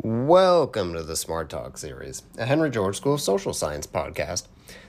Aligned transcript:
Welcome 0.00 0.92
to 0.92 1.02
the 1.02 1.16
Smart 1.16 1.50
Talk 1.50 1.76
series, 1.76 2.22
a 2.38 2.46
Henry 2.46 2.70
George 2.70 2.98
School 2.98 3.14
of 3.14 3.20
Social 3.20 3.52
Science 3.52 3.84
podcast. 3.84 4.44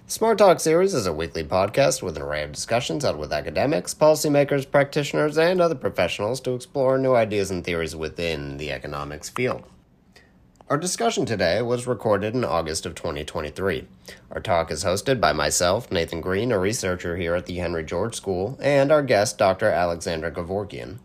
The 0.05 0.11
Smart 0.11 0.37
Talk 0.37 0.59
series 0.59 0.93
is 0.93 1.07
a 1.07 1.13
weekly 1.13 1.43
podcast 1.43 2.03
with 2.03 2.15
an 2.15 2.21
array 2.21 2.43
of 2.43 2.51
discussions 2.51 3.03
held 3.03 3.17
with 3.17 3.33
academics, 3.33 3.95
policymakers, 3.95 4.69
practitioners, 4.69 5.35
and 5.35 5.59
other 5.59 5.73
professionals 5.73 6.39
to 6.41 6.53
explore 6.53 6.99
new 6.99 7.15
ideas 7.15 7.49
and 7.49 7.63
theories 7.63 7.95
within 7.95 8.57
the 8.57 8.71
economics 8.71 9.29
field. 9.29 9.63
Our 10.69 10.77
discussion 10.77 11.25
today 11.25 11.63
was 11.63 11.87
recorded 11.87 12.35
in 12.35 12.45
August 12.45 12.85
of 12.85 12.93
2023. 12.93 13.87
Our 14.29 14.41
talk 14.41 14.69
is 14.69 14.83
hosted 14.83 15.19
by 15.19 15.33
myself, 15.33 15.91
Nathan 15.91 16.21
Green, 16.21 16.51
a 16.51 16.59
researcher 16.59 17.17
here 17.17 17.33
at 17.33 17.47
the 17.47 17.55
Henry 17.55 17.83
George 17.83 18.13
School, 18.13 18.59
and 18.61 18.91
our 18.91 19.01
guest, 19.01 19.39
Dr. 19.39 19.71
Alexandra 19.71 20.31
Gevorkyan. 20.31 20.99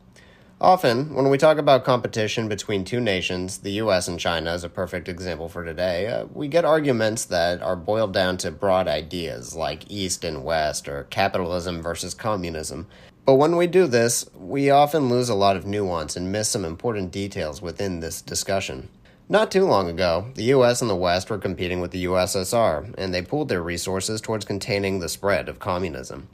Often, 0.64 1.12
when 1.14 1.28
we 1.28 1.36
talk 1.36 1.58
about 1.58 1.84
competition 1.84 2.48
between 2.48 2.86
two 2.86 2.98
nations, 2.98 3.58
the 3.58 3.72
US 3.82 4.08
and 4.08 4.18
China 4.18 4.54
is 4.54 4.64
a 4.64 4.70
perfect 4.70 5.10
example 5.10 5.46
for 5.50 5.62
today, 5.62 6.06
uh, 6.06 6.24
we 6.32 6.48
get 6.48 6.64
arguments 6.64 7.26
that 7.26 7.60
are 7.60 7.76
boiled 7.76 8.14
down 8.14 8.38
to 8.38 8.50
broad 8.50 8.88
ideas 8.88 9.54
like 9.54 9.90
East 9.90 10.24
and 10.24 10.42
West 10.42 10.88
or 10.88 11.04
capitalism 11.10 11.82
versus 11.82 12.14
communism. 12.14 12.86
But 13.26 13.34
when 13.34 13.56
we 13.56 13.66
do 13.66 13.86
this, 13.86 14.24
we 14.34 14.70
often 14.70 15.10
lose 15.10 15.28
a 15.28 15.34
lot 15.34 15.56
of 15.56 15.66
nuance 15.66 16.16
and 16.16 16.32
miss 16.32 16.48
some 16.48 16.64
important 16.64 17.12
details 17.12 17.60
within 17.60 18.00
this 18.00 18.22
discussion. 18.22 18.88
Not 19.28 19.50
too 19.50 19.66
long 19.66 19.90
ago, 19.90 20.30
the 20.34 20.44
US 20.44 20.80
and 20.80 20.88
the 20.88 20.96
West 20.96 21.28
were 21.28 21.36
competing 21.36 21.82
with 21.82 21.90
the 21.90 22.06
USSR, 22.06 22.94
and 22.96 23.12
they 23.12 23.20
pooled 23.20 23.50
their 23.50 23.62
resources 23.62 24.22
towards 24.22 24.46
containing 24.46 25.00
the 25.00 25.10
spread 25.10 25.50
of 25.50 25.58
communism. 25.58 26.28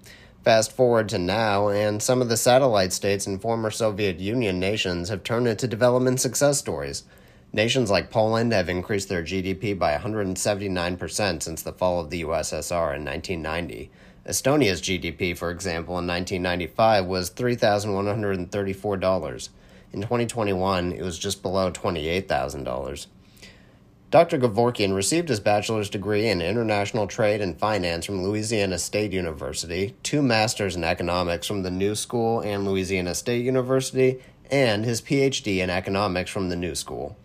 Fast 0.44 0.72
forward 0.72 1.08
to 1.10 1.18
now, 1.18 1.68
and 1.68 2.02
some 2.02 2.22
of 2.22 2.30
the 2.30 2.36
satellite 2.36 2.94
states 2.94 3.26
and 3.26 3.42
former 3.42 3.70
Soviet 3.70 4.18
Union 4.18 4.58
nations 4.58 5.10
have 5.10 5.22
turned 5.22 5.46
into 5.46 5.68
development 5.68 6.18
success 6.18 6.58
stories. 6.58 7.04
Nations 7.52 7.90
like 7.90 8.10
Poland 8.10 8.54
have 8.54 8.70
increased 8.70 9.10
their 9.10 9.22
GDP 9.22 9.78
by 9.78 9.94
179% 9.98 11.42
since 11.42 11.60
the 11.60 11.74
fall 11.74 12.00
of 12.00 12.08
the 12.08 12.22
USSR 12.22 12.96
in 12.96 13.04
1990. 13.04 13.90
Estonia's 14.24 14.80
GDP, 14.80 15.36
for 15.36 15.50
example, 15.50 15.98
in 15.98 16.06
1995 16.06 17.04
was 17.04 17.30
$3,134. 17.32 19.48
In 19.92 20.00
2021, 20.00 20.92
it 20.92 21.02
was 21.02 21.18
just 21.18 21.42
below 21.42 21.70
$28,000. 21.70 23.06
Dr. 24.10 24.38
Gevorkyan 24.38 24.92
received 24.92 25.28
his 25.28 25.38
bachelor's 25.38 25.88
degree 25.88 26.26
in 26.26 26.42
international 26.42 27.06
trade 27.06 27.40
and 27.40 27.56
finance 27.56 28.04
from 28.04 28.24
Louisiana 28.24 28.76
State 28.76 29.12
University, 29.12 29.94
two 30.02 30.20
masters 30.20 30.74
in 30.74 30.82
economics 30.82 31.46
from 31.46 31.62
the 31.62 31.70
New 31.70 31.94
School 31.94 32.40
and 32.40 32.66
Louisiana 32.66 33.14
State 33.14 33.44
University, 33.44 34.20
and 34.50 34.84
his 34.84 35.00
PhD 35.00 35.58
in 35.58 35.70
economics 35.70 36.28
from 36.28 36.48
the 36.48 36.56
New 36.56 36.74
School. 36.74 37.16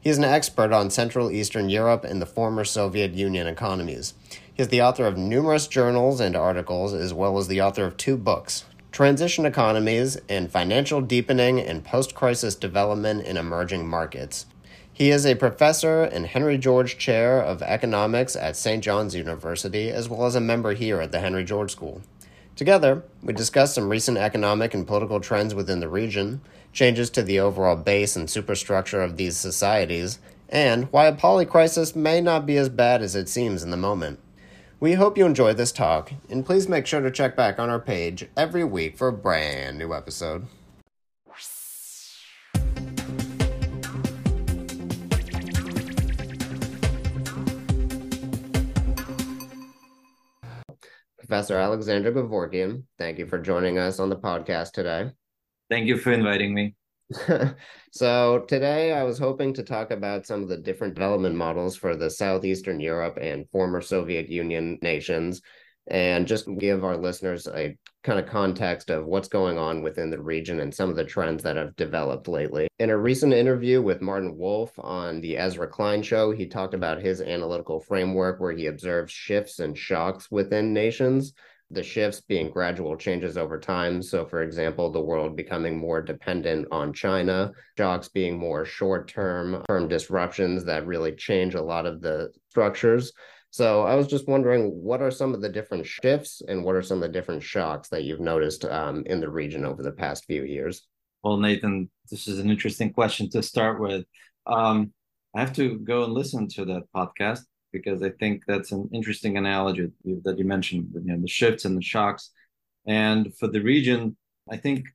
He 0.00 0.10
is 0.10 0.18
an 0.18 0.24
expert 0.24 0.72
on 0.72 0.90
Central 0.90 1.30
Eastern 1.30 1.68
Europe 1.68 2.02
and 2.02 2.20
the 2.20 2.26
former 2.26 2.64
Soviet 2.64 3.12
Union 3.12 3.46
economies. 3.46 4.14
He 4.52 4.62
is 4.62 4.68
the 4.68 4.82
author 4.82 5.06
of 5.06 5.16
numerous 5.16 5.68
journals 5.68 6.18
and 6.18 6.34
articles, 6.34 6.92
as 6.92 7.14
well 7.14 7.38
as 7.38 7.46
the 7.46 7.62
author 7.62 7.84
of 7.84 7.96
two 7.96 8.16
books 8.16 8.64
Transition 8.90 9.46
Economies 9.46 10.18
and 10.28 10.50
Financial 10.50 11.00
Deepening 11.00 11.60
and 11.60 11.84
Post 11.84 12.16
Crisis 12.16 12.56
Development 12.56 13.24
in 13.24 13.36
Emerging 13.36 13.86
Markets. 13.86 14.46
He 15.02 15.10
is 15.10 15.26
a 15.26 15.34
professor 15.34 16.04
and 16.04 16.26
Henry 16.26 16.56
George 16.56 16.96
Chair 16.96 17.42
of 17.42 17.60
Economics 17.60 18.36
at 18.36 18.56
St. 18.56 18.84
John's 18.84 19.16
University, 19.16 19.90
as 19.90 20.08
well 20.08 20.26
as 20.26 20.36
a 20.36 20.40
member 20.40 20.74
here 20.74 21.00
at 21.00 21.10
the 21.10 21.18
Henry 21.18 21.42
George 21.42 21.72
School. 21.72 22.02
Together, 22.54 23.02
we 23.20 23.32
discussed 23.32 23.74
some 23.74 23.88
recent 23.88 24.16
economic 24.16 24.74
and 24.74 24.86
political 24.86 25.18
trends 25.18 25.56
within 25.56 25.80
the 25.80 25.88
region, 25.88 26.40
changes 26.72 27.10
to 27.10 27.22
the 27.24 27.40
overall 27.40 27.74
base 27.74 28.14
and 28.14 28.30
superstructure 28.30 29.02
of 29.02 29.16
these 29.16 29.36
societies, 29.36 30.20
and 30.48 30.84
why 30.92 31.06
a 31.06 31.16
polycrisis 31.16 31.96
may 31.96 32.20
not 32.20 32.46
be 32.46 32.56
as 32.56 32.68
bad 32.68 33.02
as 33.02 33.16
it 33.16 33.28
seems 33.28 33.64
in 33.64 33.72
the 33.72 33.76
moment. 33.76 34.20
We 34.78 34.92
hope 34.92 35.18
you 35.18 35.26
enjoyed 35.26 35.56
this 35.56 35.72
talk, 35.72 36.12
and 36.30 36.46
please 36.46 36.68
make 36.68 36.86
sure 36.86 37.00
to 37.00 37.10
check 37.10 37.34
back 37.34 37.58
on 37.58 37.70
our 37.70 37.80
page 37.80 38.28
every 38.36 38.62
week 38.62 38.96
for 38.96 39.08
a 39.08 39.12
brand 39.12 39.78
new 39.78 39.94
episode. 39.94 40.46
Professor 51.22 51.56
Alexander 51.56 52.10
Gevorkyan, 52.10 52.82
thank 52.98 53.16
you 53.16 53.26
for 53.26 53.38
joining 53.38 53.78
us 53.78 54.00
on 54.00 54.08
the 54.08 54.16
podcast 54.16 54.72
today. 54.72 55.12
Thank 55.70 55.86
you 55.86 55.96
for 55.96 56.10
inviting 56.10 56.52
me. 56.52 56.74
so, 57.92 58.40
today 58.48 58.92
I 58.92 59.04
was 59.04 59.20
hoping 59.20 59.54
to 59.54 59.62
talk 59.62 59.92
about 59.92 60.26
some 60.26 60.42
of 60.42 60.48
the 60.48 60.56
different 60.56 60.94
development 60.94 61.36
models 61.36 61.76
for 61.76 61.94
the 61.94 62.10
Southeastern 62.10 62.80
Europe 62.80 63.18
and 63.20 63.48
former 63.50 63.80
Soviet 63.80 64.30
Union 64.30 64.80
nations 64.82 65.42
and 65.88 66.26
just 66.26 66.46
give 66.58 66.84
our 66.84 66.96
listeners 66.96 67.46
a 67.48 67.76
kind 68.04 68.18
of 68.18 68.26
context 68.26 68.90
of 68.90 69.06
what's 69.06 69.28
going 69.28 69.58
on 69.58 69.82
within 69.82 70.10
the 70.10 70.20
region 70.20 70.60
and 70.60 70.74
some 70.74 70.90
of 70.90 70.96
the 70.96 71.04
trends 71.04 71.42
that 71.42 71.56
have 71.56 71.74
developed 71.76 72.28
lately. 72.28 72.68
In 72.78 72.90
a 72.90 72.96
recent 72.96 73.32
interview 73.32 73.80
with 73.80 74.00
Martin 74.00 74.36
Wolf 74.36 74.72
on 74.78 75.20
the 75.20 75.36
Ezra 75.36 75.68
Klein 75.68 76.02
show, 76.02 76.32
he 76.32 76.46
talked 76.46 76.74
about 76.74 77.00
his 77.00 77.20
analytical 77.20 77.80
framework 77.80 78.40
where 78.40 78.52
he 78.52 78.66
observes 78.66 79.12
shifts 79.12 79.58
and 79.58 79.76
shocks 79.76 80.30
within 80.30 80.72
nations. 80.72 81.32
The 81.70 81.82
shifts 81.82 82.20
being 82.20 82.50
gradual 82.50 82.96
changes 82.96 83.38
over 83.38 83.58
time. 83.58 84.02
So, 84.02 84.26
for 84.26 84.42
example, 84.42 84.90
the 84.90 85.00
world 85.00 85.36
becoming 85.36 85.78
more 85.78 86.02
dependent 86.02 86.68
on 86.70 86.92
China, 86.92 87.52
shocks 87.78 88.08
being 88.08 88.38
more 88.38 88.66
short 88.66 89.08
term, 89.08 89.64
term 89.68 89.88
disruptions 89.88 90.64
that 90.66 90.86
really 90.86 91.12
change 91.12 91.54
a 91.54 91.62
lot 91.62 91.86
of 91.86 92.02
the 92.02 92.30
structures. 92.50 93.12
So 93.52 93.82
I 93.82 93.96
was 93.96 94.06
just 94.06 94.26
wondering, 94.26 94.70
what 94.70 95.02
are 95.02 95.10
some 95.10 95.34
of 95.34 95.42
the 95.42 95.48
different 95.50 95.84
shifts 95.86 96.40
and 96.48 96.64
what 96.64 96.74
are 96.74 96.80
some 96.80 97.02
of 97.02 97.02
the 97.02 97.12
different 97.12 97.42
shocks 97.42 97.90
that 97.90 98.04
you've 98.04 98.18
noticed 98.18 98.64
um, 98.64 99.02
in 99.04 99.20
the 99.20 99.28
region 99.28 99.66
over 99.66 99.82
the 99.82 99.92
past 99.92 100.24
few 100.24 100.44
years? 100.44 100.86
Well, 101.22 101.36
Nathan, 101.36 101.90
this 102.10 102.28
is 102.28 102.38
an 102.38 102.48
interesting 102.48 102.94
question 102.94 103.28
to 103.28 103.42
start 103.42 103.78
with. 103.78 104.06
Um, 104.46 104.94
I 105.36 105.40
have 105.40 105.52
to 105.56 105.78
go 105.80 106.04
and 106.04 106.14
listen 106.14 106.48
to 106.48 106.64
that 106.64 106.84
podcast 106.96 107.40
because 107.74 108.02
I 108.02 108.08
think 108.18 108.42
that's 108.46 108.72
an 108.72 108.88
interesting 108.94 109.36
analogy 109.36 109.90
that 110.22 110.38
you 110.38 110.46
mentioned, 110.46 110.88
you 110.94 111.12
know, 111.12 111.20
the 111.20 111.28
shifts 111.28 111.66
and 111.66 111.76
the 111.76 111.82
shocks. 111.82 112.30
And 112.86 113.36
for 113.36 113.48
the 113.48 113.60
region, 113.60 114.16
I 114.50 114.56
think 114.56 114.86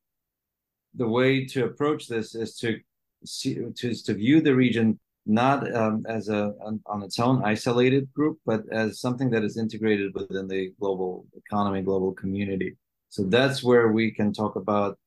the 0.96 1.08
way 1.08 1.46
to 1.46 1.66
approach 1.66 2.08
this 2.08 2.34
is 2.34 2.58
to 2.58 2.80
see 3.24 3.54
to, 3.76 3.94
to 3.94 4.14
view 4.16 4.42
the 4.42 4.56
region 4.56 5.00
not 5.28 5.72
um, 5.76 6.06
as 6.08 6.30
a 6.30 6.54
on, 6.62 6.80
on, 6.86 7.04
its 7.04 7.20
own 7.20 7.44
isolated 7.44 8.12
group, 8.14 8.40
but 8.46 8.62
as 8.72 9.02
something 9.02 9.30
that 9.32 9.44
is 9.44 9.58
integrated 9.58 10.14
within 10.14 10.48
the 10.48 10.74
global 10.80 11.26
economy, 11.36 11.82
global 11.82 12.14
community. 12.14 12.78
So 13.10 13.24
that's 13.24 13.62
where 13.62 13.90
we 13.90 14.12
can 14.12 14.32
talk 14.32 14.56
about 14.56 14.98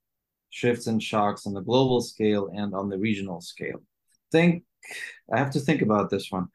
shifts 0.50 0.86
and 0.86 1.03
shocks 1.03 1.47
on 1.47 1.54
the 1.54 1.62
global 1.62 2.00
scale 2.03 2.50
and 2.54 2.75
on 2.75 2.91
the 2.91 2.98
regional 2.98 3.41
scale. 3.41 3.80
Think 4.30 4.64
I 5.33 5.39
have 5.39 5.50
to 5.53 5.60
think 5.60 5.80
about 5.80 6.10
this 6.10 6.30
one. 6.30 6.48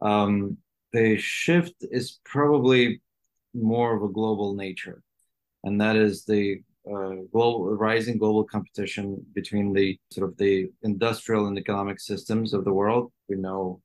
Um, 0.00 0.58
the 0.92 1.16
shift 1.16 1.74
is 1.80 2.18
probably 2.24 3.00
more 3.54 3.96
of 3.96 4.02
a 4.02 4.12
global 4.12 4.54
nature, 4.54 5.02
and 5.62 5.80
that 5.80 5.96
is 5.96 6.24
the 6.24 6.62
uh, 6.90 7.14
global 7.32 7.76
rising 7.76 8.18
global 8.18 8.44
competition 8.44 9.24
between 9.34 9.72
the 9.72 9.98
sort 10.10 10.28
of 10.28 10.36
the 10.36 10.70
industrial 10.82 11.46
and 11.46 11.58
economic 11.58 12.00
systems 12.00 12.52
of 12.52 12.64
the 12.64 12.72
world. 12.72 13.12
We 13.28 13.36
know, 13.36 13.80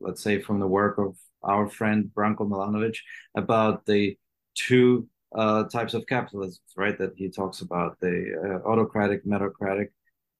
let's 0.00 0.22
say, 0.22 0.40
from 0.40 0.58
the 0.58 0.66
work 0.66 0.98
of 0.98 1.16
our 1.42 1.68
friend 1.68 2.10
Branko 2.14 2.48
Milanovic 2.48 2.96
about 3.36 3.86
the 3.86 4.16
two 4.54 5.08
uh, 5.34 5.64
types 5.64 5.94
of 5.94 6.06
capitalism, 6.06 6.62
right? 6.76 6.98
That 6.98 7.12
he 7.16 7.30
talks 7.30 7.60
about 7.60 7.98
the 8.00 8.60
uh, 8.64 8.68
autocratic, 8.68 9.24
meritocratic, 9.24 9.88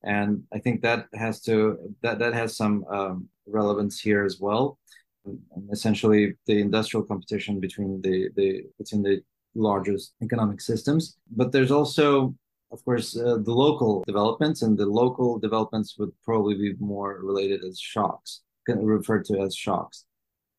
and 0.02 0.43
I 0.52 0.58
think 0.58 0.82
that 0.82 1.06
has 1.14 1.40
to 1.43 1.78
that 2.02 2.19
that 2.19 2.34
has 2.34 2.56
some 2.56 2.84
um, 2.90 3.28
relevance 3.46 4.00
here 4.00 4.25
as 4.25 4.38
well. 4.40 4.78
And 5.25 5.40
essentially, 5.70 6.34
the 6.46 6.60
industrial 6.60 7.06
competition 7.06 7.60
between 7.60 8.00
the 8.02 8.28
the 8.34 8.64
between 8.78 9.02
the 9.02 9.22
largest 9.54 10.14
economic 10.22 10.60
systems. 10.60 11.16
But 11.31 11.52
there's 11.52 11.70
also 11.70 12.34
of 12.72 12.82
course, 12.87 13.16
uh, 13.16 13.37
the 13.44 13.52
local 13.52 14.02
developments, 14.06 14.62
and 14.62 14.78
the 14.78 14.87
local 14.87 15.38
developments 15.38 15.96
would 15.99 16.10
probably 16.25 16.54
be 16.54 16.75
more 16.81 17.20
related 17.22 17.62
as 17.64 17.78
shocks, 17.78 18.40
referred 18.66 19.26
to 19.26 19.40
as 19.40 19.54
shocks. 19.54 20.06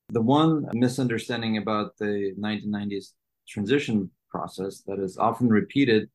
The 0.10 0.22
one 0.22 0.68
misunderstanding 0.74 1.58
about 1.58 1.98
the 1.98 2.36
1990s 2.40 3.14
transition 3.50 4.12
process 4.30 4.84
that 4.86 5.00
is 5.00 5.18
often 5.18 5.50
repeated, 5.50 6.10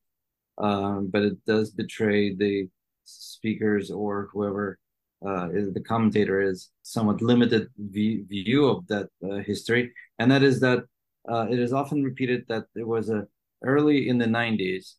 um, 0.59 1.09
but 1.13 1.23
it 1.23 1.45
does 1.47 1.71
betray 1.71 2.35
the 2.35 2.69
speakers 3.05 3.91
or 3.91 4.29
whoever 4.33 4.79
uh, 5.27 5.49
is 5.51 5.73
the 5.73 5.81
commentator 5.81 6.41
is 6.41 6.71
somewhat 6.83 7.21
limited 7.23 7.69
view, 7.77 8.25
view 8.29 8.69
of 8.69 8.87
that 8.87 9.09
uh, 9.25 9.37
history, 9.39 9.93
and 10.21 10.31
that 10.31 10.45
is 10.45 10.61
that 10.61 10.85
uh, 11.31 11.47
it 11.51 11.59
is 11.59 11.73
often 11.73 12.03
repeated 12.03 12.45
that 12.49 12.65
there 12.75 12.87
was 12.87 13.11
a 13.11 13.27
early 13.63 14.09
in 14.09 14.19
the 14.19 14.27
90s 14.27 14.95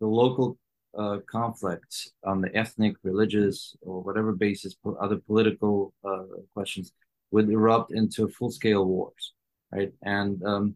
the 0.00 0.06
local 0.06 0.58
uh, 0.96 1.18
conflicts 1.30 2.12
on 2.24 2.40
the 2.40 2.54
ethnic, 2.56 2.96
religious, 3.02 3.76
or 3.82 4.02
whatever 4.02 4.32
basis, 4.32 4.76
other 5.00 5.16
political 5.16 5.92
uh, 6.04 6.24
questions 6.54 6.92
would 7.30 7.50
erupt 7.50 7.92
into 7.92 8.28
full-scale 8.28 8.84
wars, 8.84 9.34
right? 9.72 9.92
And 10.02 10.42
um, 10.44 10.74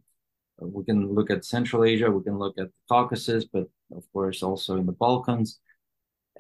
we 0.59 0.85
can 0.85 1.13
look 1.15 1.31
at 1.31 1.45
Central 1.45 1.85
Asia, 1.85 2.11
we 2.11 2.23
can 2.23 2.39
look 2.39 2.59
at 2.59 2.67
the 2.67 2.73
Caucasus, 2.89 3.45
but 3.45 3.69
of 3.95 4.05
course 4.13 4.43
also 4.43 4.77
in 4.77 4.87
the 4.87 4.93
Balkans. 4.93 5.61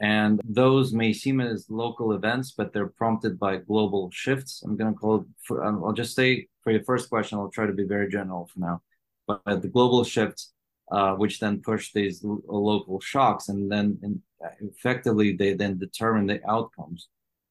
And 0.00 0.40
those 0.44 0.92
may 0.92 1.12
seem 1.12 1.40
as 1.40 1.66
local 1.68 2.12
events, 2.12 2.52
but 2.56 2.72
they're 2.72 2.88
prompted 2.88 3.38
by 3.38 3.56
global 3.58 4.10
shifts. 4.10 4.62
I'm 4.64 4.76
going 4.76 4.92
to 4.92 4.98
call 4.98 5.16
it, 5.16 5.26
for, 5.42 5.64
I'll 5.64 5.92
just 5.92 6.14
say 6.14 6.48
for 6.62 6.70
your 6.70 6.82
first 6.84 7.08
question, 7.08 7.38
I'll 7.38 7.48
try 7.48 7.66
to 7.66 7.72
be 7.72 7.84
very 7.84 8.08
general 8.08 8.48
for 8.52 8.60
now. 8.60 8.82
But 9.26 9.62
the 9.62 9.68
global 9.68 10.04
shifts, 10.04 10.52
uh, 10.90 11.14
which 11.14 11.40
then 11.40 11.60
push 11.60 11.92
these 11.92 12.24
l- 12.24 12.42
local 12.46 13.00
shocks, 13.00 13.48
and 13.48 13.70
then 13.70 13.98
in, 14.02 14.22
effectively 14.60 15.36
they 15.36 15.54
then 15.54 15.78
determine 15.78 16.26
the 16.26 16.40
outcomes. 16.48 17.08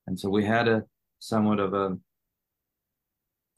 And 0.07 0.19
so 0.19 0.29
we 0.29 0.45
had 0.45 0.67
a 0.67 0.83
somewhat 1.19 1.59
of 1.59 1.73
a 1.73 1.97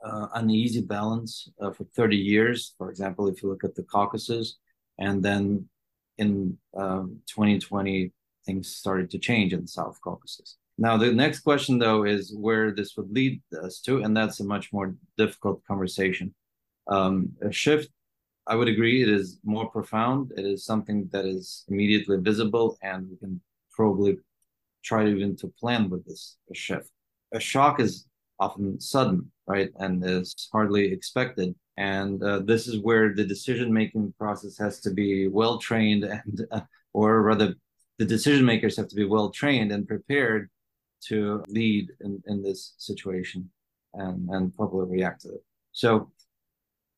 uh, 0.03 0.27
uneasy 0.35 0.81
balance 0.81 1.49
uh, 1.61 1.71
for 1.71 1.85
30 1.95 2.17
years. 2.17 2.75
For 2.77 2.89
example, 2.89 3.27
if 3.27 3.41
you 3.41 3.49
look 3.49 3.63
at 3.63 3.75
the 3.75 3.83
Caucasus, 3.83 4.57
and 4.99 5.23
then 5.23 5.67
in 6.17 6.57
um, 6.77 7.19
2020, 7.27 8.11
things 8.45 8.75
started 8.75 9.09
to 9.11 9.17
change 9.17 9.53
in 9.53 9.61
the 9.61 9.67
South 9.67 9.99
Caucasus. 10.01 10.57
Now, 10.77 10.97
the 10.97 11.13
next 11.13 11.41
question, 11.41 11.77
though, 11.77 12.03
is 12.03 12.35
where 12.35 12.71
this 12.71 12.97
would 12.97 13.11
lead 13.11 13.41
us 13.63 13.79
to, 13.81 14.01
and 14.03 14.17
that's 14.17 14.39
a 14.39 14.43
much 14.43 14.73
more 14.73 14.95
difficult 15.17 15.63
conversation. 15.65 16.33
Um, 16.87 17.33
a 17.41 17.51
shift, 17.51 17.89
I 18.47 18.55
would 18.55 18.67
agree, 18.67 19.03
it 19.03 19.09
is 19.09 19.39
more 19.43 19.69
profound. 19.69 20.31
It 20.35 20.45
is 20.45 20.65
something 20.65 21.09
that 21.11 21.25
is 21.25 21.63
immediately 21.69 22.17
visible, 22.17 22.77
and 22.81 23.07
we 23.09 23.17
can 23.17 23.39
probably 23.71 24.17
try 24.83 25.07
even 25.07 25.35
to 25.37 25.47
plan 25.59 25.89
with 25.89 26.05
this 26.05 26.37
a 26.51 26.55
shift. 26.55 26.89
A 27.33 27.39
shock 27.39 27.79
is 27.79 28.07
often 28.39 28.79
sudden, 28.81 29.31
right, 29.47 29.69
and 29.79 30.03
is 30.03 30.49
hardly 30.51 30.91
expected. 30.91 31.55
And 31.77 32.21
uh, 32.21 32.39
this 32.39 32.67
is 32.67 32.81
where 32.81 33.13
the 33.13 33.23
decision-making 33.23 34.13
process 34.19 34.57
has 34.57 34.79
to 34.81 34.91
be 34.91 35.27
well 35.27 35.57
trained, 35.59 36.03
and 36.03 36.45
uh, 36.51 36.61
or 36.93 37.21
rather, 37.21 37.55
the 37.99 38.05
decision 38.05 38.43
makers 38.43 38.75
have 38.77 38.87
to 38.89 38.95
be 38.95 39.05
well 39.05 39.29
trained 39.29 39.71
and 39.71 39.87
prepared 39.87 40.49
to 41.07 41.43
lead 41.47 41.89
in, 42.01 42.21
in 42.27 42.41
this 42.41 42.73
situation 42.77 43.49
and, 43.93 44.29
and 44.29 44.55
properly 44.55 44.89
react 44.89 45.21
to 45.21 45.29
it. 45.29 45.43
So 45.71 46.11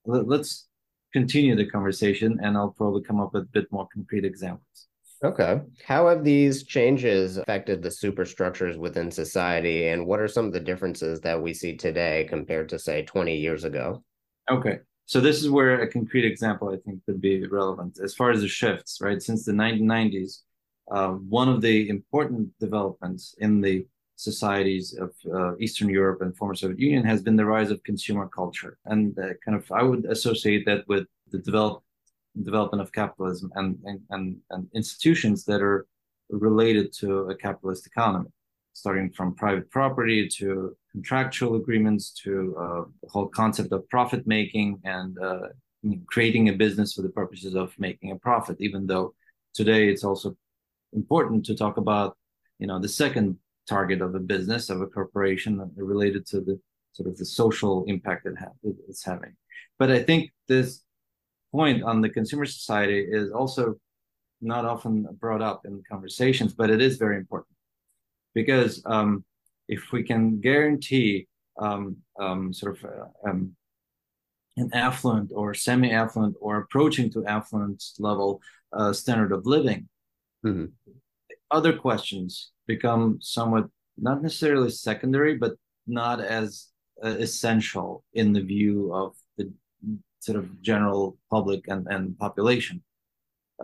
let, 0.05 0.27
let's 0.27 0.67
continue 1.13 1.55
the 1.55 1.65
conversation 1.65 2.39
and 2.41 2.57
I'll 2.57 2.71
probably 2.71 3.03
come 3.03 3.19
up 3.19 3.33
with 3.33 3.43
a 3.43 3.47
bit 3.47 3.71
more 3.71 3.87
concrete 3.93 4.25
examples. 4.25 4.87
Okay. 5.23 5.61
How 5.85 6.07
have 6.09 6.23
these 6.23 6.63
changes 6.63 7.37
affected 7.37 7.81
the 7.81 7.89
superstructures 7.89 8.77
within 8.77 9.09
society, 9.09 9.87
and 9.87 10.05
what 10.05 10.19
are 10.19 10.27
some 10.27 10.45
of 10.45 10.53
the 10.53 10.59
differences 10.59 11.21
that 11.21 11.41
we 11.41 11.53
see 11.53 11.75
today 11.75 12.27
compared 12.29 12.69
to, 12.69 12.77
say, 12.77 13.03
20 13.03 13.35
years 13.35 13.63
ago? 13.63 14.03
Okay. 14.51 14.79
So 15.05 15.21
this 15.21 15.41
is 15.41 15.49
where 15.49 15.81
a 15.81 15.87
concrete 15.87 16.25
example 16.25 16.69
I 16.69 16.77
think 16.77 17.03
could 17.05 17.21
be 17.21 17.47
relevant 17.47 17.99
as 18.03 18.13
far 18.13 18.31
as 18.31 18.41
the 18.41 18.47
shifts, 18.47 18.99
right? 19.01 19.21
Since 19.21 19.45
the 19.45 19.51
1990s, 19.51 20.39
uh, 20.91 21.11
one 21.11 21.47
of 21.49 21.61
the 21.61 21.89
important 21.89 22.49
developments 22.59 23.35
in 23.39 23.61
the 23.61 23.85
societies 24.15 24.97
of 24.97 25.13
uh, 25.33 25.57
Eastern 25.57 25.89
Europe 25.89 26.21
and 26.21 26.35
former 26.35 26.55
Soviet 26.55 26.79
Union 26.79 27.03
has 27.03 27.21
been 27.21 27.35
the 27.35 27.45
rise 27.45 27.71
of 27.71 27.83
consumer 27.83 28.27
culture, 28.27 28.77
and 28.85 29.17
uh, 29.19 29.33
kind 29.43 29.57
of 29.57 29.69
I 29.71 29.83
would 29.83 30.05
associate 30.05 30.65
that 30.65 30.87
with 30.87 31.05
the 31.31 31.39
develop, 31.39 31.83
development 32.41 32.81
of 32.81 32.91
capitalism 32.91 33.51
and, 33.55 33.77
and 33.83 34.01
and 34.09 34.37
and 34.51 34.67
institutions 34.73 35.43
that 35.45 35.61
are 35.61 35.85
related 36.29 36.93
to 36.93 37.29
a 37.29 37.35
capitalist 37.35 37.85
economy, 37.85 38.29
starting 38.73 39.11
from 39.11 39.35
private 39.35 39.69
property 39.69 40.27
to 40.27 40.75
contractual 40.91 41.55
agreements 41.55 42.11
to 42.23 42.55
uh, 42.57 42.83
the 43.03 43.09
whole 43.09 43.27
concept 43.27 43.71
of 43.73 43.87
profit 43.89 44.25
making 44.25 44.79
and 44.85 45.17
uh, 45.19 45.47
creating 46.07 46.49
a 46.49 46.53
business 46.53 46.93
for 46.93 47.01
the 47.01 47.09
purposes 47.09 47.53
of 47.53 47.73
making 47.77 48.11
a 48.11 48.15
profit, 48.15 48.55
even 48.59 48.87
though 48.87 49.13
today 49.53 49.89
it's 49.89 50.03
also 50.03 50.35
important 50.93 51.45
to 51.45 51.55
talk 51.55 51.75
about 51.77 52.17
you 52.59 52.67
know 52.67 52.79
the 52.79 52.87
second 52.87 53.37
target 53.67 54.01
of 54.01 54.15
a 54.15 54.19
business 54.19 54.69
of 54.69 54.81
a 54.81 54.87
corporation 54.87 55.71
related 55.75 56.25
to 56.25 56.41
the 56.41 56.59
sort 56.93 57.09
of 57.09 57.17
the 57.17 57.25
social 57.25 57.83
impact 57.85 58.25
it 58.25 58.35
ha- 58.37 58.71
it's 58.87 59.03
having 59.03 59.33
but 59.79 59.91
i 59.91 60.01
think 60.01 60.31
this 60.47 60.83
point 61.51 61.83
on 61.83 62.01
the 62.01 62.09
consumer 62.09 62.45
society 62.45 62.99
is 62.99 63.31
also 63.31 63.75
not 64.41 64.65
often 64.65 65.07
brought 65.19 65.41
up 65.41 65.61
in 65.65 65.81
conversations 65.89 66.53
but 66.53 66.69
it 66.69 66.81
is 66.81 66.97
very 66.97 67.17
important 67.17 67.55
because 68.33 68.81
um, 68.85 69.23
if 69.67 69.91
we 69.91 70.03
can 70.03 70.39
guarantee 70.41 71.27
um, 71.59 71.97
um, 72.19 72.51
sort 72.53 72.77
of 72.77 72.85
uh, 72.85 73.29
um, 73.29 73.55
an 74.57 74.69
affluent 74.73 75.31
or 75.33 75.53
semi-affluent 75.53 76.35
or 76.41 76.57
approaching 76.57 77.09
to 77.09 77.25
affluent 77.25 77.81
level 77.97 78.41
uh, 78.73 78.91
standard 78.91 79.31
of 79.31 79.45
living 79.45 79.87
Mm-hmm. 80.45 80.65
Other 81.51 81.73
questions 81.73 82.51
become 82.67 83.19
somewhat 83.21 83.65
not 83.97 84.21
necessarily 84.21 84.69
secondary, 84.69 85.37
but 85.37 85.53
not 85.87 86.19
as 86.19 86.67
uh, 87.03 87.09
essential 87.09 88.03
in 88.13 88.33
the 88.33 88.41
view 88.41 88.93
of 88.93 89.15
the 89.37 89.51
sort 90.19 90.37
of 90.37 90.61
general 90.61 91.17
public 91.29 91.67
and, 91.67 91.87
and 91.87 92.17
population. 92.17 92.83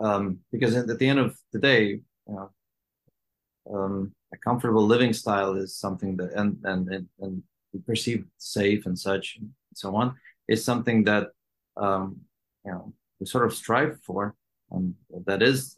Um, 0.00 0.38
because 0.50 0.74
at 0.74 0.98
the 0.98 1.08
end 1.08 1.18
of 1.18 1.36
the 1.52 1.58
day, 1.58 2.00
you 2.28 2.34
know, 2.34 2.50
um, 3.72 4.12
a 4.32 4.38
comfortable 4.38 4.84
living 4.84 5.12
style 5.12 5.54
is 5.54 5.76
something 5.76 6.16
that 6.16 6.32
and 6.32 6.58
and 6.64 6.88
and, 6.88 7.06
and 7.20 7.42
perceived 7.86 8.28
safe 8.38 8.86
and 8.86 8.98
such 8.98 9.36
and 9.38 9.50
so 9.74 9.94
on 9.94 10.14
is 10.48 10.64
something 10.64 11.04
that 11.04 11.28
um, 11.76 12.20
you 12.64 12.72
know 12.72 12.92
we 13.20 13.26
sort 13.26 13.44
of 13.44 13.54
strive 13.54 14.00
for 14.02 14.34
and 14.70 14.94
that 15.26 15.42
is 15.42 15.76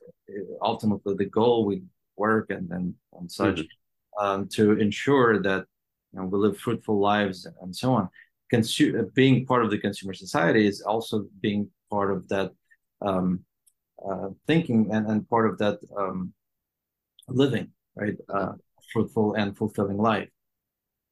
ultimately 0.63 1.15
the 1.15 1.25
goal 1.25 1.67
we 1.67 1.83
work 2.17 2.51
and 2.51 2.71
and, 2.71 2.95
and 3.19 3.31
such 3.31 3.61
mm-hmm. 3.61 4.25
um, 4.25 4.49
to 4.49 4.73
ensure 4.73 5.43
that 5.43 5.65
you 6.13 6.21
know, 6.21 6.27
we 6.27 6.39
live 6.39 6.59
fruitful 6.59 6.99
lives 6.99 7.47
and 7.61 7.75
so 7.75 7.93
on. 7.93 8.09
Consu- 8.53 9.13
being 9.15 9.47
part 9.47 9.65
of 9.65 9.71
the 9.71 9.79
consumer 9.79 10.15
society 10.15 10.67
is 10.67 10.81
also 10.83 11.27
being 11.41 11.69
part 11.91 12.11
of 12.13 12.29
that 12.29 12.53
um, 13.01 13.41
uh, 14.07 14.29
thinking 14.47 14.91
and, 14.93 15.07
and 15.07 15.29
part 15.29 15.49
of 15.49 15.59
that 15.59 15.79
um, 15.97 16.33
living, 17.29 17.69
right? 17.97 18.17
Uh, 18.29 18.53
fruitful 18.93 19.35
and 19.35 19.57
fulfilling 19.57 19.99
life. 19.99 20.29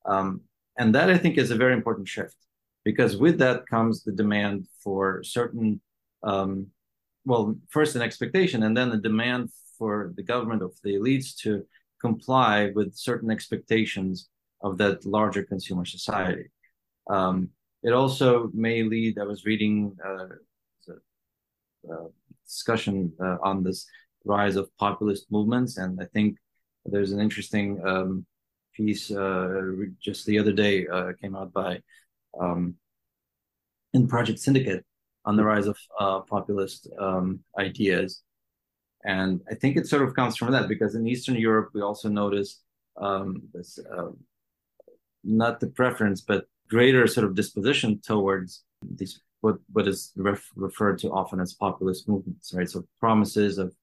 Um, 0.04 0.42
and 0.78 0.94
that 0.94 1.10
I 1.10 1.18
think 1.18 1.38
is 1.38 1.50
a 1.50 1.56
very 1.56 1.74
important 1.74 2.08
shift 2.08 2.36
because 2.84 3.16
with 3.16 3.38
that 3.38 3.66
comes 3.66 4.02
the 4.02 4.12
demand 4.12 4.66
for 4.82 5.22
certain 5.22 5.80
um, 6.22 6.68
well, 7.24 7.56
first 7.68 7.94
an 7.96 8.02
expectation 8.02 8.62
and 8.62 8.76
then 8.76 8.90
the 8.90 8.96
demand 8.96 9.50
for 9.82 10.12
the 10.14 10.22
government 10.22 10.62
of 10.62 10.72
the 10.84 10.94
elites 10.94 11.34
to 11.34 11.50
comply 12.00 12.70
with 12.76 12.94
certain 12.94 13.30
expectations 13.32 14.28
of 14.66 14.78
that 14.78 15.04
larger 15.04 15.42
consumer 15.42 15.84
society. 15.84 16.46
Um, 17.10 17.48
it 17.82 17.92
also 17.92 18.48
may 18.54 18.84
lead, 18.84 19.18
I 19.18 19.24
was 19.24 19.44
reading 19.44 19.96
uh, 20.08 20.34
a, 20.88 21.94
a 21.94 21.98
discussion 22.46 23.12
uh, 23.20 23.38
on 23.42 23.64
this 23.64 23.80
rise 24.24 24.54
of 24.54 24.70
populist 24.78 25.24
movements, 25.32 25.78
and 25.78 26.00
I 26.00 26.06
think 26.14 26.36
there's 26.92 27.10
an 27.10 27.20
interesting 27.26 27.68
um, 27.84 28.24
piece 28.76 29.10
uh, 29.10 29.62
just 30.00 30.26
the 30.26 30.38
other 30.38 30.52
day 30.52 30.86
uh, 30.86 31.10
came 31.20 31.34
out 31.34 31.52
by 31.52 31.80
um, 32.40 32.76
in 33.94 34.06
Project 34.06 34.38
Syndicate 34.38 34.84
on 35.24 35.34
the 35.36 35.44
rise 35.52 35.66
of 35.66 35.76
uh, 35.98 36.20
populist 36.20 36.88
um, 37.00 37.40
ideas. 37.58 38.22
And 39.04 39.40
I 39.50 39.54
think 39.54 39.76
it 39.76 39.86
sort 39.86 40.02
of 40.02 40.14
comes 40.14 40.36
from 40.36 40.52
that 40.52 40.68
because 40.68 40.94
in 40.94 41.06
Eastern 41.06 41.34
Europe, 41.34 41.70
we 41.74 41.80
also 41.80 42.08
notice 42.08 42.60
um, 42.96 43.42
this, 43.52 43.78
uh, 43.78 44.10
not 45.24 45.60
the 45.60 45.66
preference, 45.68 46.20
but 46.20 46.46
greater 46.68 47.06
sort 47.06 47.26
of 47.26 47.34
disposition 47.34 48.00
towards 48.00 48.64
these 48.96 49.20
what 49.42 49.56
what 49.72 49.88
is 49.88 50.12
ref, 50.16 50.50
referred 50.54 50.98
to 51.00 51.10
often 51.10 51.40
as 51.40 51.52
populist 51.52 52.08
movements, 52.08 52.54
right? 52.54 52.70
So 52.70 52.84
promises 53.00 53.58
of 53.58 53.74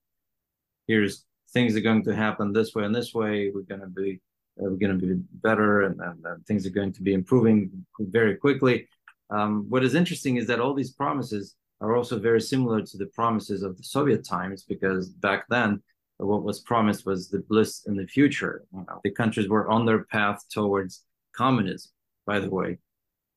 here's 0.88 1.26
things 1.54 1.76
are 1.76 1.82
going 1.82 2.04
to 2.04 2.16
happen 2.16 2.54
this 2.54 2.74
way 2.74 2.86
and 2.86 2.96
this 2.96 3.14
way. 3.14 3.52
We're 3.54 3.62
going 3.62 3.82
to 3.82 3.88
be 3.88 4.22
uh, 4.60 4.70
we're 4.70 4.78
going 4.78 4.98
to 4.98 5.06
be 5.06 5.14
better, 5.48 5.84
and, 5.84 6.00
and, 6.02 6.26
and, 6.26 6.46
things 6.46 6.66
are 6.66 6.72
going 6.72 6.94
to 6.94 7.02
be 7.02 7.14
improving 7.14 7.86
very 8.00 8.36
quickly. 8.36 8.88
Um, 9.30 9.70
what 9.70 9.84
is 9.84 9.96
interesting 9.96 10.38
is 10.38 10.48
that 10.48 10.60
all 10.60 10.74
these 10.74 10.92
promises 10.92 11.56
are 11.82 11.96
also 11.96 12.20
very 12.20 12.42
similar 12.42 12.82
to 12.82 12.98
the 12.98 13.08
promises 13.08 13.64
of 13.64 13.78
the 13.78 13.84
Soviet 13.84 14.26
times, 14.26 14.64
because 14.64 15.10
back 15.10 15.46
then 15.50 15.82
what 16.18 16.44
was 16.44 16.60
promised 16.60 17.06
was 17.06 17.30
the 17.30 17.40
bliss 17.40 17.86
in 17.88 17.96
the 17.96 18.06
future. 18.06 18.66
You 18.74 18.86
know, 18.88 19.00
the 19.04 19.12
countries 19.12 19.48
were 19.48 19.70
on 19.70 19.86
their 19.86 20.04
path 20.06 20.44
towards 20.50 21.04
communism, 21.34 21.92
by 22.26 22.40
the 22.40 22.50
way, 22.50 22.80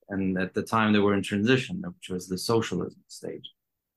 and 0.08 0.36
at 0.38 0.54
the 0.54 0.62
time 0.62 0.92
they 0.92 0.98
were 0.98 1.14
in 1.14 1.22
transition, 1.22 1.82
which 1.86 2.08
was 2.10 2.26
the 2.26 2.38
socialism 2.38 3.02
stage. 3.06 3.48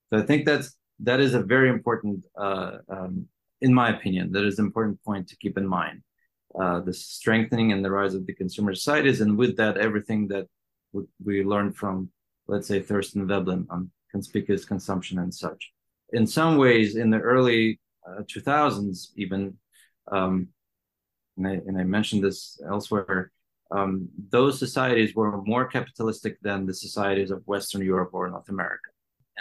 So 0.10 0.20
I 0.20 0.22
think 0.22 0.46
that's 0.46 0.78
that 1.00 1.20
is 1.20 1.34
a 1.34 1.42
very 1.42 1.70
important, 1.70 2.24
uh, 2.38 2.78
um, 2.90 3.28
in 3.62 3.74
my 3.74 3.90
opinion, 3.90 4.32
that 4.34 4.46
is 4.46 4.60
an 4.60 4.66
important 4.66 5.04
point 5.04 5.28
to 5.30 5.36
keep 5.38 5.58
in 5.58 5.68
mind. 5.68 6.02
Uh, 6.58 6.80
the 6.80 6.94
strengthening 6.94 7.74
and 7.74 7.84
the 7.84 7.92
rise 7.92 8.14
of 8.14 8.26
the 8.26 8.34
consumer 8.34 8.74
societies, 8.74 9.20
and 9.20 9.38
with 9.38 9.58
that, 9.58 9.78
everything 9.78 10.28
that 10.28 10.48
we 11.22 11.44
learned 11.44 11.76
from, 11.76 12.10
let's 12.48 12.68
say, 12.68 12.80
Thorstein 12.80 13.28
Veblen 13.28 13.66
on 13.70 13.92
conspicuous 14.16 14.64
consumption 14.64 15.16
and 15.24 15.34
such. 15.46 15.62
In 16.14 16.26
some 16.26 16.54
ways, 16.66 16.96
in 17.04 17.10
the 17.10 17.20
early 17.34 17.64
uh, 18.08 18.22
2000s, 18.34 18.98
even, 19.24 19.42
um, 20.10 20.34
and, 21.36 21.46
I, 21.52 21.54
and 21.68 21.76
I 21.78 21.84
mentioned 21.84 22.24
this 22.24 22.40
elsewhere, 22.74 23.32
um, 23.72 24.08
those 24.38 24.58
societies 24.66 25.12
were 25.16 25.42
more 25.54 25.66
capitalistic 25.66 26.34
than 26.48 26.60
the 26.66 26.78
societies 26.88 27.32
of 27.32 27.40
Western 27.54 27.82
Europe 27.94 28.12
or 28.14 28.30
North 28.30 28.50
America 28.58 28.90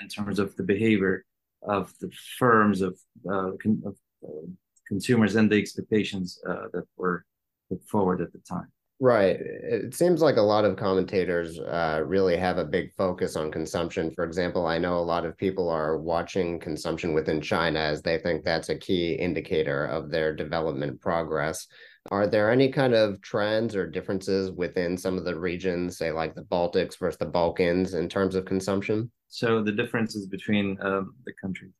in 0.00 0.08
terms 0.08 0.38
of 0.40 0.56
the 0.56 0.66
behavior 0.74 1.24
of 1.62 1.92
the 2.00 2.10
firms 2.40 2.78
of, 2.80 2.92
uh, 3.32 3.52
con- 3.62 3.82
of 3.88 3.94
uh, 4.26 4.46
consumers 4.88 5.36
and 5.36 5.46
the 5.50 5.58
expectations 5.64 6.26
uh, 6.50 6.66
that 6.72 6.86
were 6.96 7.24
put 7.68 7.80
forward 7.92 8.20
at 8.20 8.32
the 8.32 8.42
time. 8.54 8.70
Right. 9.00 9.36
It 9.40 9.94
seems 9.94 10.22
like 10.22 10.36
a 10.36 10.42
lot 10.42 10.64
of 10.64 10.76
commentators 10.76 11.58
uh, 11.58 12.02
really 12.06 12.36
have 12.36 12.58
a 12.58 12.64
big 12.64 12.92
focus 12.94 13.34
on 13.34 13.50
consumption. 13.50 14.12
For 14.12 14.24
example, 14.24 14.66
I 14.66 14.78
know 14.78 14.98
a 14.98 15.00
lot 15.00 15.26
of 15.26 15.36
people 15.36 15.68
are 15.68 15.98
watching 15.98 16.60
consumption 16.60 17.12
within 17.12 17.40
China 17.40 17.80
as 17.80 18.02
they 18.02 18.18
think 18.18 18.44
that's 18.44 18.68
a 18.68 18.78
key 18.78 19.14
indicator 19.14 19.84
of 19.86 20.10
their 20.10 20.34
development 20.34 21.00
progress. 21.00 21.66
Are 22.10 22.28
there 22.28 22.52
any 22.52 22.70
kind 22.70 22.94
of 22.94 23.20
trends 23.20 23.74
or 23.74 23.86
differences 23.90 24.52
within 24.52 24.96
some 24.96 25.18
of 25.18 25.24
the 25.24 25.38
regions, 25.38 25.98
say 25.98 26.12
like 26.12 26.34
the 26.34 26.42
Baltics 26.44 26.98
versus 26.98 27.18
the 27.18 27.26
Balkans, 27.26 27.94
in 27.94 28.08
terms 28.08 28.36
of 28.36 28.44
consumption? 28.44 29.10
So 29.28 29.62
the 29.62 29.72
differences 29.72 30.26
between 30.28 30.78
um, 30.80 31.14
the 31.26 31.32
countries. 31.42 31.72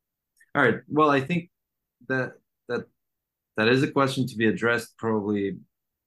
All 0.55 0.63
right. 0.63 0.79
Well, 0.89 1.11
I 1.11 1.21
think 1.21 1.51
that 2.09 2.33
that 2.69 2.87
that 3.57 3.69
is 3.69 3.83
a 3.83 3.91
question 3.91 4.27
to 4.27 4.37
be 4.37 4.49
addressed 4.49 4.97
probably 4.99 5.59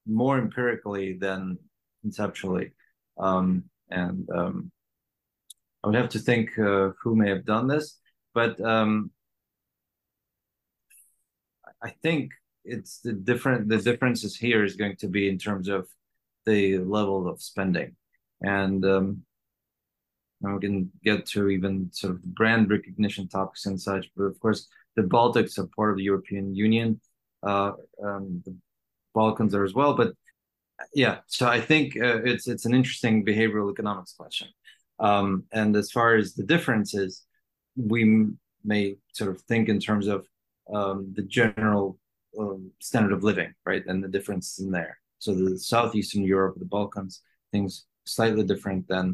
more 0.07 0.37
empirically 0.37 1.13
than 1.13 1.57
conceptually. 2.01 2.71
Um, 3.17 3.65
and 3.89 4.27
um, 4.33 4.71
I 5.83 5.87
would 5.87 5.95
have 5.95 6.09
to 6.09 6.19
think 6.19 6.57
uh, 6.57 6.89
who 7.01 7.15
may 7.15 7.29
have 7.29 7.45
done 7.45 7.67
this, 7.67 7.99
but 8.33 8.59
um, 8.61 9.11
I 11.81 11.89
think 12.01 12.31
it's 12.65 12.99
the 12.99 13.13
different. 13.13 13.69
The 13.69 13.77
differences 13.77 14.35
here 14.35 14.63
is 14.63 14.75
going 14.75 14.97
to 14.97 15.07
be 15.07 15.29
in 15.29 15.37
terms 15.37 15.67
of 15.69 15.87
the 16.45 16.79
level 16.79 17.27
of 17.27 17.41
spending, 17.41 17.95
and 18.41 18.83
um, 18.85 19.23
we 20.41 20.59
can 20.59 20.91
get 21.03 21.25
to 21.27 21.49
even 21.49 21.89
sort 21.93 22.13
of 22.13 22.23
brand 22.23 22.69
recognition 22.69 23.27
topics 23.27 23.65
and 23.65 23.79
such. 23.79 24.09
But 24.15 24.23
of 24.23 24.39
course, 24.39 24.67
the 24.95 25.03
Baltics 25.03 25.57
are 25.57 25.69
part 25.75 25.91
of 25.91 25.97
the 25.97 26.03
European 26.03 26.55
Union. 26.55 26.99
Uh, 27.43 27.73
um, 28.03 28.41
the 28.45 28.55
Balkans 29.19 29.53
are 29.55 29.65
as 29.69 29.75
well. 29.79 29.93
But 30.01 30.09
yeah, 31.03 31.15
so 31.37 31.43
I 31.57 31.59
think 31.69 31.85
uh, 32.07 32.19
it's 32.31 32.47
it's 32.53 32.65
an 32.69 32.75
interesting 32.79 33.15
behavioral 33.31 33.71
economics 33.71 34.13
question. 34.21 34.49
Um, 35.09 35.29
and 35.51 35.75
as 35.75 35.89
far 35.97 36.09
as 36.19 36.27
the 36.33 36.47
differences, 36.55 37.11
we 37.93 38.01
may 38.63 38.83
sort 39.19 39.29
of 39.31 39.37
think 39.49 39.69
in 39.69 39.79
terms 39.79 40.07
of 40.15 40.19
um, 40.77 40.97
the 41.17 41.25
general 41.39 41.85
um, 42.41 42.71
standard 42.79 43.13
of 43.13 43.23
living, 43.23 43.51
right, 43.69 43.85
and 43.89 44.03
the 44.03 44.13
difference 44.17 44.47
in 44.63 44.69
there. 44.71 44.95
So 45.19 45.29
the 45.33 45.57
southeastern 45.57 46.23
Europe, 46.35 46.55
the 46.57 46.73
Balkans, 46.77 47.21
things 47.51 47.85
slightly 48.05 48.43
different 48.43 48.87
than 48.87 49.05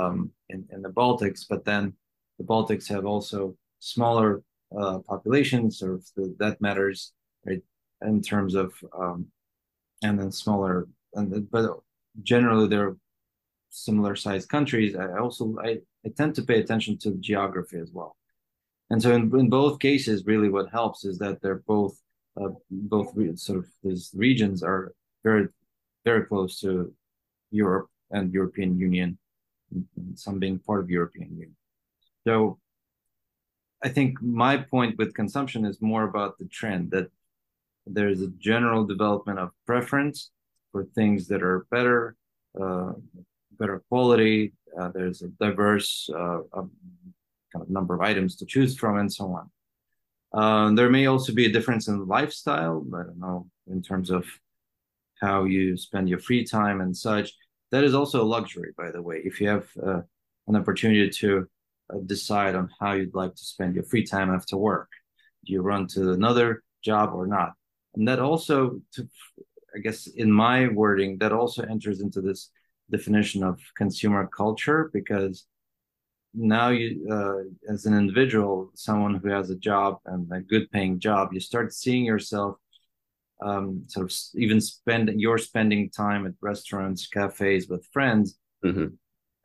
um, 0.00 0.30
in, 0.52 0.60
in 0.74 0.80
the 0.82 0.94
Baltics, 1.00 1.42
but 1.48 1.64
then 1.64 1.94
the 2.38 2.44
Baltics 2.52 2.88
have 2.88 3.06
also 3.06 3.56
smaller 3.78 4.30
uh, 4.78 4.98
populations, 5.12 5.82
or 5.82 6.00
that 6.42 6.56
matters, 6.60 7.12
right, 7.46 7.62
in 8.02 8.20
terms 8.32 8.54
of 8.54 8.72
um, 9.02 9.20
and 10.02 10.18
then 10.18 10.30
smaller 10.30 10.86
and 11.14 11.50
but 11.50 11.78
generally 12.22 12.68
they're 12.68 12.96
similar 13.70 14.16
sized 14.16 14.48
countries. 14.48 14.96
I 14.96 15.18
also 15.18 15.56
I, 15.62 15.78
I 16.04 16.10
tend 16.16 16.34
to 16.36 16.42
pay 16.42 16.60
attention 16.60 16.98
to 16.98 17.12
geography 17.12 17.78
as 17.78 17.90
well. 17.92 18.16
And 18.90 19.02
so 19.02 19.12
in, 19.12 19.22
in 19.38 19.50
both 19.50 19.78
cases 19.78 20.26
really 20.26 20.48
what 20.48 20.70
helps 20.70 21.04
is 21.04 21.18
that 21.18 21.40
they're 21.42 21.62
both 21.66 21.98
uh, 22.40 22.50
both 22.70 23.14
sort 23.38 23.58
of 23.58 23.66
these 23.82 24.10
regions 24.14 24.62
are 24.62 24.92
very 25.24 25.48
very 26.04 26.24
close 26.24 26.60
to 26.60 26.92
europe 27.50 27.88
and 28.10 28.32
european 28.32 28.78
union 28.78 29.18
some 30.14 30.38
being 30.38 30.58
part 30.58 30.80
of 30.80 30.90
european 30.90 31.30
union. 31.30 31.56
So 32.26 32.58
i 33.82 33.88
think 33.88 34.22
my 34.22 34.56
point 34.56 34.96
with 34.98 35.14
consumption 35.14 35.64
is 35.64 35.82
more 35.82 36.04
about 36.04 36.38
the 36.38 36.46
trend 36.46 36.90
that 36.92 37.10
there's 37.90 38.22
a 38.22 38.28
general 38.38 38.84
development 38.84 39.38
of 39.38 39.50
preference 39.66 40.30
for 40.72 40.84
things 40.94 41.28
that 41.28 41.42
are 41.42 41.66
better, 41.70 42.16
uh, 42.60 42.92
better 43.58 43.82
quality. 43.88 44.52
Uh, 44.78 44.90
there's 44.94 45.22
a 45.22 45.28
diverse 45.40 46.08
uh, 46.14 46.40
um, 46.52 46.70
kind 47.52 47.62
of 47.62 47.70
number 47.70 47.94
of 47.94 48.00
items 48.00 48.36
to 48.36 48.46
choose 48.46 48.76
from, 48.76 48.98
and 48.98 49.12
so 49.12 49.26
on. 49.32 49.50
Uh, 50.32 50.74
there 50.74 50.90
may 50.90 51.06
also 51.06 51.32
be 51.32 51.46
a 51.46 51.52
difference 51.52 51.88
in 51.88 52.06
lifestyle. 52.06 52.84
I 52.94 53.02
don't 53.04 53.18
know 53.18 53.48
in 53.66 53.82
terms 53.82 54.10
of 54.10 54.26
how 55.20 55.44
you 55.44 55.76
spend 55.76 56.08
your 56.08 56.18
free 56.18 56.44
time 56.44 56.80
and 56.80 56.96
such. 56.96 57.32
That 57.70 57.84
is 57.84 57.94
also 57.94 58.22
a 58.22 58.26
luxury, 58.26 58.72
by 58.76 58.90
the 58.90 59.02
way. 59.02 59.22
If 59.24 59.40
you 59.40 59.48
have 59.48 59.68
uh, 59.84 60.00
an 60.46 60.56
opportunity 60.56 61.08
to 61.10 61.48
uh, 61.92 61.98
decide 62.06 62.54
on 62.54 62.70
how 62.80 62.92
you'd 62.92 63.14
like 63.14 63.34
to 63.34 63.44
spend 63.44 63.74
your 63.74 63.84
free 63.84 64.04
time 64.04 64.30
after 64.34 64.56
work, 64.56 64.88
do 65.44 65.52
you 65.52 65.62
run 65.62 65.86
to 65.88 66.12
another 66.12 66.62
job 66.82 67.10
or 67.14 67.26
not? 67.26 67.52
And 67.94 68.06
that 68.06 68.18
also 68.18 68.80
to 68.92 69.08
i 69.74 69.78
guess 69.78 70.06
in 70.06 70.30
my 70.30 70.68
wording 70.68 71.18
that 71.18 71.32
also 71.32 71.62
enters 71.64 72.00
into 72.00 72.20
this 72.20 72.50
definition 72.90 73.42
of 73.42 73.60
consumer 73.76 74.26
culture 74.26 74.90
because 74.92 75.46
now 76.34 76.68
you 76.68 77.06
uh, 77.10 77.72
as 77.72 77.86
an 77.86 77.94
individual 77.94 78.70
someone 78.74 79.14
who 79.14 79.28
has 79.28 79.50
a 79.50 79.56
job 79.56 79.98
and 80.06 80.30
a 80.32 80.40
good 80.40 80.70
paying 80.70 80.98
job 80.98 81.32
you 81.32 81.40
start 81.40 81.72
seeing 81.72 82.04
yourself 82.04 82.56
um, 83.42 83.84
sort 83.86 84.06
of 84.06 84.16
even 84.34 84.60
spend 84.60 85.10
you're 85.20 85.38
spending 85.38 85.90
time 85.90 86.26
at 86.26 86.32
restaurants 86.40 87.06
cafes 87.06 87.68
with 87.68 87.86
friends 87.92 88.38
mm-hmm. 88.64 88.86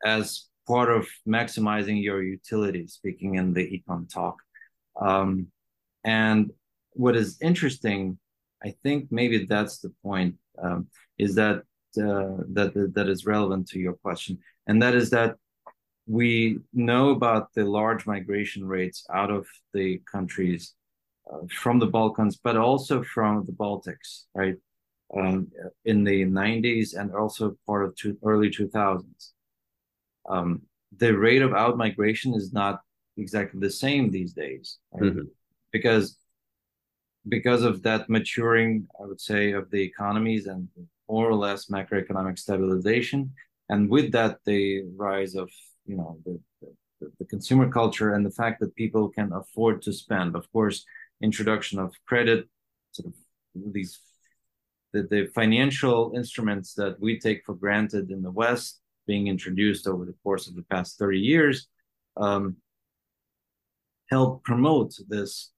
as 0.04 0.46
part 0.66 0.90
of 0.90 1.06
maximizing 1.28 2.02
your 2.02 2.22
utility 2.22 2.86
speaking 2.86 3.36
in 3.36 3.52
the 3.52 3.82
econ 3.88 4.12
talk 4.12 4.36
um, 5.00 5.46
and 6.04 6.50
what 6.92 7.16
is 7.16 7.38
interesting 7.40 8.18
I 8.62 8.74
think 8.82 9.10
maybe 9.10 9.46
that's 9.46 9.78
the 9.78 9.92
point. 10.02 10.36
Um, 10.62 10.88
is 11.18 11.34
that 11.36 11.62
uh, 11.98 12.42
that 12.52 12.92
that 12.94 13.08
is 13.08 13.26
relevant 13.26 13.68
to 13.68 13.78
your 13.78 13.94
question, 13.94 14.38
and 14.66 14.82
that 14.82 14.94
is 14.94 15.10
that 15.10 15.36
we 16.06 16.58
know 16.72 17.10
about 17.10 17.52
the 17.54 17.64
large 17.64 18.06
migration 18.06 18.66
rates 18.66 19.06
out 19.12 19.30
of 19.30 19.46
the 19.72 20.00
countries 20.10 20.74
uh, 21.32 21.38
from 21.50 21.78
the 21.78 21.86
Balkans, 21.86 22.36
but 22.36 22.56
also 22.56 23.02
from 23.02 23.44
the 23.46 23.52
Baltics, 23.52 24.24
right? 24.34 24.56
Um, 25.16 25.48
in 25.84 26.02
the 26.02 26.24
90s 26.24 26.96
and 26.98 27.14
also 27.14 27.56
part 27.66 27.84
of 27.84 27.94
two, 27.94 28.18
early 28.24 28.50
2000s. 28.50 29.30
Um, 30.28 30.62
the 30.96 31.16
rate 31.16 31.42
of 31.42 31.54
out 31.54 31.76
migration 31.76 32.34
is 32.34 32.52
not 32.52 32.80
exactly 33.16 33.60
the 33.60 33.70
same 33.70 34.10
these 34.10 34.32
days, 34.32 34.78
right? 34.92 35.12
mm-hmm. 35.12 35.20
because 35.72 36.18
because 37.28 37.62
of 37.62 37.82
that 37.82 38.08
maturing, 38.08 38.86
I 39.00 39.06
would 39.06 39.20
say, 39.20 39.52
of 39.52 39.70
the 39.70 39.82
economies 39.82 40.46
and 40.46 40.68
more 41.08 41.28
or 41.28 41.34
less 41.34 41.66
macroeconomic 41.66 42.38
stabilization, 42.38 43.32
and 43.68 43.88
with 43.88 44.12
that, 44.12 44.38
the 44.44 44.84
rise 44.96 45.34
of 45.34 45.50
you 45.86 45.96
know 45.96 46.18
the, 46.24 46.38
the, 47.00 47.12
the 47.18 47.24
consumer 47.26 47.70
culture 47.70 48.14
and 48.14 48.24
the 48.24 48.30
fact 48.30 48.60
that 48.60 48.74
people 48.74 49.08
can 49.08 49.32
afford 49.32 49.82
to 49.82 49.92
spend. 49.92 50.36
Of 50.36 50.50
course, 50.52 50.84
introduction 51.22 51.78
of 51.78 51.94
credit, 52.06 52.48
sort 52.92 53.08
of 53.08 53.14
these 53.72 54.00
the, 54.92 55.02
the 55.02 55.26
financial 55.34 56.12
instruments 56.14 56.74
that 56.74 56.98
we 57.00 57.18
take 57.18 57.44
for 57.44 57.54
granted 57.54 58.10
in 58.10 58.22
the 58.22 58.30
West 58.30 58.80
being 59.06 59.26
introduced 59.26 59.86
over 59.86 60.04
the 60.04 60.14
course 60.22 60.46
of 60.48 60.54
the 60.54 60.62
past 60.70 60.98
30 60.98 61.18
years 61.18 61.66
um, 62.16 62.56
help 64.08 64.44
promote 64.44 64.94
this 65.08 65.50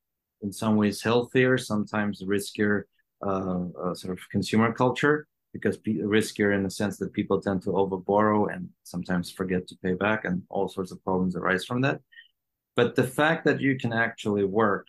in 0.47 0.53
some 0.53 0.77
ways 0.77 1.03
healthier, 1.03 1.59
sometimes 1.59 2.23
riskier 2.23 2.85
uh, 3.27 3.65
uh, 3.83 3.95
sort 3.95 4.17
of 4.17 4.21
consumer 4.31 4.73
culture 4.73 5.27
because 5.53 5.77
riskier 6.17 6.55
in 6.55 6.63
the 6.63 6.71
sense 6.71 6.97
that 6.99 7.13
people 7.13 7.41
tend 7.41 7.63
to 7.63 7.71
overborrow 7.71 8.53
and 8.53 8.69
sometimes 8.85 9.31
forget 9.31 9.67
to 9.67 9.77
pay 9.83 9.95
back, 9.95 10.25
and 10.25 10.43
all 10.51 10.69
sorts 10.69 10.93
of 10.93 11.03
problems 11.03 11.35
arise 11.35 11.65
from 11.65 11.81
that. 11.81 12.01
But 12.77 12.95
the 12.95 13.09
fact 13.21 13.45
that 13.47 13.61
you 13.61 13.79
can 13.79 13.93
actually 13.93 14.45
work 14.45 14.87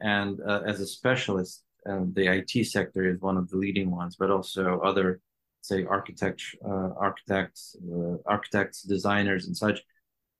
and 0.00 0.40
uh, 0.46 0.62
as 0.66 0.80
a 0.80 0.86
specialist, 0.86 1.62
and 1.84 2.14
the 2.14 2.28
IT 2.28 2.66
sector 2.66 3.08
is 3.08 3.20
one 3.20 3.36
of 3.36 3.48
the 3.48 3.56
leading 3.56 3.90
ones, 3.90 4.16
but 4.18 4.30
also 4.30 4.80
other, 4.80 5.20
say, 5.62 5.84
architect, 5.84 6.42
uh, 6.64 6.90
architects, 7.06 7.76
uh, 7.94 8.16
architects, 8.26 8.82
designers, 8.82 9.46
and 9.46 9.56
such, 9.56 9.80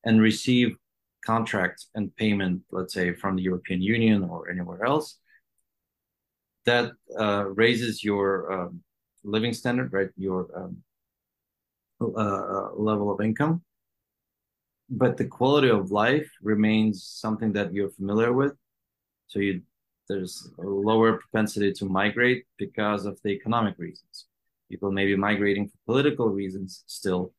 and 0.05 0.21
receive 0.21 0.77
contracts 1.25 1.89
and 1.95 2.15
payment, 2.17 2.63
let's 2.71 2.95
say, 2.95 3.15
from 3.15 3.37
the 3.37 3.43
European 3.43 3.83
Union 3.83 4.25
or 4.25 4.51
anywhere 4.51 4.85
else, 4.85 5.19
that 6.65 6.93
uh, 7.19 7.45
raises 7.55 8.05
your 8.05 8.53
um, 8.53 8.81
living 9.25 9.53
standard, 9.53 9.93
right? 9.93 10.11
Your 10.17 10.49
um, 10.55 10.79
uh, 12.01 12.07
uh, 12.07 12.71
level 12.75 13.11
of 13.11 13.21
income. 13.21 13.63
But 14.91 15.17
the 15.17 15.27
quality 15.27 15.69
of 15.69 15.91
life 15.91 16.31
remains 16.43 17.05
something 17.05 17.53
that 17.53 17.75
you're 17.75 17.91
familiar 17.91 18.33
with. 18.33 18.55
So 19.27 19.41
you 19.41 19.63
there's 20.09 20.51
a 20.59 20.63
lower 20.63 21.19
propensity 21.19 21.73
to 21.75 21.85
migrate 21.85 22.45
because 22.57 23.05
of 23.05 23.21
the 23.23 23.31
economic 23.31 23.75
reasons. 23.79 24.27
People 24.71 24.91
may 24.91 25.05
be 25.05 25.17
migrating 25.17 25.69
for 25.69 25.77
political 25.87 26.29
reasons 26.31 26.83
still, 26.87 27.33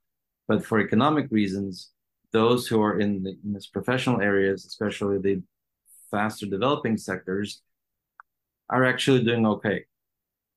but 0.47 0.63
for 0.63 0.79
economic 0.79 1.27
reasons, 1.31 1.89
those 2.31 2.67
who 2.67 2.81
are 2.81 2.99
in, 2.99 3.23
the, 3.23 3.31
in 3.43 3.53
these 3.53 3.67
professional 3.67 4.21
areas, 4.21 4.65
especially 4.65 5.17
the 5.19 5.41
faster 6.11 6.45
developing 6.45 6.97
sectors, 6.97 7.61
are 8.69 8.85
actually 8.85 9.23
doing 9.23 9.45
okay 9.45 9.85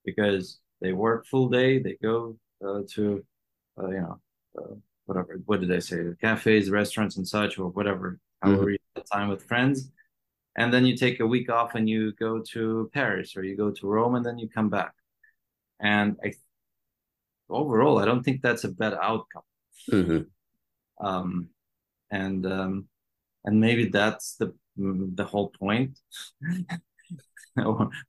because 0.05 0.59
they 0.81 0.93
work 0.93 1.27
full 1.27 1.49
day, 1.49 1.79
they 1.79 1.97
go 2.03 2.37
uh, 2.67 2.81
to, 2.95 3.25
uh, 3.81 3.89
you 3.89 4.01
know, 4.01 4.21
uh, 4.59 4.75
whatever, 5.07 5.41
what 5.47 5.61
did 5.61 5.73
I 5.73 5.79
say, 5.79 5.97
the 6.03 6.17
cafes, 6.21 6.71
restaurants, 6.71 7.17
and 7.17 7.27
such, 7.27 7.59
or 7.59 7.69
whatever, 7.69 8.19
however 8.43 8.65
mm-hmm. 8.65 8.71
you 8.71 9.03
time 9.13 9.29
with 9.29 9.45
friends. 9.45 9.91
And 10.57 10.73
then 10.73 10.85
you 10.85 10.97
take 10.97 11.21
a 11.21 11.27
week 11.27 11.51
off 11.51 11.75
and 11.75 11.89
you 11.89 12.13
go 12.13 12.43
to 12.53 12.91
Paris 12.93 13.37
or 13.37 13.43
you 13.43 13.57
go 13.57 13.71
to 13.71 13.87
Rome 13.87 14.17
and 14.17 14.25
then 14.25 14.39
you 14.39 14.49
come 14.49 14.69
back. 14.69 14.93
And 15.81 16.17
I, 16.23 16.33
overall, 17.49 17.99
I 17.99 18.05
don't 18.05 18.23
think 18.23 18.43
that's 18.43 18.65
a 18.65 18.69
bad 18.69 18.95
outcome. 18.95 19.43
Mm-hmm. 19.91 21.07
Um, 21.07 21.49
and 22.13 22.47
um, 22.47 22.87
and 23.45 23.61
maybe 23.61 23.89
that's 23.89 24.37
the 24.37 24.55
the 24.77 25.25
whole 25.25 25.49
point. 25.49 25.99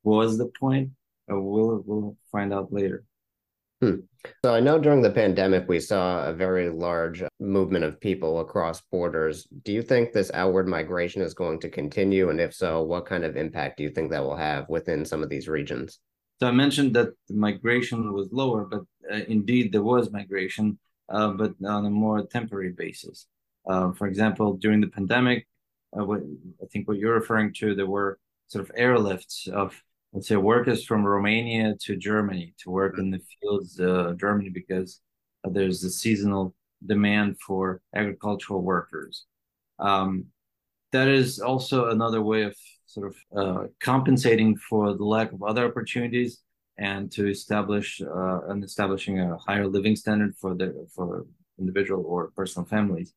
Was 0.04 0.38
the 0.38 0.52
point? 0.60 0.92
Uh, 1.32 1.40
we'll 1.40 1.84
we'll 1.86 2.18
find 2.32 2.54
out 2.54 2.72
later. 2.72 3.04
Hmm. 3.82 3.96
so 4.46 4.54
i 4.54 4.62
know 4.62 4.80
during 4.80 5.02
the 5.02 5.12
pandemic 5.12 5.68
we 5.68 5.78
saw 5.82 6.24
a 6.24 6.32
very 6.32 6.70
large 6.70 7.22
movement 7.42 7.84
of 7.84 8.00
people 8.00 8.40
across 8.40 8.82
borders. 8.92 9.46
Do 9.64 9.74
you 9.74 9.82
think 9.82 10.14
this 10.14 10.32
outward 10.34 10.70
migration 10.70 11.22
is 11.22 11.34
going 11.34 11.60
to 11.62 11.70
continue? 11.70 12.30
And 12.30 12.40
if 12.40 12.54
so 12.54 12.84
what 12.84 13.06
kind 13.06 13.26
of 13.26 13.36
impact 13.36 13.78
do 13.78 13.84
you 13.84 13.90
think 13.90 14.12
that 14.12 14.24
will 14.24 14.38
have 14.38 14.70
within 14.70 15.04
some 15.04 15.22
of 15.22 15.30
these 15.30 15.50
regions? 15.50 16.00
So 16.40 16.48
i 16.48 16.52
mentioned 16.52 16.94
that 16.96 17.10
the 17.28 17.36
migration 17.36 18.14
was 18.14 18.30
lower 18.32 18.66
but 18.66 18.84
uh, 19.12 19.24
indeed 19.28 19.74
there 19.74 19.84
was 19.84 20.12
migration 20.12 20.80
uh, 21.10 21.32
but 21.32 21.54
on 21.66 21.86
a 21.86 21.90
more 21.90 22.26
temporary 22.26 22.72
basis 22.72 23.28
uh, 23.68 23.92
for 23.94 24.08
example, 24.08 24.54
during 24.54 24.82
the 24.82 24.88
pandemic, 24.88 25.48
uh, 25.98 26.04
what, 26.04 26.22
I 26.62 26.66
think 26.72 26.88
what 26.88 26.98
you're 26.98 27.14
referring 27.14 27.54
to, 27.56 27.76
there 27.76 27.88
were 27.88 28.20
sort 28.48 28.68
of 28.68 28.76
airlifts 28.76 29.48
of, 29.48 29.82
let's 30.12 30.28
say, 30.28 30.36
workers 30.36 30.86
from 30.86 31.06
Romania 31.06 31.76
to 31.82 31.96
Germany 31.96 32.54
to 32.60 32.70
work 32.70 32.98
in 32.98 33.12
the 33.12 33.20
fields, 33.42 33.80
uh, 33.80 34.14
Germany, 34.20 34.50
because 34.50 35.02
there's 35.44 35.84
a 35.84 35.90
seasonal 35.90 36.56
demand 36.86 37.40
for 37.40 37.82
agricultural 37.96 38.62
workers. 38.62 39.26
Um, 39.80 40.26
that 40.92 41.08
is 41.08 41.40
also 41.40 41.90
another 41.90 42.22
way 42.22 42.44
of 42.44 42.56
sort 42.86 43.08
of 43.08 43.16
uh, 43.36 43.64
compensating 43.80 44.56
for 44.58 44.94
the 44.96 45.04
lack 45.04 45.32
of 45.32 45.42
other 45.42 45.66
opportunities 45.66 46.42
and 46.78 47.12
to 47.12 47.28
establish 47.28 48.02
uh, 48.02 48.48
and 48.50 48.64
establishing 48.64 49.20
a 49.20 49.38
higher 49.38 49.68
living 49.68 49.96
standard 49.96 50.36
for 50.40 50.54
the 50.56 50.88
for 50.96 51.26
individual 51.60 52.04
or 52.06 52.32
personal 52.36 52.68
families 52.68 53.14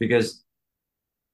because 0.00 0.44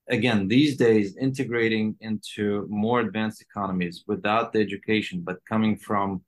again 0.08 0.46
these 0.48 0.76
days 0.76 1.16
integrating 1.16 1.96
into 2.00 2.66
more 2.68 3.00
advanced 3.00 3.40
economies 3.40 4.04
without 4.06 4.52
the 4.52 4.60
education 4.60 5.22
but 5.24 5.38
coming 5.48 5.74
from 5.76 6.22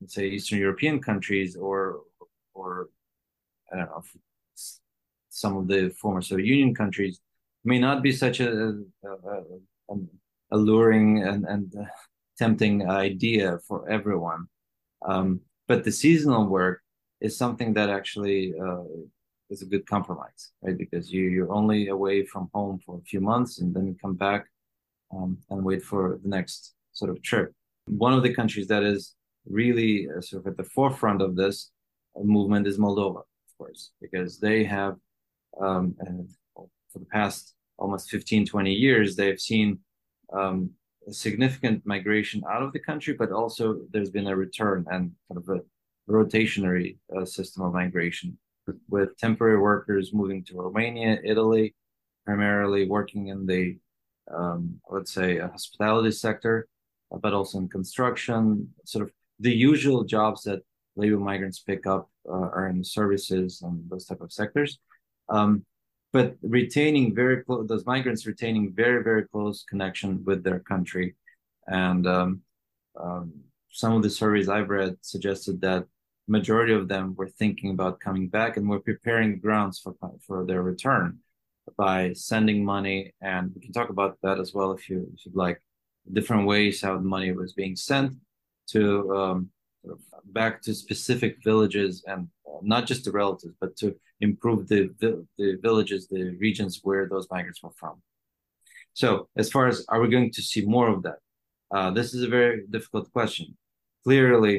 let's 0.00 0.14
say 0.14 0.26
eastern 0.26 0.58
european 0.58 1.00
countries 1.00 1.54
or 1.56 2.00
or 2.54 2.88
i 3.72 3.76
don't 3.76 3.90
know 3.90 4.02
some 5.28 5.56
of 5.56 5.68
the 5.68 5.90
former 6.00 6.22
soviet 6.22 6.46
union 6.46 6.74
countries 6.74 7.20
may 7.64 7.78
not 7.78 8.02
be 8.02 8.12
such 8.12 8.40
a, 8.40 8.74
a, 9.04 9.10
a 9.90 9.96
alluring 10.52 11.22
and, 11.22 11.44
and 11.44 11.74
tempting 12.38 12.88
idea 12.88 13.58
for 13.66 13.88
everyone. 13.88 14.46
Um, 15.04 15.40
but 15.66 15.84
the 15.84 15.92
seasonal 15.92 16.46
work 16.46 16.82
is 17.20 17.36
something 17.36 17.74
that 17.74 17.90
actually 17.90 18.54
uh, 18.60 18.84
is 19.52 19.62
a 19.62 19.66
good 19.66 19.86
compromise, 19.86 20.52
right? 20.62 20.76
Because 20.76 21.12
you 21.12 21.24
you're 21.34 21.52
only 21.52 21.88
away 21.88 22.24
from 22.24 22.48
home 22.54 22.80
for 22.84 22.98
a 22.98 23.04
few 23.10 23.20
months 23.20 23.60
and 23.60 23.74
then 23.74 23.86
you 23.86 23.94
come 24.00 24.14
back 24.14 24.46
um, 25.14 25.38
and 25.50 25.64
wait 25.64 25.82
for 25.82 26.18
the 26.22 26.28
next 26.28 26.74
sort 26.92 27.10
of 27.10 27.22
trip. 27.22 27.52
One 27.86 28.14
of 28.14 28.22
the 28.22 28.34
countries 28.34 28.68
that 28.68 28.82
is 28.82 29.14
really 29.46 30.08
uh, 30.08 30.20
sort 30.20 30.40
of 30.40 30.46
at 30.50 30.56
the 30.56 30.68
forefront 30.76 31.20
of 31.20 31.36
this 31.36 31.70
uh, 32.16 32.22
movement 32.22 32.66
is 32.66 32.78
Moldova, 32.78 33.22
of 33.46 33.52
course, 33.58 33.92
because 34.00 34.38
they 34.38 34.64
have 34.64 34.96
um, 35.60 35.94
for 36.54 36.98
the 36.98 37.06
past 37.06 37.54
almost 37.78 38.10
15, 38.10 38.46
20 38.46 38.72
years, 38.72 39.16
they've 39.16 39.40
seen 39.40 39.78
um, 40.32 40.70
significant 41.10 41.82
migration 41.84 42.42
out 42.50 42.62
of 42.62 42.72
the 42.72 42.78
country, 42.78 43.14
but 43.14 43.32
also 43.32 43.80
there's 43.90 44.10
been 44.10 44.28
a 44.28 44.36
return 44.36 44.84
and 44.90 45.12
kind 45.28 45.38
of 45.42 45.48
a 45.48 45.60
rotationary 46.10 46.96
uh, 47.16 47.24
system 47.24 47.64
of 47.64 47.72
migration 47.72 48.38
with 48.88 49.16
temporary 49.16 49.58
workers 49.58 50.12
moving 50.12 50.44
to 50.44 50.56
Romania, 50.56 51.18
Italy, 51.24 51.74
primarily 52.24 52.88
working 52.88 53.28
in 53.28 53.46
the, 53.46 53.78
um, 54.32 54.80
let's 54.90 55.12
say, 55.12 55.38
hospitality 55.38 56.10
sector, 56.10 56.68
but 57.20 57.34
also 57.34 57.58
in 57.58 57.68
construction, 57.68 58.68
sort 58.84 59.04
of 59.04 59.12
the 59.40 59.52
usual 59.52 60.04
jobs 60.04 60.44
that 60.44 60.60
labor 60.96 61.18
migrants 61.18 61.60
pick 61.60 61.86
up 61.86 62.10
uh, 62.28 62.32
are 62.32 62.68
in 62.68 62.84
services 62.84 63.62
and 63.62 63.88
those 63.90 64.04
type 64.06 64.20
of 64.20 64.32
sectors. 64.32 64.78
Um, 65.28 65.64
but 66.12 66.36
retaining 66.42 67.14
very 67.14 67.42
close, 67.42 67.66
those 67.68 67.86
migrants 67.86 68.26
retaining 68.26 68.72
very, 68.74 69.02
very 69.02 69.26
close 69.26 69.64
connection 69.64 70.22
with 70.24 70.44
their 70.44 70.60
country. 70.60 71.16
And 71.66 72.06
um, 72.06 72.42
um, 73.00 73.32
some 73.70 73.94
of 73.94 74.02
the 74.02 74.10
surveys 74.10 74.48
I've 74.48 74.68
read 74.68 74.96
suggested 75.00 75.60
that 75.62 75.86
majority 76.38 76.74
of 76.80 76.88
them 76.88 77.14
were 77.18 77.32
thinking 77.40 77.70
about 77.70 78.00
coming 78.06 78.26
back 78.28 78.56
and 78.56 78.68
were 78.68 78.88
preparing 78.90 79.38
grounds 79.46 79.76
for 79.82 79.92
for 80.26 80.38
their 80.48 80.62
return 80.72 81.08
by 81.84 81.98
sending 82.30 82.58
money. 82.74 82.98
And 83.20 83.44
we 83.54 83.60
can 83.64 83.72
talk 83.72 83.90
about 83.90 84.12
that 84.24 84.38
as 84.44 84.50
well 84.56 84.70
if 84.76 84.82
you 84.88 84.98
if 85.14 85.18
you'd 85.24 85.42
like. 85.46 85.58
Different 86.18 86.44
ways 86.52 86.82
how 86.82 86.94
the 86.96 87.10
money 87.16 87.30
was 87.42 87.52
being 87.62 87.76
sent 87.90 88.10
to 88.72 88.82
um, 89.18 89.38
back 90.38 90.54
to 90.64 90.74
specific 90.74 91.32
villages 91.50 91.92
and 92.10 92.20
uh, 92.48 92.58
not 92.74 92.82
just 92.90 93.04
the 93.04 93.12
relatives 93.22 93.54
but 93.62 93.76
to 93.80 93.86
improve 94.28 94.60
the, 94.72 94.80
the 95.02 95.10
the 95.38 95.48
villages 95.66 96.00
the 96.08 96.24
regions 96.46 96.80
where 96.86 97.04
those 97.08 97.28
migrants 97.34 97.62
were 97.62 97.76
from. 97.82 97.96
So 99.00 99.08
as 99.42 99.48
far 99.54 99.64
as 99.70 99.76
are 99.92 100.00
we 100.02 100.08
going 100.16 100.32
to 100.38 100.42
see 100.50 100.62
more 100.76 100.88
of 100.94 100.98
that? 101.06 101.20
Uh, 101.76 101.90
this 101.98 102.08
is 102.14 102.20
a 102.22 102.32
very 102.38 102.56
difficult 102.74 103.06
question. 103.18 103.46
Clearly 104.04 104.56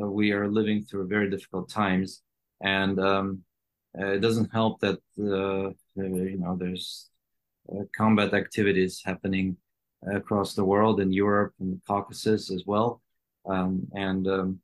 uh, 0.00 0.06
we 0.06 0.32
are 0.32 0.48
living 0.48 0.82
through 0.82 1.06
very 1.06 1.28
difficult 1.30 1.68
times, 1.68 2.22
and 2.60 2.98
um, 2.98 3.42
uh, 3.98 4.12
it 4.12 4.20
doesn't 4.20 4.52
help 4.52 4.80
that 4.80 4.98
uh, 5.18 5.70
you 5.96 6.38
know 6.38 6.56
there's 6.56 7.08
combat 7.96 8.34
activities 8.34 9.02
happening 9.04 9.56
across 10.14 10.54
the 10.54 10.64
world 10.64 11.00
in 11.00 11.12
Europe 11.12 11.52
and 11.60 11.74
the 11.74 11.80
Caucasus 11.86 12.50
as 12.50 12.64
well, 12.66 13.02
um, 13.46 13.86
and 13.94 14.26
um, 14.26 14.60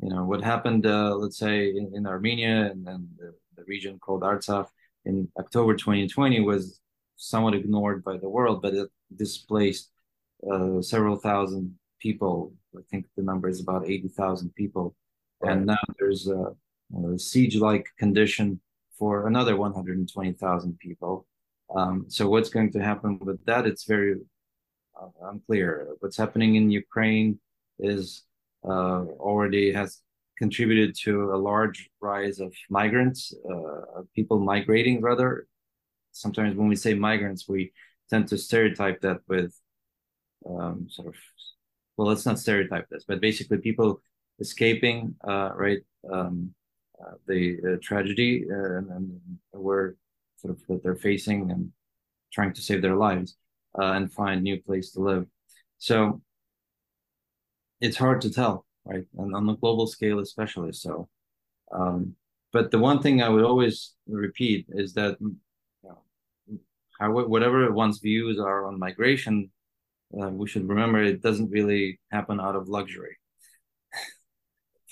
you 0.00 0.08
know 0.08 0.24
what 0.24 0.42
happened 0.42 0.84
let's 0.84 1.38
say 1.38 1.68
in, 1.68 1.92
in 1.94 2.06
Armenia 2.06 2.70
and, 2.70 2.86
and 2.88 3.08
the, 3.18 3.34
the, 3.56 3.64
region 3.64 3.98
called 3.98 4.22
Artsakh 4.22 4.68
in 5.04 5.28
October 5.38 5.74
2020 5.76 6.40
was 6.40 6.80
somewhat 7.16 7.54
ignored 7.54 8.02
by 8.02 8.16
the 8.16 8.28
world, 8.28 8.62
but 8.62 8.74
it 8.74 8.88
displaced 9.14 9.90
uh, 10.50 10.80
several 10.80 11.16
thousand 11.16 11.78
people. 12.00 12.52
I 12.76 12.82
think 12.90 13.06
the 13.16 13.22
number 13.22 13.48
is 13.48 13.60
about 13.60 13.88
80,000 13.88 14.54
people. 14.54 14.94
Right. 15.40 15.52
And 15.52 15.66
now 15.66 15.78
there's 15.98 16.28
a, 16.28 16.54
a 16.96 17.18
siege 17.18 17.56
like 17.56 17.86
condition 17.98 18.60
for 18.98 19.26
another 19.26 19.56
120,000 19.56 20.78
people. 20.78 21.26
Um, 21.74 22.06
so 22.08 22.28
what's 22.28 22.50
going 22.50 22.72
to 22.72 22.82
happen 22.82 23.18
with 23.20 23.44
that? 23.46 23.66
It's 23.66 23.84
very 23.84 24.16
uh, 25.00 25.08
unclear. 25.22 25.88
What's 26.00 26.16
happening 26.16 26.56
in 26.56 26.70
Ukraine 26.70 27.38
is 27.78 28.24
uh, 28.64 29.04
already 29.18 29.72
has 29.72 30.02
contributed 30.36 30.94
to 31.04 31.32
a 31.34 31.36
large 31.36 31.88
rise 32.00 32.40
of 32.40 32.52
migrants, 32.68 33.32
uh, 33.50 34.02
people 34.14 34.38
migrating 34.40 35.00
rather. 35.00 35.46
Sometimes 36.12 36.56
when 36.56 36.68
we 36.68 36.76
say 36.76 36.94
migrants, 36.94 37.48
we 37.48 37.72
tend 38.08 38.28
to 38.28 38.38
stereotype 38.38 39.00
that 39.02 39.18
with 39.28 39.54
um, 40.48 40.86
sort 40.88 41.08
of, 41.08 41.14
well, 42.00 42.08
let's 42.08 42.24
not 42.24 42.38
stereotype 42.38 42.88
this, 42.88 43.04
but 43.06 43.20
basically 43.20 43.58
people 43.58 44.00
escaping, 44.38 45.14
uh, 45.28 45.50
right, 45.54 45.80
um, 46.10 46.54
uh, 46.98 47.12
the 47.26 47.58
uh, 47.62 47.76
tragedy 47.82 48.46
uh, 48.50 48.78
and, 48.78 48.88
and 48.90 49.20
where 49.50 49.96
sort 50.38 50.54
of 50.54 50.66
that 50.68 50.82
they're 50.82 50.96
facing 50.96 51.50
and 51.50 51.70
trying 52.32 52.54
to 52.54 52.62
save 52.62 52.80
their 52.80 52.96
lives 52.96 53.36
uh, 53.78 53.92
and 53.92 54.10
find 54.10 54.42
new 54.42 54.58
place 54.62 54.92
to 54.92 55.00
live. 55.00 55.26
So 55.76 56.22
it's 57.82 57.98
hard 57.98 58.22
to 58.22 58.32
tell, 58.32 58.64
right? 58.86 59.04
And 59.18 59.36
on 59.36 59.44
the 59.44 59.56
global 59.56 59.86
scale, 59.86 60.20
especially 60.20 60.72
so. 60.72 61.06
Um, 61.70 62.14
but 62.50 62.70
the 62.70 62.78
one 62.78 63.02
thing 63.02 63.20
I 63.20 63.28
would 63.28 63.44
always 63.44 63.92
repeat 64.08 64.64
is 64.70 64.94
that 64.94 65.18
you 65.20 65.36
know, 65.82 67.10
whatever 67.10 67.70
one's 67.72 67.98
views 67.98 68.40
are 68.40 68.64
on 68.66 68.78
migration, 68.78 69.50
uh, 70.18 70.28
we 70.28 70.48
should 70.48 70.68
remember 70.68 71.02
it 71.02 71.22
doesn't 71.22 71.50
really 71.50 72.00
happen 72.10 72.40
out 72.40 72.56
of 72.56 72.68
luxury. 72.68 73.16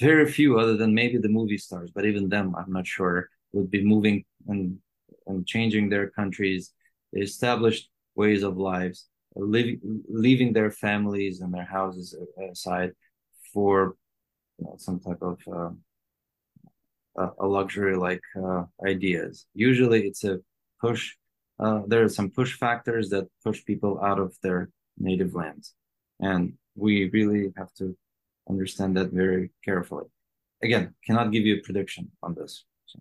Very 0.01 0.31
few, 0.31 0.59
other 0.59 0.77
than 0.77 0.95
maybe 0.95 1.19
the 1.19 1.29
movie 1.29 1.59
stars, 1.59 1.91
but 1.93 2.07
even 2.07 2.29
them, 2.29 2.55
I'm 2.57 2.73
not 2.73 2.87
sure, 2.87 3.29
would 3.53 3.71
be 3.71 3.85
moving 3.85 4.25
and 4.47 4.79
and 5.27 5.47
changing 5.47 5.89
their 5.89 6.09
countries, 6.11 6.73
established 7.15 7.91
ways 8.15 8.43
of 8.43 8.57
lives, 8.57 9.09
living, 9.35 9.81
leaving 10.09 10.53
their 10.53 10.71
families 10.71 11.41
and 11.41 11.53
their 11.53 11.65
houses 11.65 12.17
aside 12.51 12.93
for 13.53 13.97
you 14.59 14.67
know, 14.67 14.77
some 14.79 15.01
type 15.01 15.23
of 15.23 15.39
uh, 15.53 15.71
a 17.41 17.47
luxury 17.47 17.97
like 17.97 18.23
uh, 18.43 18.65
ideas. 18.87 19.47
Usually, 19.55 20.07
it's 20.07 20.25
a 20.25 20.39
push. 20.81 21.17
Uh, 21.59 21.83
there 21.89 22.05
are 22.05 22.09
some 22.09 22.31
push 22.31 22.57
factors 22.57 23.09
that 23.11 23.27
push 23.43 23.65
people 23.65 24.01
out 24.01 24.21
of 24.21 24.37
their 24.43 24.71
native 24.99 25.35
lands, 25.35 25.75
and 26.21 26.55
we 26.75 27.11
really 27.11 27.53
have 27.57 27.73
to 27.75 27.97
understand 28.49 28.97
that 28.97 29.13
very 29.13 29.51
carefully. 29.65 30.07
Again, 30.63 30.95
cannot 31.07 31.33
give 31.33 31.45
you 31.47 31.57
a 31.57 31.63
prediction 31.63 32.11
on 32.23 32.35
this. 32.35 32.65
So. 32.87 33.01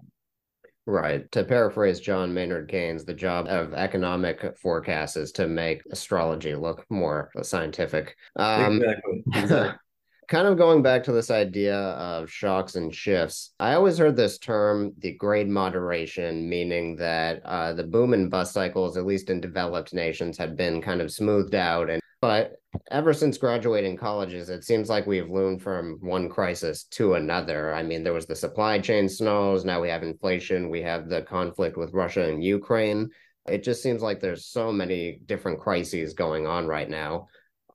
Right. 0.86 1.30
To 1.34 1.44
paraphrase 1.44 2.00
John 2.00 2.34
Maynard 2.34 2.70
Keynes, 2.70 3.04
the 3.04 3.14
job 3.14 3.48
of 3.48 3.74
economic 3.74 4.58
forecasts 4.58 5.18
is 5.18 5.32
to 5.34 5.48
make 5.48 5.82
astrology 5.92 6.56
look 6.56 6.86
more 6.90 7.30
scientific. 7.42 8.16
Um, 8.38 8.82
exactly. 8.82 9.24
exactly. 9.34 9.80
Kind 10.28 10.48
of 10.48 10.58
going 10.58 10.82
back 10.82 11.04
to 11.06 11.14
this 11.14 11.32
idea 11.32 11.78
of 11.78 12.30
shocks 12.30 12.76
and 12.76 12.94
shifts, 12.94 13.54
I 13.62 13.76
always 13.76 13.98
heard 13.98 14.18
this 14.18 14.38
term, 14.38 14.94
the 14.98 15.14
Great 15.14 15.48
Moderation, 15.48 16.50
meaning 16.50 16.98
that 16.98 17.42
uh, 17.46 17.72
the 17.72 17.86
boom 17.86 18.14
and 18.14 18.30
bust 18.30 18.54
cycles, 18.54 18.98
at 18.98 19.06
least 19.06 19.30
in 19.30 19.40
developed 19.40 19.94
nations, 19.94 20.38
had 20.38 20.58
been 20.58 20.82
kind 20.82 21.00
of 21.00 21.12
smoothed 21.12 21.56
out 21.56 21.90
and 21.90 22.02
but 22.20 22.54
ever 22.90 23.14
since 23.14 23.38
graduating 23.38 23.96
colleges, 23.96 24.50
it 24.50 24.64
seems 24.64 24.90
like 24.90 25.06
we've 25.06 25.30
learned 25.30 25.62
from 25.62 26.00
one 26.02 26.30
crisis 26.30 26.84
to 26.86 27.14
another. 27.14 27.74
I 27.74 27.84
mean, 27.84 28.04
there 28.04 28.14
was 28.14 28.26
the 28.26 28.36
supply 28.36 28.80
chain 28.80 29.08
snows. 29.08 29.64
Now 29.64 29.82
we 29.82 29.90
have 29.90 30.04
inflation. 30.04 30.70
We 30.70 30.82
have 30.82 31.10
the 31.10 31.22
conflict 31.22 31.78
with 31.78 31.94
Russia 31.94 32.28
and 32.28 32.44
Ukraine. 32.44 33.10
It 33.48 33.64
just 33.64 33.84
seems 33.84 34.02
like 34.02 34.20
there's 34.20 34.48
so 34.48 34.72
many 34.72 35.20
different 35.26 35.60
crises 35.60 36.14
going 36.14 36.48
on 36.48 36.68
right 36.68 36.90
now. 36.90 37.28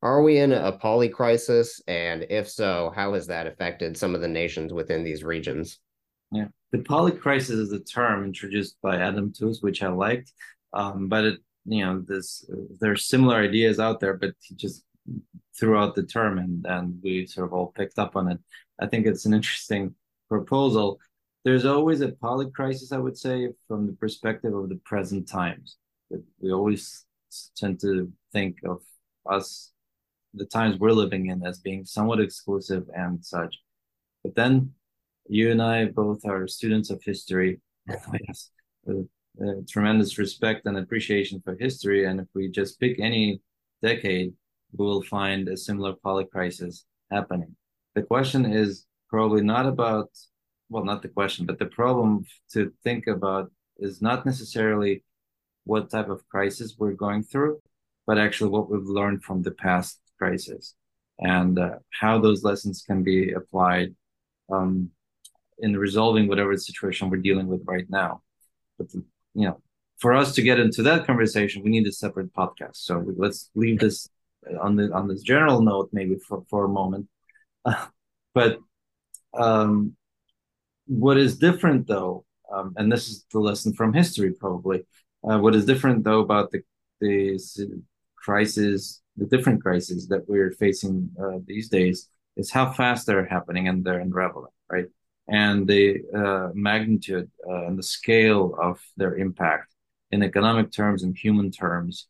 Are 0.02 0.22
we 0.22 0.38
in 0.38 0.52
a 0.52 0.72
poly 0.72 1.08
crisis? 1.08 1.80
And 1.86 2.26
if 2.28 2.48
so, 2.48 2.92
how 2.94 3.14
has 3.14 3.28
that 3.28 3.46
affected 3.46 3.96
some 3.96 4.14
of 4.14 4.20
the 4.20 4.28
nations 4.28 4.72
within 4.72 5.04
these 5.04 5.22
regions? 5.22 5.78
Yeah, 6.32 6.48
the 6.72 6.78
poly 6.78 7.12
crisis 7.12 7.50
is 7.50 7.72
a 7.72 7.80
term 7.80 8.24
introduced 8.24 8.76
by 8.82 8.96
Adam 8.96 9.32
Tooze, 9.32 9.62
which 9.62 9.82
I 9.82 9.88
liked. 9.88 10.32
Um, 10.72 11.08
but 11.08 11.24
it 11.24 11.38
you 11.64 11.84
know 11.84 12.02
this 12.06 12.44
there's 12.80 13.06
similar 13.06 13.36
ideas 13.36 13.78
out 13.78 14.00
there 14.00 14.14
but 14.14 14.34
he 14.40 14.54
just 14.54 14.84
threw 15.58 15.78
out 15.78 15.94
the 15.94 16.02
term 16.02 16.38
and 16.38 16.66
and 16.66 16.98
we 17.02 17.26
sort 17.26 17.46
of 17.46 17.52
all 17.52 17.72
picked 17.76 17.98
up 17.98 18.16
on 18.16 18.30
it 18.30 18.38
i 18.80 18.86
think 18.86 19.06
it's 19.06 19.26
an 19.26 19.34
interesting 19.34 19.94
proposal 20.28 20.98
there's 21.44 21.64
always 21.64 22.00
a 22.00 22.12
poly 22.12 22.50
crisis 22.50 22.92
i 22.92 22.98
would 22.98 23.16
say 23.16 23.48
from 23.68 23.86
the 23.86 23.92
perspective 23.92 24.54
of 24.54 24.68
the 24.68 24.80
present 24.84 25.28
times 25.28 25.76
we 26.40 26.52
always 26.52 27.04
tend 27.56 27.80
to 27.80 28.10
think 28.32 28.58
of 28.64 28.80
us 29.30 29.70
the 30.34 30.46
times 30.46 30.78
we're 30.78 30.92
living 30.92 31.26
in 31.26 31.44
as 31.44 31.58
being 31.58 31.84
somewhat 31.84 32.20
exclusive 32.20 32.84
and 32.94 33.24
such 33.24 33.58
but 34.24 34.34
then 34.34 34.70
you 35.28 35.50
and 35.50 35.62
i 35.62 35.84
both 35.84 36.24
are 36.24 36.46
students 36.46 36.90
of 36.90 37.02
history 37.04 37.60
yes 37.88 38.50
uh, 39.40 39.54
tremendous 39.68 40.18
respect 40.18 40.66
and 40.66 40.76
appreciation 40.76 41.40
for 41.42 41.56
history. 41.58 42.04
And 42.04 42.20
if 42.20 42.26
we 42.34 42.48
just 42.48 42.78
pick 42.78 43.00
any 43.00 43.40
decade, 43.82 44.34
we 44.76 44.84
will 44.84 45.02
find 45.02 45.48
a 45.48 45.56
similar 45.56 45.94
polycrisis 46.04 46.84
happening. 47.10 47.56
The 47.94 48.02
question 48.02 48.44
is 48.44 48.86
probably 49.08 49.42
not 49.42 49.66
about, 49.66 50.10
well, 50.68 50.84
not 50.84 51.00
the 51.02 51.08
question, 51.08 51.46
but 51.46 51.58
the 51.58 51.66
problem 51.66 52.24
to 52.52 52.72
think 52.84 53.06
about 53.06 53.50
is 53.78 54.02
not 54.02 54.26
necessarily 54.26 55.02
what 55.64 55.90
type 55.90 56.08
of 56.08 56.26
crisis 56.28 56.74
we're 56.78 56.92
going 56.92 57.22
through, 57.22 57.60
but 58.06 58.18
actually 58.18 58.50
what 58.50 58.70
we've 58.70 58.84
learned 58.84 59.24
from 59.24 59.42
the 59.42 59.50
past 59.52 59.98
crisis 60.22 60.74
and 61.18 61.58
uh, 61.58 61.76
how 62.00 62.14
those 62.18 62.44
lessons 62.48 62.84
can 62.88 63.02
be 63.02 63.32
applied 63.32 63.90
um, 64.54 64.90
in 65.58 65.76
resolving 65.76 66.28
whatever 66.28 66.56
situation 66.56 67.10
we're 67.10 67.28
dealing 67.28 67.48
with 67.52 67.62
right 67.74 67.88
now. 67.88 68.22
But 68.78 68.88
you 68.94 69.46
know, 69.46 69.56
for 70.02 70.12
us 70.14 70.34
to 70.36 70.42
get 70.42 70.60
into 70.64 70.82
that 70.88 71.06
conversation, 71.06 71.62
we 71.62 71.70
need 71.70 71.86
a 71.86 71.92
separate 72.04 72.32
podcast. 72.40 72.76
So 72.88 72.92
let's 73.24 73.50
leave 73.54 73.78
this 73.78 74.08
on 74.66 74.76
the 74.76 74.92
on 74.98 75.08
this 75.08 75.22
general 75.22 75.60
note, 75.70 75.88
maybe 75.92 76.16
for 76.26 76.38
for 76.50 76.64
a 76.64 76.74
moment. 76.80 77.06
But 78.34 78.52
um, 79.34 79.94
what 80.86 81.18
is 81.18 81.36
different, 81.36 81.86
though, 81.86 82.24
um, 82.50 82.72
and 82.78 82.90
this 82.90 83.04
is 83.10 83.26
the 83.30 83.40
lesson 83.48 83.74
from 83.74 83.92
history, 83.92 84.32
probably. 84.32 84.78
Uh, 85.22 85.38
what 85.38 85.54
is 85.54 85.66
different, 85.66 86.02
though, 86.02 86.20
about 86.20 86.50
the 86.50 86.60
the 87.02 87.38
crisis, 88.24 89.02
the 89.16 89.26
different 89.26 89.62
crises 89.62 90.08
that 90.08 90.28
we're 90.28 90.52
facing 90.52 91.10
uh, 91.22 91.38
these 91.46 91.68
days, 91.68 92.08
is 92.36 92.50
how 92.50 92.72
fast 92.72 93.06
they're 93.06 93.26
happening 93.26 93.68
and 93.68 93.84
they're 93.84 94.00
unraveling, 94.00 94.52
right? 94.70 94.86
and 95.28 95.66
the 95.68 96.00
uh, 96.14 96.50
magnitude 96.54 97.30
uh, 97.48 97.66
and 97.66 97.78
the 97.78 97.82
scale 97.82 98.54
of 98.60 98.80
their 98.96 99.16
impact 99.16 99.72
in 100.10 100.22
economic 100.22 100.72
terms 100.72 101.02
and 101.02 101.16
human 101.16 101.50
terms. 101.50 102.08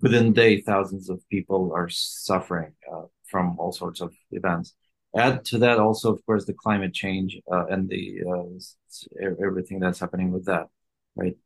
Within 0.00 0.32
day, 0.32 0.60
thousands 0.60 1.10
of 1.10 1.20
people 1.28 1.72
are 1.74 1.88
suffering 1.88 2.72
uh, 2.90 3.02
from 3.26 3.58
all 3.58 3.72
sorts 3.72 4.00
of 4.00 4.14
events. 4.30 4.74
Add 5.16 5.44
to 5.46 5.58
that 5.58 5.78
also, 5.78 6.12
of 6.12 6.24
course, 6.26 6.44
the 6.44 6.54
climate 6.54 6.94
change 6.94 7.38
uh, 7.50 7.66
and 7.66 7.88
the 7.88 8.20
uh, 8.28 9.44
everything 9.44 9.80
that's 9.80 10.00
happening 10.00 10.30
with 10.30 10.46
that, 10.46 10.68
right? 11.16 11.36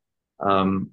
Um, 0.40 0.92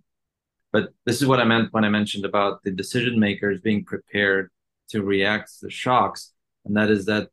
but 0.76 0.94
this 1.06 1.22
is 1.22 1.26
what 1.26 1.40
I 1.40 1.46
meant 1.46 1.72
when 1.72 1.86
I 1.86 1.90
mentioned 1.90 2.26
about 2.26 2.62
the 2.66 2.72
decision 2.72 3.18
makers 3.18 3.62
being 3.62 3.86
prepared 3.86 4.52
to 4.90 5.04
react 5.04 5.62
to 5.62 5.70
shocks, 5.70 6.34
and 6.66 6.76
that 6.76 6.90
is 6.90 7.06
that 7.06 7.30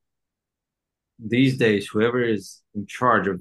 these 1.19 1.57
days, 1.57 1.89
whoever 1.89 2.23
is 2.23 2.63
in 2.77 2.87
charge 2.87 3.27
of 3.27 3.41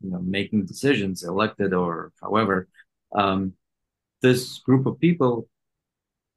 you 0.00 0.10
know 0.10 0.18
making 0.18 0.66
decisions, 0.66 1.22
elected 1.22 1.72
or 1.72 2.12
however, 2.20 2.66
um, 3.14 3.52
this 4.20 4.58
group 4.58 4.84
of 4.84 4.98
people 4.98 5.48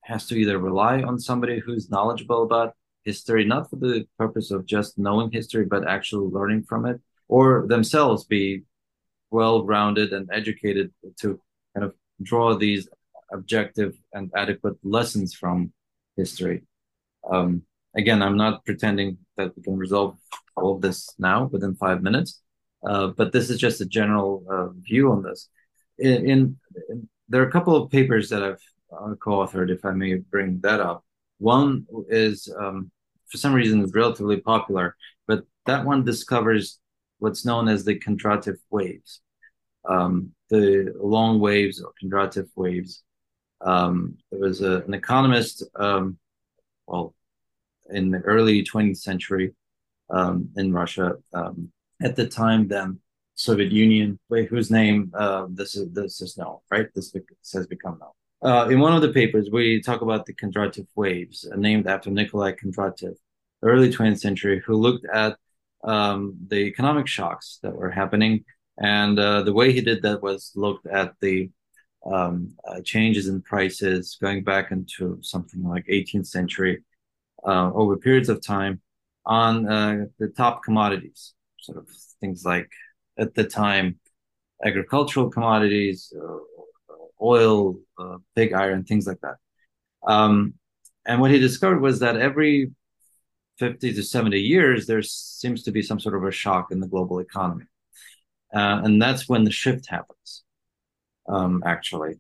has 0.04 0.28
to 0.28 0.36
either 0.36 0.60
rely 0.60 1.02
on 1.02 1.18
somebody 1.18 1.58
who's 1.58 1.90
knowledgeable 1.90 2.44
about 2.44 2.76
history, 3.06 3.44
not 3.44 3.72
for 3.72 3.78
the 3.78 4.06
purpose 4.20 4.52
of 4.52 4.68
just 4.68 5.00
knowing 5.00 5.32
history, 5.32 5.66
but 5.66 5.88
actually 5.88 6.28
learning 6.28 6.62
from 6.62 6.86
it, 6.86 7.02
or 7.28 7.66
themselves 7.68 8.24
be 8.24 8.62
well-rounded 9.32 10.14
and 10.14 10.30
educated 10.32 10.94
to 11.22 11.42
kind 11.74 11.84
of 11.84 11.96
draw 12.22 12.56
these 12.56 12.88
objective 13.32 13.96
and 14.14 14.32
adequate 14.36 14.78
lessons 14.84 15.34
from 15.34 15.72
history. 16.16 16.64
Um, 17.30 17.64
again, 17.96 18.22
I'm 18.22 18.38
not 18.38 18.66
pretending 18.66 19.18
that 19.36 19.56
we 19.56 19.64
can 19.64 19.78
resolve 19.78 20.18
all 20.56 20.76
of 20.76 20.82
this 20.82 21.14
now 21.20 21.46
within 21.46 21.76
five 21.76 22.02
minutes, 22.02 22.42
uh, 22.88 23.08
but 23.08 23.32
this 23.32 23.50
is 23.50 23.60
just 23.60 23.82
a 23.82 23.86
general 23.86 24.44
uh, 24.50 24.70
view 24.82 25.12
on 25.12 25.24
this. 25.24 25.50
In, 26.00 26.14
in, 26.14 26.58
in, 26.90 27.10
there 27.30 27.42
are 27.42 27.48
a 27.48 27.52
couple 27.52 27.76
of 27.76 27.92
papers 27.92 28.30
that 28.30 28.44
I've 28.44 28.62
uh, 28.92 29.16
co-authored, 29.16 29.70
if 29.70 29.84
I 29.86 29.92
may 29.92 30.16
bring 30.16 30.60
that 30.62 30.80
up. 30.80 31.04
One 31.40 31.86
is, 32.10 32.52
um, 32.60 32.90
for 33.28 33.38
some 33.38 33.54
reason, 33.54 33.84
is 33.84 33.94
relatively 33.94 34.40
popular, 34.40 34.96
but 35.28 35.44
that 35.66 35.86
one 35.86 36.04
discovers 36.04 36.80
what's 37.20 37.46
known 37.46 37.68
as 37.68 37.84
the 37.84 38.00
Kondratiev 38.00 38.58
waves, 38.70 39.22
um, 39.88 40.32
the 40.50 40.94
long 41.02 41.40
waves 41.40 41.82
or 41.82 41.92
Kondratiev 42.02 42.48
waves 42.56 43.04
Um, 43.62 44.18
there 44.30 44.40
was 44.40 44.62
a, 44.62 44.82
an 44.88 44.94
economist, 44.94 45.64
um, 45.76 46.18
well, 46.86 47.16
in 47.90 48.12
the 48.12 48.20
early 48.20 48.64
20th 48.64 48.98
century 48.98 49.54
um, 50.10 50.50
in 50.56 50.74
Russia. 50.74 51.16
Um, 51.34 51.72
at 52.02 52.16
the 52.16 52.28
time, 52.28 52.68
then 52.68 53.00
Soviet 53.36 53.72
Union, 53.72 54.20
whose 54.30 54.70
name 54.72 55.12
uh, 55.14 55.48
this 55.50 55.76
is 55.76 55.92
this 55.94 56.22
is 56.22 56.38
known, 56.38 56.58
right? 56.72 56.88
This 56.94 57.14
has 57.54 57.68
become 57.68 58.00
known. 58.00 58.16
Uh, 58.42 58.70
in 58.70 58.80
one 58.80 58.96
of 58.96 59.02
the 59.02 59.14
papers, 59.14 59.50
we 59.52 59.82
talk 59.82 60.02
about 60.02 60.26
the 60.26 60.34
Kondratiev 60.34 60.88
waves, 60.96 61.48
uh, 61.52 61.56
named 61.56 61.88
after 61.88 62.12
Nikolai 62.12 62.54
Kondratiev, 62.54 63.16
early 63.64 63.90
20th 63.92 64.20
century, 64.20 64.62
who 64.66 64.76
looked 64.76 65.06
at 65.12 65.38
um, 65.84 66.36
the 66.48 66.58
economic 66.58 67.08
shocks 67.08 67.60
that 67.64 67.76
were 67.76 67.90
happening. 67.90 68.44
And 68.80 69.18
uh, 69.18 69.44
the 69.44 69.54
way 69.54 69.72
he 69.72 69.82
did 69.82 70.02
that 70.04 70.22
was 70.22 70.52
looked 70.56 70.88
at 70.88 71.14
the 71.22 71.50
um, 72.06 72.56
uh, 72.68 72.82
changes 72.82 73.28
in 73.28 73.42
prices 73.42 74.18
going 74.22 74.44
back 74.44 74.72
into 74.72 75.20
something 75.22 75.64
like 75.64 75.86
18th 75.88 76.28
century 76.28 76.84
uh, 77.46 77.72
over 77.74 77.98
periods 77.98 78.30
of 78.30 78.42
time 78.42 78.82
on 79.26 79.68
uh, 79.68 80.06
the 80.20 80.30
top 80.30 80.64
commodities, 80.64 81.34
sort 81.60 81.78
of 81.78 81.88
things 82.22 82.46
like 82.46 82.70
at 83.18 83.34
the 83.34 83.44
time 83.44 84.00
agricultural 84.64 85.30
commodities, 85.30 86.14
uh, 86.18 86.94
oil, 87.22 87.76
uh, 88.00 88.18
pig 88.36 88.54
iron, 88.54 88.84
things 88.84 89.06
like 89.08 89.20
that. 89.22 89.36
Um, 90.08 90.54
and 91.06 91.20
what 91.20 91.32
he 91.32 91.40
discovered 91.40 91.82
was 91.82 92.00
that 92.00 92.18
every 92.18 92.72
50 93.60 93.94
to 93.94 94.04
70 94.04 94.40
years, 94.40 94.86
there 94.86 95.02
seems 95.02 95.64
to 95.64 95.72
be 95.72 95.82
some 95.82 96.00
sort 96.00 96.16
of 96.16 96.24
a 96.24 96.32
shock 96.32 96.72
in 96.72 96.80
the 96.80 96.88
global 96.88 97.20
economy. 97.20 97.66
Uh, 98.58 98.78
and 98.86 98.94
that's 99.04 99.24
when 99.32 99.44
the 99.44 99.52
shift 99.52 99.86
happens, 99.96 100.30
um, 101.36 101.54
actually. 101.74 102.16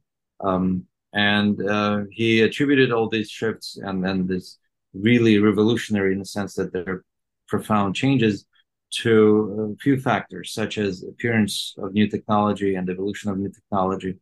Um, 0.49 0.85
and 1.13 1.55
uh, 1.75 1.97
he 2.11 2.41
attributed 2.47 2.91
all 2.91 3.09
these 3.09 3.29
shifts 3.39 3.67
and 3.85 4.03
then 4.05 4.27
this 4.31 4.45
really 4.93 5.35
revolutionary 5.49 6.11
in 6.13 6.19
the 6.19 6.25
sense 6.37 6.53
that 6.55 6.71
they're 6.73 7.03
profound 7.47 7.95
changes 7.95 8.45
to 8.89 9.73
a 9.73 9.83
few 9.83 9.95
factors, 9.99 10.53
such 10.53 10.77
as 10.77 11.03
appearance 11.03 11.55
of 11.77 11.93
new 11.93 12.07
technology 12.15 12.75
and 12.75 12.89
evolution 12.89 13.29
of 13.31 13.37
new 13.37 13.51
technology, 13.59 14.13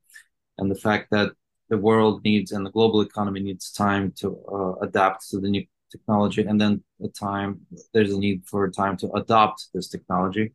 and 0.57 0.71
the 0.71 0.81
fact 0.87 1.05
that 1.11 1.29
the 1.69 1.77
world 1.77 2.23
needs 2.23 2.51
and 2.51 2.65
the 2.65 2.75
global 2.77 3.01
economy 3.01 3.41
needs 3.41 3.71
time 3.71 4.13
to 4.21 4.27
uh, 4.57 4.73
adapt 4.87 5.19
to 5.29 5.39
the 5.39 5.49
new 5.49 5.63
technology, 5.91 6.43
and 6.49 6.57
then 6.61 6.73
a 7.03 7.09
time 7.09 7.51
there's 7.93 8.13
a 8.13 8.19
need 8.19 8.39
for 8.45 8.61
time 8.69 8.95
to 8.97 9.07
adopt 9.21 9.57
this 9.73 9.87
technology. 9.95 10.53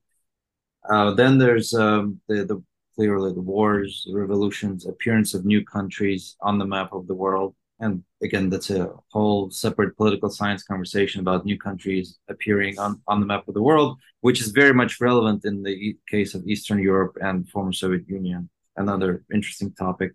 Uh, 0.89 1.13
then 1.15 1.39
there's 1.39 1.75
um, 1.75 2.21
the, 2.29 2.45
the 2.45 2.63
clearly 2.95 3.33
the 3.33 3.41
wars, 3.41 4.07
revolutions, 4.13 4.87
appearance 4.87 5.35
of 5.35 5.45
new 5.45 5.65
countries 5.65 6.37
on 6.41 6.59
the 6.59 6.67
map 6.67 6.93
of 6.93 7.07
the 7.07 7.15
world, 7.15 7.55
and 7.81 8.05
again, 8.23 8.51
that's 8.51 8.71
a 8.71 8.93
whole 9.11 9.51
separate 9.51 9.97
political 9.97 10.29
science 10.29 10.63
conversation 10.63 11.23
about 11.23 11.47
new 11.47 11.59
countries 11.59 12.19
appearing 12.29 12.79
on, 12.79 13.01
on 13.09 13.21
the 13.21 13.27
map 13.27 13.49
of 13.49 13.55
the 13.55 13.63
world, 13.63 13.99
which 14.21 14.41
is 14.41 14.49
very 14.49 14.75
much 14.75 15.01
relevant 15.01 15.47
in 15.47 15.63
the 15.63 15.97
case 16.09 16.35
of 16.35 16.47
Eastern 16.47 16.79
Europe 16.83 17.17
and 17.23 17.49
former 17.49 17.73
Soviet 17.73 18.07
Union. 18.07 18.51
Another 18.77 19.25
interesting 19.33 19.73
topic. 19.73 20.13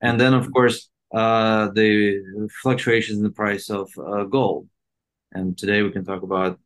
And 0.00 0.20
then, 0.20 0.34
of 0.34 0.52
course, 0.52 0.90
uh, 1.14 1.68
the 1.68 2.48
fluctuations 2.60 3.18
in 3.18 3.24
the 3.24 3.30
price 3.30 3.70
of 3.70 3.88
uh, 3.98 4.24
gold. 4.24 4.68
And 5.32 5.56
today 5.56 5.82
we 5.82 5.92
can 5.92 6.04
talk 6.04 6.22
about, 6.22 6.58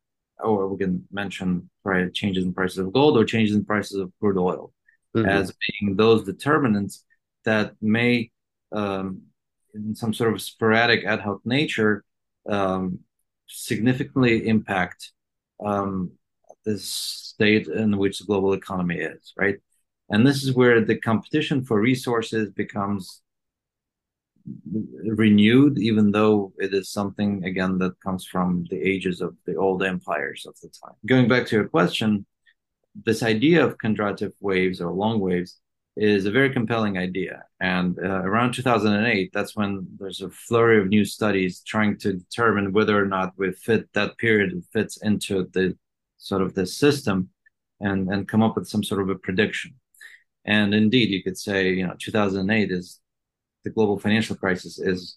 or 0.43 0.69
we 0.69 0.79
can 0.79 1.07
mention 1.13 1.69
price, 1.91 2.13
changes 2.13 2.45
in 2.45 2.53
prices 2.53 2.79
of 2.79 2.93
gold 2.93 3.17
or 3.17 3.25
changes 3.25 3.55
in 3.55 3.65
prices 3.65 3.99
of 3.99 4.13
crude 4.21 4.39
oil 4.39 4.73
mm-hmm. 5.17 5.29
as 5.29 5.53
being 5.67 5.97
those 5.97 6.25
determinants 6.25 7.05
that 7.45 7.75
may 7.81 8.31
um, 8.73 9.23
in 9.75 9.95
some 9.95 10.13
sort 10.15 10.33
of 10.33 10.41
sporadic 10.41 11.05
ad 11.05 11.21
hoc 11.21 11.41
nature 11.45 12.05
um, 12.49 13.01
significantly 13.49 14.47
impact 14.47 15.13
um, 15.65 16.13
the 16.65 16.79
state 16.79 17.67
in 17.67 17.97
which 17.97 18.19
the 18.19 18.25
global 18.25 18.53
economy 18.53 18.99
is, 18.99 19.33
right? 19.37 19.57
And 20.09 20.27
this 20.27 20.43
is 20.43 20.55
where 20.55 20.85
the 20.85 20.97
competition 20.97 21.65
for 21.65 21.81
resources 21.81 22.51
becomes 22.51 23.23
renewed, 25.05 25.79
even 25.79 26.11
though 26.11 26.53
it 26.59 26.73
is 26.75 26.91
something, 26.91 27.45
again, 27.45 27.79
that 27.79 28.01
comes 28.01 28.25
from 28.25 28.65
the 28.71 28.81
ages 28.81 29.21
of 29.21 29.37
the 29.47 29.57
old 29.57 29.83
empires 29.83 30.47
of 30.47 30.59
the 30.61 30.69
time. 30.69 30.95
Going 31.07 31.29
back 31.29 31.47
to 31.47 31.57
your 31.57 31.69
question, 31.69 32.27
this 33.05 33.23
idea 33.23 33.65
of 33.65 33.79
Kondratiev 33.79 34.33
waves 34.41 34.81
or 34.81 34.93
long 34.93 35.21
waves 35.21 35.59
is 35.97 36.25
a 36.25 36.31
very 36.31 36.51
compelling 36.51 36.97
idea. 36.97 37.43
And 37.61 37.99
uh, 37.99 38.23
around 38.23 38.55
2008, 38.55 39.31
that's 39.33 39.57
when 39.57 39.87
there's 39.99 40.23
a 40.23 40.31
flurry 40.31 40.81
of 40.81 40.89
new 40.89 41.05
studies 41.05 41.61
trying 41.61 41.99
to 41.99 42.15
determine 42.15 42.73
whether 42.73 43.01
or 43.01 43.07
not 43.07 43.35
we 43.37 43.53
fit 43.53 43.89
that 43.95 44.17
period 44.19 44.53
fits 44.73 44.99
into 45.03 45.49
the 45.53 45.77
sort 46.19 46.43
of 46.43 46.55
the 46.55 46.67
system 46.67 47.31
and, 47.81 48.09
and 48.13 48.29
come 48.29 48.43
up 48.43 48.57
with 48.57 48.69
some 48.69 48.85
sort 48.85 49.03
of 49.03 49.09
a 49.09 49.15
prediction. 49.17 49.75
And 50.45 50.75
indeed, 50.75 51.11
you 51.11 51.23
could 51.23 51.39
say, 51.39 51.71
you 51.71 51.87
know, 51.87 51.95
2008 51.99 52.71
is 52.71 53.00
the 53.65 53.71
global 53.71 53.99
financial 53.99 54.37
crisis 54.37 54.79
is 54.79 55.17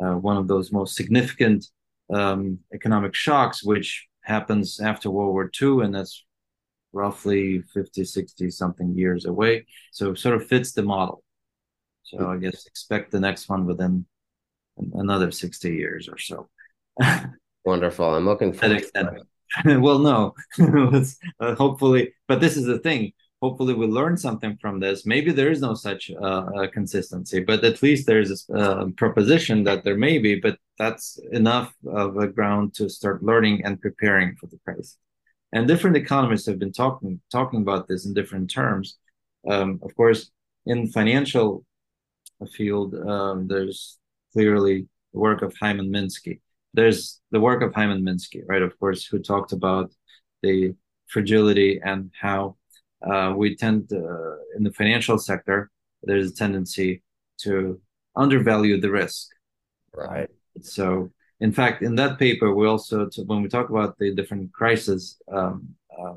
uh, 0.00 0.14
one 0.14 0.36
of 0.36 0.48
those 0.48 0.72
most 0.72 0.94
significant 0.94 1.66
um, 2.12 2.58
economic 2.74 3.14
shocks, 3.14 3.64
which 3.64 4.06
happens 4.22 4.80
after 4.80 5.10
World 5.10 5.32
War 5.32 5.50
II, 5.60 5.84
and 5.84 5.94
that's 5.94 6.24
roughly 6.92 7.62
50, 7.74 8.04
60 8.04 8.50
something 8.50 8.96
years 8.96 9.26
away. 9.26 9.66
So 9.92 10.12
it 10.12 10.18
sort 10.18 10.36
of 10.36 10.46
fits 10.46 10.72
the 10.72 10.82
model. 10.82 11.22
So 12.04 12.30
I 12.30 12.38
guess 12.38 12.66
expect 12.66 13.10
the 13.10 13.20
next 13.20 13.48
one 13.48 13.66
within 13.66 14.06
another 14.94 15.30
60 15.30 15.74
years 15.74 16.08
or 16.08 16.18
so. 16.18 16.48
Wonderful. 17.64 18.14
I'm 18.14 18.24
looking 18.24 18.52
forward 18.54 18.84
to 18.94 19.24
well, 19.64 19.98
no, 19.98 20.34
uh, 21.40 21.54
hopefully, 21.54 22.12
but 22.26 22.40
this 22.40 22.56
is 22.56 22.66
the 22.66 22.78
thing. 22.78 23.12
Hopefully, 23.40 23.74
we 23.74 23.86
learn 23.86 24.16
something 24.16 24.58
from 24.60 24.80
this. 24.80 25.06
Maybe 25.06 25.30
there 25.30 25.50
is 25.50 25.60
no 25.60 25.74
such 25.74 26.10
uh, 26.10 26.66
consistency, 26.72 27.40
but 27.40 27.64
at 27.64 27.82
least 27.82 28.06
there's 28.06 28.48
a 28.50 28.54
uh, 28.54 28.86
proposition 28.96 29.62
that 29.64 29.84
there 29.84 29.96
may 29.96 30.18
be. 30.18 30.40
But 30.40 30.58
that's 30.78 31.18
enough 31.32 31.72
of 31.86 32.16
a 32.16 32.26
ground 32.26 32.74
to 32.74 32.88
start 32.88 33.22
learning 33.22 33.64
and 33.64 33.80
preparing 33.80 34.34
for 34.36 34.46
the 34.46 34.58
crisis 34.64 34.98
and 35.52 35.66
different 35.66 35.96
economists 35.96 36.46
have 36.46 36.58
been 36.58 36.72
talking 36.72 37.20
talking 37.30 37.62
about 37.62 37.88
this 37.88 38.06
in 38.06 38.14
different 38.14 38.50
terms. 38.50 38.98
Um, 39.48 39.80
of 39.82 39.94
course, 39.94 40.30
in 40.66 40.90
financial 40.90 41.64
field, 42.52 42.94
um, 42.94 43.48
there's 43.48 43.98
clearly 44.32 44.88
the 45.12 45.18
work 45.18 45.42
of 45.42 45.54
Hyman 45.58 45.90
Minsky. 45.90 46.40
There's 46.74 47.20
the 47.30 47.40
work 47.40 47.62
of 47.62 47.74
Hyman 47.74 48.02
Minsky, 48.02 48.42
right? 48.46 48.62
Of 48.62 48.78
course, 48.78 49.06
who 49.06 49.20
talked 49.20 49.52
about 49.52 49.90
the 50.42 50.74
fragility 51.06 51.80
and 51.82 52.10
how 52.20 52.56
uh, 53.02 53.32
we 53.36 53.56
tend 53.56 53.88
to, 53.90 53.96
uh, 53.96 54.36
in 54.56 54.64
the 54.64 54.72
financial 54.72 55.18
sector, 55.18 55.70
there's 56.02 56.30
a 56.30 56.34
tendency 56.34 57.02
to 57.38 57.80
undervalue 58.16 58.80
the 58.80 58.90
risk. 58.90 59.28
Right. 59.94 60.28
So 60.60 61.10
in 61.40 61.52
fact, 61.52 61.82
in 61.82 61.94
that 61.96 62.18
paper, 62.18 62.52
we 62.52 62.66
also, 62.66 63.08
when 63.26 63.42
we 63.42 63.48
talk 63.48 63.70
about 63.70 63.96
the 63.98 64.14
different 64.14 64.52
crisis 64.52 65.20
um, 65.32 65.68
uh, 65.96 66.14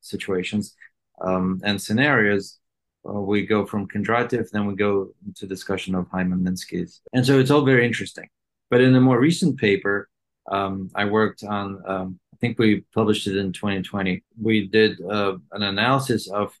situations 0.00 0.74
um, 1.20 1.60
and 1.64 1.80
scenarios, 1.80 2.58
uh, 3.06 3.20
we 3.20 3.44
go 3.44 3.66
from 3.66 3.86
Kondratiev, 3.86 4.50
then 4.50 4.66
we 4.66 4.74
go 4.74 5.10
to 5.36 5.46
discussion 5.46 5.94
of 5.94 6.08
Hyman 6.08 6.40
Minsky's. 6.40 7.02
And 7.12 7.24
so 7.26 7.38
it's 7.38 7.50
all 7.50 7.64
very 7.64 7.84
interesting. 7.84 8.28
But 8.70 8.80
in 8.80 8.94
a 8.94 9.00
more 9.00 9.20
recent 9.20 9.58
paper, 9.58 10.08
um, 10.50 10.90
I 10.94 11.04
worked 11.04 11.44
on, 11.44 11.82
um, 11.86 12.20
I 12.34 12.36
think 12.40 12.58
we 12.58 12.80
published 12.92 13.28
it 13.28 13.36
in 13.36 13.52
2020. 13.52 14.24
We 14.42 14.66
did 14.66 15.00
uh, 15.00 15.36
an 15.52 15.62
analysis 15.62 16.28
of 16.28 16.52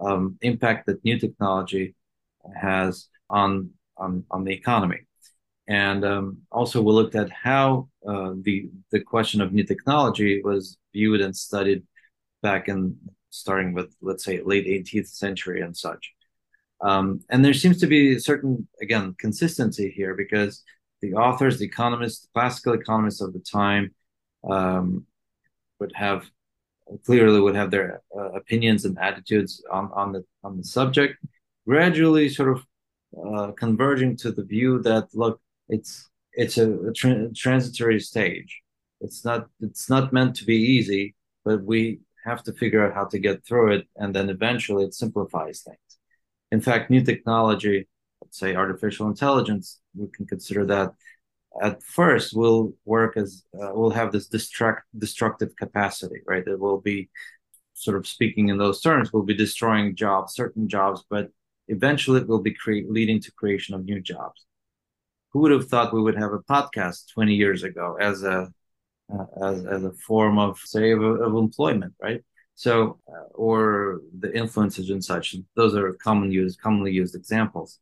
um, 0.00 0.38
impact 0.40 0.86
that 0.86 1.04
new 1.04 1.18
technology 1.18 1.94
has 2.58 3.08
on, 3.28 3.70
on, 3.98 4.24
on 4.30 4.44
the 4.44 4.54
economy. 4.54 5.00
And 5.66 6.02
um, 6.02 6.38
also, 6.50 6.80
we 6.80 6.92
looked 6.92 7.14
at 7.14 7.30
how 7.30 7.90
uh, 8.08 8.32
the 8.40 8.70
the 8.90 9.00
question 9.00 9.42
of 9.42 9.52
new 9.52 9.64
technology 9.64 10.40
was 10.42 10.78
viewed 10.94 11.20
and 11.20 11.36
studied 11.36 11.82
back 12.42 12.68
in 12.68 12.96
starting 13.28 13.74
with 13.74 13.94
let's 14.00 14.24
say 14.24 14.40
late 14.42 14.66
18th 14.66 15.08
century 15.08 15.60
and 15.60 15.76
such. 15.76 16.10
Um, 16.80 17.20
and 17.28 17.44
there 17.44 17.52
seems 17.52 17.80
to 17.80 17.86
be 17.86 18.14
a 18.16 18.20
certain 18.20 18.66
again 18.80 19.14
consistency 19.18 19.92
here 19.94 20.14
because 20.14 20.64
the 21.02 21.12
authors, 21.12 21.58
the 21.58 21.66
economists, 21.66 22.22
the 22.22 22.28
classical 22.32 22.72
economists 22.72 23.20
of 23.20 23.34
the 23.34 23.40
time 23.40 23.94
um, 24.48 25.04
would 25.80 25.92
have 25.94 26.30
clearly 27.04 27.40
would 27.40 27.54
have 27.54 27.70
their 27.70 28.02
uh, 28.16 28.30
opinions 28.32 28.84
and 28.84 28.98
attitudes 28.98 29.62
on, 29.70 29.90
on 29.94 30.12
the 30.12 30.24
on 30.42 30.56
the 30.56 30.64
subject, 30.64 31.16
gradually 31.66 32.28
sort 32.28 32.50
of 32.56 32.64
uh, 33.26 33.52
converging 33.52 34.16
to 34.16 34.32
the 34.32 34.44
view 34.44 34.80
that 34.82 35.08
look 35.14 35.40
it's 35.68 36.08
it's 36.32 36.58
a, 36.58 36.72
a 36.72 36.92
tra- 36.92 37.32
transitory 37.34 38.00
stage. 38.00 38.62
It's 39.00 39.24
not 39.24 39.48
it's 39.60 39.88
not 39.90 40.12
meant 40.12 40.36
to 40.36 40.44
be 40.44 40.56
easy, 40.56 41.14
but 41.44 41.62
we 41.62 42.00
have 42.24 42.42
to 42.44 42.52
figure 42.52 42.84
out 42.86 42.94
how 42.94 43.06
to 43.06 43.18
get 43.18 43.44
through 43.44 43.72
it, 43.72 43.88
and 43.96 44.14
then 44.14 44.28
eventually 44.28 44.84
it 44.84 44.94
simplifies 44.94 45.62
things. 45.62 45.78
In 46.50 46.60
fact, 46.60 46.90
new 46.90 47.02
technology 47.04 47.86
let's 48.22 48.38
say 48.38 48.54
artificial 48.54 49.08
intelligence, 49.08 49.80
we 49.96 50.08
can 50.08 50.26
consider 50.26 50.66
that 50.66 50.92
at 51.62 51.82
first 51.82 52.36
will 52.36 52.74
work 52.84 53.16
as 53.16 53.44
uh, 53.54 53.72
will 53.74 53.90
have 53.90 54.12
this 54.12 54.28
destruct 54.28 54.80
destructive 54.96 55.56
capacity, 55.56 56.20
right? 56.26 56.46
It 56.46 56.58
will 56.58 56.80
be 56.80 57.10
sort 57.74 57.96
of 57.96 58.06
speaking 58.06 58.48
in 58.48 58.58
those 58.58 58.80
terms, 58.80 59.12
will 59.12 59.22
be 59.22 59.36
destroying 59.36 59.94
jobs, 59.94 60.34
certain 60.34 60.68
jobs, 60.68 61.04
but 61.08 61.30
eventually 61.68 62.20
it 62.20 62.28
will 62.28 62.40
be 62.40 62.54
create, 62.54 62.90
leading 62.90 63.20
to 63.20 63.32
creation 63.32 63.74
of 63.74 63.84
new 63.84 64.00
jobs. 64.00 64.44
Who 65.32 65.40
would 65.40 65.52
have 65.52 65.68
thought 65.68 65.92
we 65.94 66.02
would 66.02 66.16
have 66.16 66.32
a 66.32 66.40
podcast 66.40 67.12
20 67.12 67.34
years 67.34 67.62
ago 67.62 67.96
as 68.00 68.22
a 68.22 68.50
uh, 69.12 69.24
as, 69.42 69.64
as 69.64 69.84
a 69.84 69.92
form 69.92 70.38
of 70.38 70.58
say 70.58 70.92
of, 70.92 71.02
of 71.02 71.34
employment, 71.34 71.94
right? 72.00 72.22
So, 72.54 72.98
uh, 73.08 73.28
or 73.34 74.00
the 74.18 74.36
influences 74.36 74.90
and 74.90 75.02
such. 75.02 75.36
Those 75.54 75.74
are 75.76 75.92
common 75.94 76.32
used, 76.32 76.60
commonly 76.60 76.92
used 76.92 77.14
examples. 77.14 77.78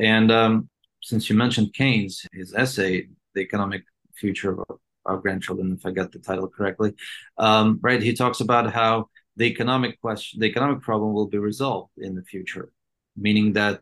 And 0.00 0.32
um, 0.32 0.70
since 1.00 1.28
you 1.30 1.36
mentioned 1.36 1.74
Keynes, 1.74 2.26
his 2.32 2.54
essay, 2.54 3.08
"The 3.34 3.40
Economic 3.40 3.82
Future 4.14 4.60
of 4.60 4.78
Our 5.04 5.18
Grandchildren," 5.18 5.72
if 5.72 5.86
I 5.86 5.90
got 5.90 6.12
the 6.12 6.18
title 6.18 6.48
correctly, 6.48 6.94
um, 7.38 7.78
right? 7.82 8.02
He 8.02 8.12
talks 8.14 8.40
about 8.40 8.72
how 8.72 9.08
the 9.36 9.44
economic 9.44 10.00
question, 10.00 10.40
the 10.40 10.46
economic 10.46 10.82
problem, 10.82 11.12
will 11.12 11.28
be 11.28 11.38
resolved 11.38 11.92
in 11.98 12.14
the 12.14 12.22
future, 12.22 12.72
meaning 13.16 13.52
that 13.54 13.80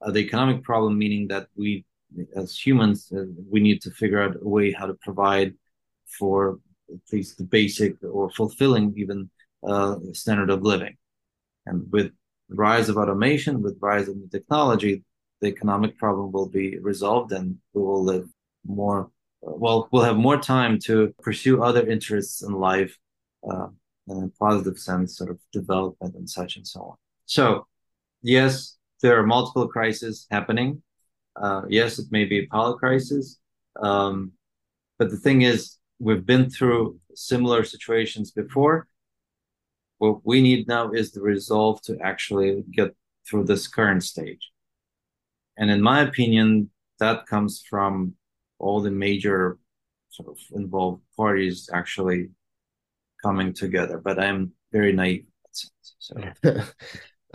uh, 0.00 0.10
the 0.10 0.20
economic 0.20 0.62
problem, 0.62 0.98
meaning 0.98 1.28
that 1.28 1.48
we, 1.56 1.84
as 2.36 2.58
humans, 2.58 3.12
uh, 3.12 3.24
we 3.48 3.60
need 3.60 3.82
to 3.82 3.90
figure 3.90 4.22
out 4.22 4.36
a 4.40 4.48
way 4.48 4.72
how 4.72 4.86
to 4.86 4.94
provide 4.94 5.54
for 6.18 6.58
at 6.92 7.12
least 7.12 7.38
the 7.38 7.44
basic 7.44 7.94
or 8.02 8.30
fulfilling 8.30 8.92
even 8.96 9.30
uh, 9.66 9.96
standard 10.12 10.50
of 10.50 10.62
living. 10.62 10.96
And 11.66 11.90
with 11.92 12.12
rise 12.48 12.88
of 12.88 12.96
automation, 12.96 13.62
with 13.62 13.78
rise 13.80 14.08
of 14.08 14.16
new 14.16 14.28
technology, 14.28 15.04
the 15.40 15.48
economic 15.48 15.96
problem 15.98 16.32
will 16.32 16.48
be 16.48 16.78
resolved 16.78 17.32
and 17.32 17.56
we 17.72 17.82
will 17.82 18.04
live 18.04 18.28
more 18.66 19.10
well 19.42 19.88
we'll 19.90 20.02
have 20.02 20.16
more 20.16 20.36
time 20.36 20.78
to 20.78 21.14
pursue 21.22 21.62
other 21.62 21.86
interests 21.86 22.42
in 22.42 22.52
life 22.52 22.96
uh, 23.50 23.68
in 24.08 24.24
a 24.24 24.28
positive 24.38 24.78
sense 24.78 25.16
sort 25.16 25.30
of 25.30 25.38
development 25.52 26.14
and 26.14 26.28
such 26.28 26.56
and 26.56 26.66
so 26.66 26.80
on. 26.80 26.96
So 27.26 27.66
yes 28.22 28.76
there 29.02 29.18
are 29.18 29.26
multiple 29.26 29.66
crises 29.66 30.26
happening. 30.30 30.82
Uh, 31.40 31.62
yes 31.68 31.98
it 31.98 32.06
may 32.10 32.24
be 32.24 32.40
a 32.40 32.46
poly 32.46 32.78
crisis 32.78 33.38
um, 33.80 34.32
but 34.98 35.10
the 35.10 35.16
thing 35.16 35.42
is 35.42 35.78
we've 35.98 36.26
been 36.26 36.50
through 36.50 36.98
similar 37.14 37.64
situations 37.64 38.30
before. 38.30 38.88
What 39.98 40.20
we 40.24 40.42
need 40.42 40.66
now 40.66 40.92
is 40.92 41.12
the 41.12 41.20
resolve 41.20 41.82
to 41.82 41.98
actually 42.00 42.64
get 42.70 42.94
through 43.28 43.44
this 43.44 43.68
current 43.68 44.02
stage 44.02 44.50
and 45.56 45.70
in 45.70 45.82
my 45.82 46.02
opinion, 46.02 46.70
that 46.98 47.26
comes 47.26 47.62
from 47.68 48.14
all 48.58 48.80
the 48.80 48.90
major 48.90 49.58
sort 50.10 50.28
of 50.28 50.38
involved 50.52 51.02
parties 51.16 51.68
actually 51.72 52.30
coming 53.22 53.52
together. 53.52 53.98
But 53.98 54.18
I'm 54.18 54.52
very 54.72 54.92
naive 54.92 55.26
So, 55.52 56.16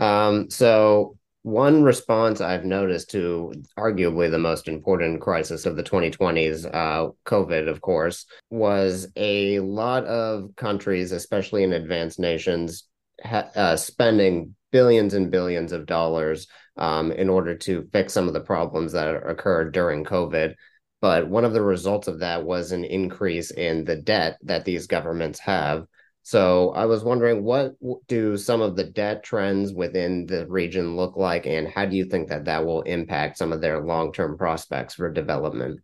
um, 0.00 0.50
so 0.50 1.16
one 1.42 1.84
response 1.84 2.40
I've 2.40 2.64
noticed 2.64 3.10
to 3.10 3.52
arguably 3.78 4.28
the 4.28 4.38
most 4.38 4.66
important 4.66 5.20
crisis 5.20 5.64
of 5.64 5.76
the 5.76 5.84
2020s, 5.84 6.66
uh, 6.66 7.10
COVID, 7.24 7.68
of 7.68 7.80
course, 7.80 8.26
was 8.50 9.06
a 9.14 9.60
lot 9.60 10.04
of 10.06 10.50
countries, 10.56 11.12
especially 11.12 11.62
in 11.62 11.72
advanced 11.72 12.18
nations, 12.18 12.88
ha- 13.22 13.50
uh, 13.54 13.76
spending 13.76 14.55
billions 14.70 15.14
and 15.14 15.30
billions 15.30 15.72
of 15.72 15.86
dollars 15.86 16.46
um, 16.76 17.12
in 17.12 17.28
order 17.28 17.56
to 17.56 17.88
fix 17.92 18.12
some 18.12 18.28
of 18.28 18.34
the 18.34 18.40
problems 18.40 18.92
that 18.92 19.08
occurred 19.08 19.72
during 19.72 20.04
COVID. 20.04 20.54
But 21.00 21.28
one 21.28 21.44
of 21.44 21.52
the 21.52 21.62
results 21.62 22.08
of 22.08 22.20
that 22.20 22.44
was 22.44 22.72
an 22.72 22.84
increase 22.84 23.50
in 23.50 23.84
the 23.84 23.96
debt 23.96 24.38
that 24.42 24.64
these 24.64 24.86
governments 24.86 25.38
have. 25.40 25.84
So 26.22 26.70
I 26.70 26.86
was 26.86 27.04
wondering, 27.04 27.44
what 27.44 27.76
do 28.08 28.36
some 28.36 28.60
of 28.60 28.74
the 28.74 28.82
debt 28.82 29.22
trends 29.22 29.72
within 29.72 30.26
the 30.26 30.44
region 30.48 30.96
look 30.96 31.16
like, 31.16 31.46
and 31.46 31.68
how 31.68 31.86
do 31.86 31.96
you 31.96 32.06
think 32.06 32.30
that 32.30 32.46
that 32.46 32.66
will 32.66 32.82
impact 32.82 33.38
some 33.38 33.52
of 33.52 33.60
their 33.60 33.80
long-term 33.80 34.36
prospects 34.36 34.94
for 34.94 35.08
development? 35.08 35.80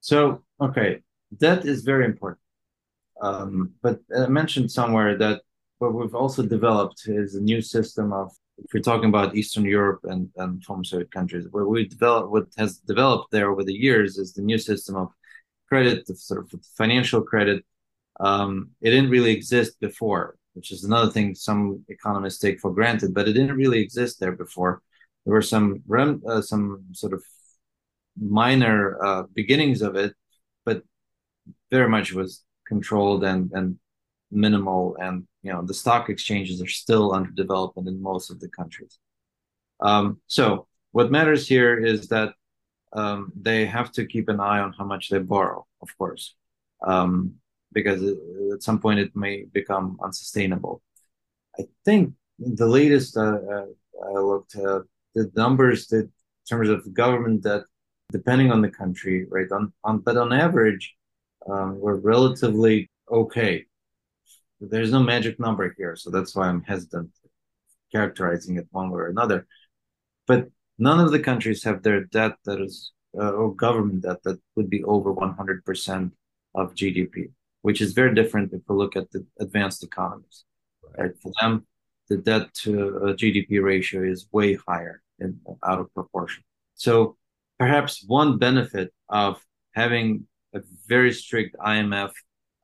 So, 0.00 0.42
okay, 0.60 1.02
debt 1.36 1.64
is 1.64 1.82
very 1.82 2.06
important. 2.06 2.40
Um, 3.22 3.74
but 3.82 4.00
I 4.16 4.26
mentioned 4.26 4.72
somewhere 4.72 5.16
that 5.18 5.42
what 5.78 5.94
we've 5.94 6.14
also 6.14 6.42
developed 6.42 7.02
is 7.06 7.34
a 7.34 7.40
new 7.40 7.60
system 7.60 8.12
of 8.12 8.32
if 8.58 8.72
we're 8.72 8.80
talking 8.80 9.10
about 9.10 9.36
Eastern 9.36 9.64
Europe 9.66 10.00
and, 10.04 10.30
and 10.36 10.64
former 10.64 10.84
Soviet 10.84 11.10
countries, 11.10 11.46
where 11.50 11.66
we 11.66 11.86
developed 11.86 12.30
what 12.30 12.46
has 12.56 12.78
developed 12.78 13.30
there 13.30 13.50
over 13.50 13.62
the 13.62 13.74
years 13.74 14.16
is 14.16 14.32
the 14.32 14.40
new 14.40 14.56
system 14.56 14.96
of 14.96 15.08
credit, 15.68 16.08
sort 16.16 16.40
of 16.52 16.60
financial 16.76 17.20
credit. 17.20 17.64
Um, 18.18 18.70
it 18.80 18.90
didn't 18.90 19.10
really 19.10 19.32
exist 19.32 19.78
before, 19.78 20.36
which 20.54 20.72
is 20.72 20.84
another 20.84 21.10
thing 21.10 21.34
some 21.34 21.84
economists 21.88 22.38
take 22.38 22.60
for 22.60 22.72
granted, 22.72 23.12
but 23.12 23.28
it 23.28 23.34
didn't 23.34 23.56
really 23.56 23.80
exist 23.80 24.20
there 24.20 24.32
before. 24.32 24.80
There 25.26 25.34
were 25.34 25.42
some 25.42 25.82
rem, 25.86 26.22
uh, 26.26 26.40
some 26.40 26.86
sort 26.92 27.12
of 27.12 27.22
minor 28.18 29.04
uh, 29.04 29.24
beginnings 29.34 29.82
of 29.82 29.96
it, 29.96 30.14
but 30.64 30.82
very 31.70 31.90
much 31.90 32.14
was 32.14 32.42
controlled 32.66 33.22
and 33.22 33.50
and 33.52 33.78
minimal 34.30 34.96
and 34.98 35.26
you 35.46 35.52
know 35.52 35.62
the 35.62 35.80
stock 35.82 36.10
exchanges 36.10 36.60
are 36.60 36.74
still 36.84 37.14
under 37.14 37.30
development 37.30 37.86
in 37.88 38.02
most 38.02 38.30
of 38.30 38.40
the 38.40 38.48
countries. 38.48 38.98
Um, 39.80 40.20
so 40.26 40.66
what 40.92 41.10
matters 41.10 41.46
here 41.46 41.78
is 41.92 42.08
that 42.08 42.30
um, 42.92 43.32
they 43.48 43.66
have 43.66 43.92
to 43.92 44.06
keep 44.06 44.28
an 44.28 44.40
eye 44.40 44.60
on 44.60 44.72
how 44.78 44.84
much 44.84 45.08
they 45.08 45.18
borrow 45.18 45.66
of 45.84 45.88
course 45.98 46.34
um, 46.92 47.34
because 47.72 48.02
at 48.54 48.62
some 48.62 48.80
point 48.80 48.98
it 48.98 49.14
may 49.14 49.44
become 49.60 49.98
unsustainable. 50.02 50.82
I 51.58 51.64
think 51.84 52.14
the 52.38 52.66
latest 52.78 53.16
uh, 53.16 53.38
uh, 53.54 53.66
i 54.08 54.18
looked 54.30 54.56
uh, 54.56 54.80
the 55.14 55.30
numbers 55.36 55.86
that 55.86 56.06
in 56.06 56.46
terms 56.50 56.68
of 56.68 56.92
government 56.92 57.42
debt 57.42 57.62
depending 58.12 58.52
on 58.52 58.60
the 58.60 58.72
country 58.82 59.26
right 59.30 59.50
on, 59.52 59.72
on 59.84 59.98
but 60.06 60.16
on 60.16 60.32
average 60.32 60.94
um, 61.50 61.80
we're 61.80 62.00
relatively 62.14 62.90
okay 63.10 63.64
there's 64.60 64.92
no 64.92 65.00
magic 65.00 65.38
number 65.38 65.74
here, 65.76 65.96
so 65.96 66.10
that's 66.10 66.34
why 66.34 66.48
I'm 66.48 66.62
hesitant 66.62 67.10
characterizing 67.92 68.56
it 68.56 68.66
one 68.70 68.90
way 68.90 69.00
or 69.00 69.08
another. 69.08 69.46
But 70.26 70.48
none 70.78 71.00
of 71.00 71.12
the 71.12 71.20
countries 71.20 71.64
have 71.64 71.82
their 71.82 72.04
debt 72.04 72.32
that 72.44 72.60
is 72.60 72.92
uh, 73.18 73.30
or 73.30 73.54
government 73.54 74.02
debt 74.02 74.22
that 74.24 74.38
would 74.56 74.68
be 74.68 74.84
over 74.84 75.14
100% 75.14 76.10
of 76.54 76.74
GDP, 76.74 77.30
which 77.62 77.80
is 77.80 77.92
very 77.92 78.14
different 78.14 78.52
if 78.52 78.62
we 78.68 78.76
look 78.76 78.96
at 78.96 79.10
the 79.10 79.24
advanced 79.40 79.82
economies. 79.82 80.44
Right? 80.98 81.12
For 81.22 81.32
them, 81.40 81.66
the 82.08 82.18
debt 82.18 82.52
to 82.62 82.72
uh, 82.98 83.12
GDP 83.14 83.62
ratio 83.62 84.02
is 84.02 84.28
way 84.32 84.58
higher 84.68 85.02
and 85.18 85.38
out 85.64 85.80
of 85.80 85.92
proportion. 85.94 86.44
So 86.74 87.16
perhaps 87.58 88.04
one 88.06 88.38
benefit 88.38 88.92
of 89.08 89.40
having 89.74 90.26
a 90.54 90.60
very 90.86 91.12
strict 91.12 91.56
IMF 91.58 92.12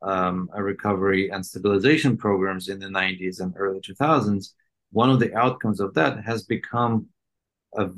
um, 0.03 0.49
recovery 0.57 1.31
and 1.31 1.45
stabilization 1.45 2.17
programs 2.17 2.69
in 2.69 2.79
the 2.79 2.87
90s 2.87 3.41
and 3.41 3.55
early 3.57 3.81
2000s, 3.81 4.55
one 4.91 5.11
of 5.11 5.21
the 5.21 5.35
outcomes 5.35 5.81
of 5.81 5.95
that 5.95 6.23
has 6.25 6.45
become 6.45 7.07
a 7.77 7.88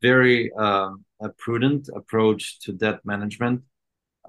very 0.00 0.50
uh, 0.58 0.90
a 1.20 1.28
prudent 1.38 1.88
approach 1.94 2.60
to 2.60 2.72
debt 2.72 3.00
management 3.04 3.62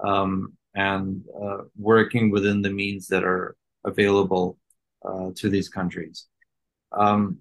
um, 0.04 0.52
and 0.74 1.24
uh, 1.42 1.58
working 1.76 2.30
within 2.30 2.62
the 2.62 2.70
means 2.70 3.08
that 3.08 3.24
are 3.24 3.56
available 3.84 4.58
uh, 5.04 5.30
to 5.34 5.48
these 5.48 5.68
countries. 5.68 6.26
Um, 6.92 7.38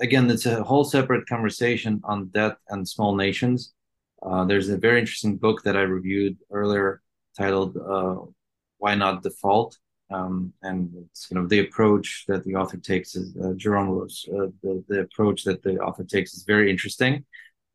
again, 0.00 0.30
it's 0.30 0.46
a 0.46 0.62
whole 0.62 0.84
separate 0.84 1.26
conversation 1.28 2.00
on 2.04 2.26
debt 2.28 2.56
and 2.68 2.86
small 2.86 3.14
nations. 3.14 3.72
Uh, 4.22 4.44
there's 4.44 4.68
a 4.68 4.76
very 4.76 5.00
interesting 5.00 5.36
book 5.36 5.62
that 5.62 5.76
I 5.76 5.82
reviewed 5.82 6.36
earlier 6.50 7.00
titled 7.36 7.76
uh, 7.76 8.16
why 8.80 8.94
not 8.94 9.22
default? 9.22 9.78
Um, 10.10 10.52
and 10.62 10.92
you 10.92 11.34
know 11.36 11.46
the 11.46 11.60
approach 11.60 12.24
that 12.26 12.42
the 12.44 12.56
author 12.56 12.78
takes 12.78 13.14
is 13.14 13.36
uh, 13.36 13.52
Jerome 13.56 13.90
Roos. 13.90 14.28
Uh, 14.28 14.48
the, 14.62 14.84
the 14.88 15.00
approach 15.02 15.44
that 15.44 15.62
the 15.62 15.78
author 15.78 16.04
takes 16.04 16.34
is 16.34 16.42
very 16.42 16.68
interesting, 16.68 17.24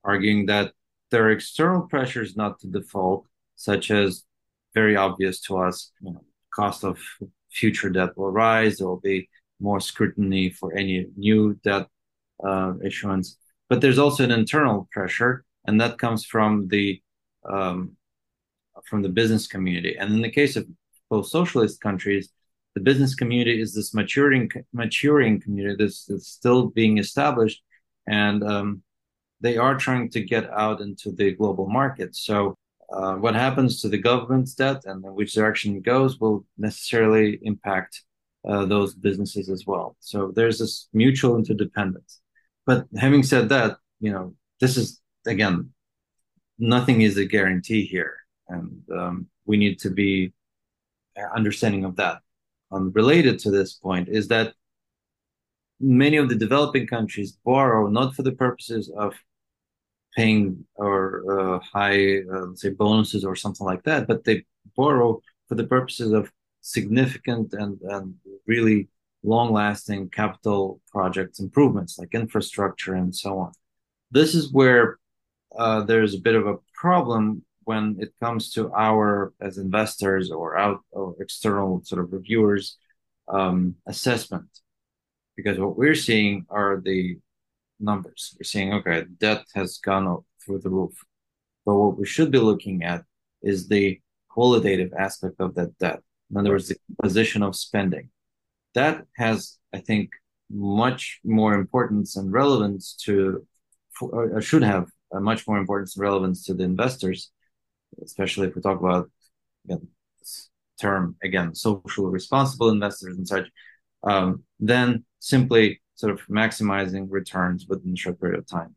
arguing 0.03 0.45
that 0.47 0.73
there 1.11 1.23
are 1.25 1.31
external 1.31 1.83
pressures 1.83 2.35
not 2.35 2.59
to 2.59 2.67
default, 2.67 3.25
such 3.55 3.89
as 3.89 4.25
very 4.73 4.97
obvious 4.97 5.39
to 5.41 5.57
us, 5.57 5.91
you 6.01 6.11
know, 6.11 6.23
cost 6.53 6.83
of 6.83 6.99
future 7.51 7.89
debt 7.89 8.17
will 8.17 8.31
rise. 8.31 8.77
There 8.77 8.87
will 8.87 8.99
be 8.99 9.29
more 9.61 9.79
scrutiny 9.79 10.49
for 10.49 10.73
any 10.75 11.07
new 11.15 11.53
debt 11.63 11.87
uh, 12.43 12.73
issuance. 12.83 13.37
But 13.69 13.79
there's 13.81 13.97
also 13.97 14.23
an 14.23 14.31
internal 14.31 14.89
pressure, 14.91 15.45
and 15.65 15.79
that 15.79 15.97
comes 15.97 16.25
from 16.25 16.67
the 16.67 17.01
um, 17.49 17.95
from 18.85 19.01
the 19.01 19.09
business 19.09 19.47
community. 19.47 19.95
And 19.97 20.13
in 20.13 20.21
the 20.21 20.31
case 20.31 20.55
of 20.55 20.67
post-socialist 21.09 21.81
countries, 21.81 22.29
the 22.75 22.81
business 22.81 23.15
community 23.15 23.61
is 23.61 23.73
this 23.73 23.93
maturing 23.93 24.49
maturing 24.73 25.39
community 25.39 25.75
that's, 25.79 26.05
that's 26.05 26.27
still 26.27 26.67
being 26.67 26.97
established, 26.97 27.61
and 28.07 28.43
um, 28.43 28.83
they 29.41 29.57
are 29.57 29.77
trying 29.77 30.09
to 30.09 30.21
get 30.21 30.49
out 30.49 30.81
into 30.81 31.11
the 31.11 31.31
global 31.31 31.67
market. 31.67 32.15
So 32.15 32.57
uh, 32.91 33.15
what 33.15 33.35
happens 33.35 33.81
to 33.81 33.89
the 33.89 33.97
government's 33.97 34.53
debt 34.53 34.83
and 34.85 35.01
which 35.03 35.33
direction 35.33 35.75
it 35.75 35.83
goes 35.83 36.19
will 36.19 36.45
necessarily 36.57 37.39
impact 37.41 38.03
uh, 38.47 38.65
those 38.65 38.93
businesses 38.93 39.49
as 39.49 39.65
well. 39.65 39.95
So 39.99 40.31
there's 40.35 40.59
this 40.59 40.87
mutual 40.93 41.35
interdependence. 41.35 42.21
But 42.65 42.85
having 42.97 43.23
said 43.23 43.49
that, 43.49 43.77
you 43.99 44.11
know, 44.11 44.35
this 44.59 44.77
is 44.77 45.01
again, 45.25 45.71
nothing 46.59 47.01
is 47.01 47.17
a 47.17 47.25
guarantee 47.25 47.85
here, 47.85 48.17
and 48.47 48.81
um, 48.93 49.27
we 49.45 49.57
need 49.57 49.79
to 49.79 49.89
be 49.89 50.33
understanding 51.35 51.85
of 51.85 51.95
that. 51.97 52.19
Um, 52.71 52.91
related 52.93 53.39
to 53.39 53.51
this 53.51 53.73
point 53.73 54.09
is 54.09 54.27
that 54.29 54.53
many 55.79 56.17
of 56.17 56.29
the 56.29 56.35
developing 56.35 56.87
countries 56.87 57.37
borrow 57.45 57.87
not 57.87 58.15
for 58.15 58.23
the 58.23 58.31
purposes 58.31 58.91
of 58.95 59.13
paying 60.15 60.65
or 60.75 61.23
uh, 61.29 61.59
high, 61.59 62.19
uh, 62.21 62.47
say, 62.55 62.69
bonuses 62.69 63.25
or 63.25 63.35
something 63.35 63.65
like 63.65 63.83
that, 63.83 64.07
but 64.07 64.23
they 64.23 64.45
borrow 64.75 65.21
for 65.47 65.55
the 65.55 65.65
purposes 65.65 66.11
of 66.11 66.31
significant 66.61 67.53
and, 67.53 67.79
and 67.81 68.15
really 68.47 68.87
long 69.23 69.51
lasting 69.51 70.09
capital 70.09 70.79
projects 70.91 71.39
improvements 71.39 71.97
like 71.99 72.13
infrastructure 72.13 72.93
and 72.93 73.13
so 73.15 73.39
on. 73.39 73.51
This 74.11 74.35
is 74.35 74.53
where 74.53 74.97
uh, 75.57 75.81
there's 75.83 76.13
a 76.13 76.19
bit 76.19 76.35
of 76.35 76.47
a 76.47 76.57
problem 76.73 77.43
when 77.65 77.97
it 77.99 78.13
comes 78.19 78.51
to 78.51 78.71
our 78.73 79.33
as 79.41 79.57
investors 79.57 80.31
or 80.31 80.57
out 80.57 80.79
or 80.91 81.15
external 81.19 81.81
sort 81.83 82.01
of 82.01 82.13
reviewers 82.13 82.77
um, 83.27 83.75
assessment. 83.87 84.47
Because 85.35 85.59
what 85.59 85.77
we're 85.77 85.95
seeing 85.95 86.45
are 86.49 86.81
the 86.83 87.17
numbers. 87.79 88.35
We're 88.39 88.45
seeing 88.45 88.73
okay 88.75 89.05
debt 89.19 89.43
has 89.55 89.77
gone 89.77 90.07
up 90.07 90.23
through 90.43 90.59
the 90.59 90.69
roof. 90.69 90.93
But 91.65 91.75
what 91.75 91.97
we 91.97 92.05
should 92.05 92.31
be 92.31 92.39
looking 92.39 92.83
at 92.83 93.03
is 93.41 93.67
the 93.67 93.99
qualitative 94.29 94.93
aspect 94.97 95.35
of 95.39 95.55
that 95.55 95.77
debt. 95.79 96.01
In 96.31 96.37
other 96.37 96.51
words 96.51 96.69
the 96.69 96.77
position 97.01 97.43
of 97.43 97.55
spending. 97.55 98.09
That 98.75 99.05
has 99.17 99.57
i 99.73 99.79
think 99.79 100.11
much 100.49 101.19
more 101.23 101.53
importance 101.55 102.15
and 102.15 102.31
relevance 102.31 102.95
to 103.05 103.45
or 104.01 104.41
should 104.41 104.63
have 104.63 104.87
a 105.13 105.19
much 105.19 105.47
more 105.47 105.57
importance 105.57 105.95
and 105.95 106.03
relevance 106.03 106.43
to 106.45 106.53
the 106.53 106.63
investors 106.63 107.31
especially 108.03 108.47
if 108.47 108.55
we 108.55 108.61
talk 108.61 108.79
about 108.79 109.09
again, 109.65 109.87
term 110.79 111.15
again, 111.23 111.55
social 111.55 112.07
responsible 112.07 112.69
investors 112.69 113.17
and 113.17 113.27
such, 113.27 113.47
um, 114.03 114.43
then 114.59 115.05
simply 115.19 115.81
sort 115.95 116.13
of 116.13 116.19
maximizing 116.27 117.07
returns 117.09 117.65
within 117.67 117.93
a 117.93 117.95
short 117.95 118.19
period 118.19 118.39
of 118.39 118.47
time. 118.47 118.75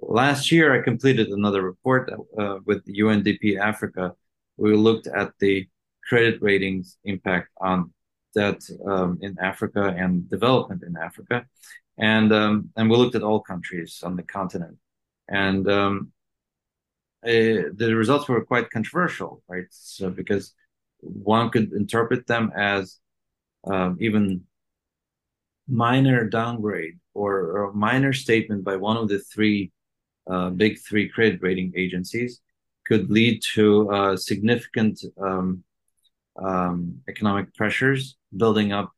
Last 0.00 0.52
year, 0.52 0.78
I 0.78 0.82
completed 0.82 1.28
another 1.28 1.62
report 1.62 2.12
uh, 2.38 2.58
with 2.64 2.84
UNDP 2.86 3.58
Africa. 3.58 4.12
We 4.56 4.74
looked 4.74 5.06
at 5.06 5.32
the 5.38 5.68
credit 6.06 6.40
ratings 6.42 6.98
impact 7.04 7.48
on 7.60 7.92
debt 8.34 8.62
um, 8.86 9.18
in 9.22 9.36
Africa 9.40 9.94
and 9.96 10.28
development 10.28 10.82
in 10.82 10.96
Africa, 10.96 11.46
and 11.98 12.32
um, 12.32 12.70
and 12.76 12.90
we 12.90 12.96
looked 12.96 13.14
at 13.14 13.22
all 13.22 13.40
countries 13.40 14.00
on 14.02 14.16
the 14.16 14.22
continent. 14.22 14.76
And 15.28 15.68
um, 15.70 16.12
uh, 17.26 17.74
the 17.74 17.92
results 17.96 18.28
were 18.28 18.44
quite 18.44 18.70
controversial, 18.70 19.42
right? 19.48 19.66
So 19.70 20.10
because 20.10 20.54
one 21.00 21.50
could 21.50 21.72
interpret 21.72 22.26
them 22.26 22.52
as 22.56 22.98
um, 23.66 23.96
even 24.00 24.44
minor 25.68 26.24
downgrade 26.28 26.98
or, 27.14 27.32
or, 27.58 27.72
minor 27.72 28.12
statement 28.12 28.62
by 28.62 28.76
one 28.76 28.96
of 28.96 29.08
the 29.08 29.18
three 29.18 29.72
uh, 30.28 30.50
big 30.50 30.78
three 30.78 31.08
credit 31.08 31.40
rating 31.42 31.72
agencies 31.76 32.40
could 32.86 33.10
lead 33.10 33.42
to 33.54 33.90
uh, 33.90 34.16
significant 34.16 35.02
um, 35.20 35.64
um, 36.36 37.00
economic 37.08 37.52
pressures 37.54 38.16
building 38.36 38.72
up 38.72 38.92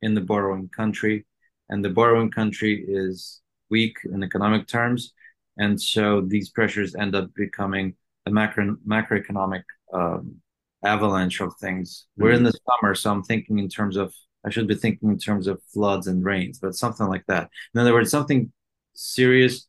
in 0.00 0.14
the 0.14 0.20
borrowing 0.20 0.68
country, 0.68 1.26
and 1.68 1.84
the 1.84 1.90
borrowing 1.90 2.30
country 2.30 2.84
is 2.88 3.42
weak 3.68 3.96
in 4.04 4.22
economic 4.22 4.66
terms 4.66 5.12
and 5.58 5.80
so 5.80 6.20
these 6.20 6.50
pressures 6.50 6.94
end 6.94 7.14
up 7.14 7.34
becoming 7.34 7.94
a 8.26 8.30
macro 8.30 8.76
macroeconomic 8.86 9.62
um, 9.92 10.36
avalanche 10.84 11.40
of 11.40 11.54
things. 11.60 12.06
Mm-hmm. 12.12 12.22
We're 12.22 12.32
in 12.32 12.44
the 12.44 12.52
summer, 12.68 12.94
so 12.94 13.10
I'm 13.10 13.22
thinking 13.22 13.58
in 13.58 13.68
terms 13.68 13.96
of 13.96 14.14
I 14.46 14.50
should 14.50 14.68
be 14.68 14.76
thinking 14.76 15.10
in 15.10 15.18
terms 15.18 15.46
of 15.46 15.60
floods 15.72 16.06
and 16.06 16.24
rains, 16.24 16.58
but 16.60 16.74
something 16.74 17.06
like 17.06 17.26
that. 17.26 17.50
In 17.74 17.80
other 17.80 17.92
words, 17.92 18.10
something 18.10 18.52
serious 18.94 19.66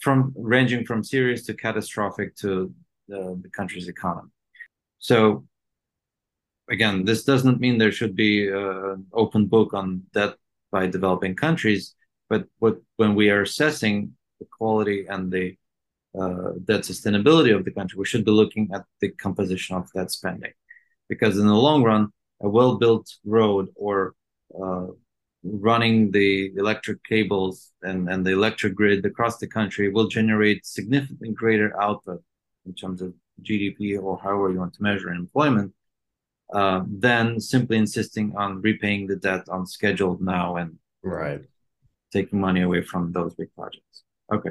from 0.00 0.32
ranging 0.36 0.84
from 0.84 1.04
serious 1.04 1.44
to 1.46 1.54
catastrophic 1.54 2.34
to 2.36 2.72
the, 3.08 3.38
the 3.42 3.50
country's 3.50 3.88
economy. 3.88 4.30
So 4.98 5.46
again, 6.68 7.04
this 7.04 7.24
doesn't 7.24 7.60
mean 7.60 7.78
there 7.78 7.92
should 7.92 8.16
be 8.16 8.48
an 8.48 9.06
open 9.12 9.46
book 9.46 9.74
on 9.74 10.02
debt 10.12 10.34
by 10.72 10.86
developing 10.86 11.34
countries, 11.34 11.94
but 12.28 12.46
what 12.58 12.78
when 12.96 13.14
we 13.14 13.30
are 13.30 13.42
assessing 13.42 14.12
the 14.40 14.46
quality 14.58 15.06
and 15.06 15.30
the 15.30 15.56
uh, 16.18 16.52
debt 16.64 16.80
sustainability 16.80 17.54
of 17.54 17.64
the 17.64 17.70
country, 17.70 17.98
we 17.98 18.04
should 18.04 18.24
be 18.24 18.30
looking 18.32 18.68
at 18.74 18.84
the 19.00 19.10
composition 19.10 19.76
of 19.76 19.88
that 19.94 20.10
spending. 20.10 20.52
Because 21.08 21.38
in 21.38 21.46
the 21.46 21.54
long 21.54 21.82
run, 21.84 22.08
a 22.40 22.48
well 22.48 22.78
built 22.78 23.08
road 23.24 23.68
or 23.76 24.14
uh, 24.60 24.86
running 25.42 26.10
the 26.10 26.52
electric 26.56 27.02
cables 27.04 27.72
and, 27.82 28.08
and 28.08 28.26
the 28.26 28.32
electric 28.32 28.74
grid 28.74 29.04
across 29.06 29.38
the 29.38 29.46
country 29.46 29.88
will 29.90 30.08
generate 30.08 30.66
significantly 30.66 31.30
greater 31.30 31.80
output 31.80 32.22
in 32.66 32.74
terms 32.74 33.00
of 33.02 33.14
GDP 33.42 34.00
or 34.00 34.18
however 34.18 34.50
you 34.50 34.58
want 34.58 34.74
to 34.74 34.82
measure 34.82 35.10
employment 35.10 35.72
uh, 36.52 36.82
than 36.86 37.40
simply 37.40 37.76
insisting 37.76 38.34
on 38.36 38.60
repaying 38.60 39.06
the 39.06 39.16
debt 39.16 39.48
on 39.48 39.66
schedule 39.66 40.18
now 40.20 40.56
and 40.56 40.78
right 41.02 41.42
taking 42.12 42.40
money 42.40 42.62
away 42.62 42.82
from 42.82 43.12
those 43.12 43.34
big 43.34 43.54
projects. 43.54 44.02
Okay. 44.32 44.50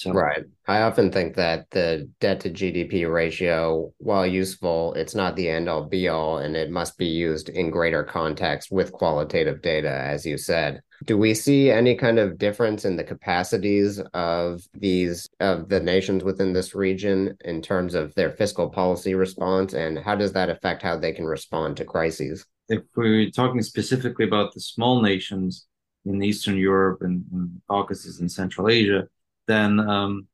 So. 0.00 0.12
Right. 0.12 0.44
I 0.66 0.80
often 0.80 1.12
think 1.12 1.36
that 1.36 1.68
the 1.72 2.08
debt 2.20 2.40
to 2.40 2.50
GDP 2.50 3.12
ratio, 3.12 3.92
while 3.98 4.26
useful, 4.26 4.94
it's 4.94 5.14
not 5.14 5.36
the 5.36 5.46
end 5.46 5.68
all 5.68 5.84
be 5.84 6.08
all, 6.08 6.38
and 6.38 6.56
it 6.56 6.70
must 6.70 6.96
be 6.96 7.04
used 7.04 7.50
in 7.50 7.70
greater 7.70 8.02
context 8.02 8.72
with 8.72 8.92
qualitative 8.92 9.60
data, 9.60 9.90
as 9.90 10.24
you 10.24 10.38
said. 10.38 10.80
Do 11.04 11.18
we 11.18 11.34
see 11.34 11.70
any 11.70 11.96
kind 11.96 12.18
of 12.18 12.38
difference 12.38 12.86
in 12.86 12.96
the 12.96 13.04
capacities 13.04 14.00
of 14.14 14.62
these 14.72 15.28
of 15.38 15.68
the 15.68 15.80
nations 15.80 16.24
within 16.24 16.54
this 16.54 16.74
region 16.74 17.36
in 17.44 17.60
terms 17.60 17.94
of 17.94 18.14
their 18.14 18.30
fiscal 18.30 18.70
policy 18.70 19.14
response, 19.14 19.74
and 19.74 19.98
how 19.98 20.14
does 20.14 20.32
that 20.32 20.48
affect 20.48 20.80
how 20.80 20.96
they 20.96 21.12
can 21.12 21.26
respond 21.26 21.76
to 21.76 21.84
crises? 21.84 22.46
If 22.70 22.84
we're 22.96 23.30
talking 23.30 23.60
specifically 23.60 24.24
about 24.24 24.54
the 24.54 24.60
small 24.60 25.02
nations 25.02 25.66
in 26.06 26.22
Eastern 26.22 26.56
Europe 26.56 27.02
and, 27.02 27.22
and 27.32 27.60
Caucasus 27.68 28.20
and 28.20 28.32
Central 28.32 28.70
Asia, 28.70 29.06
then 29.50 29.80
um, 29.80 30.26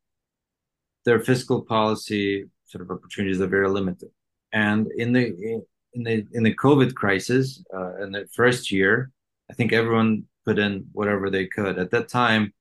their 1.04 1.20
fiscal 1.20 1.62
policy 1.62 2.46
sort 2.64 2.82
of 2.82 2.90
opportunities 2.90 3.40
are 3.40 3.46
very 3.46 3.68
limited. 3.68 4.10
And 4.52 4.88
in 4.96 5.12
the 5.12 5.62
in 5.94 6.02
the 6.02 6.26
in 6.32 6.42
the 6.42 6.54
COVID 6.54 6.94
crisis, 6.94 7.64
uh, 7.74 8.02
in 8.02 8.12
the 8.12 8.26
first 8.32 8.70
year, 8.70 9.10
I 9.50 9.54
think 9.54 9.72
everyone 9.72 10.24
put 10.44 10.58
in 10.58 10.86
whatever 10.92 11.30
they 11.30 11.46
could. 11.46 11.78
At 11.78 11.90
that 11.90 12.08
time, 12.08 12.52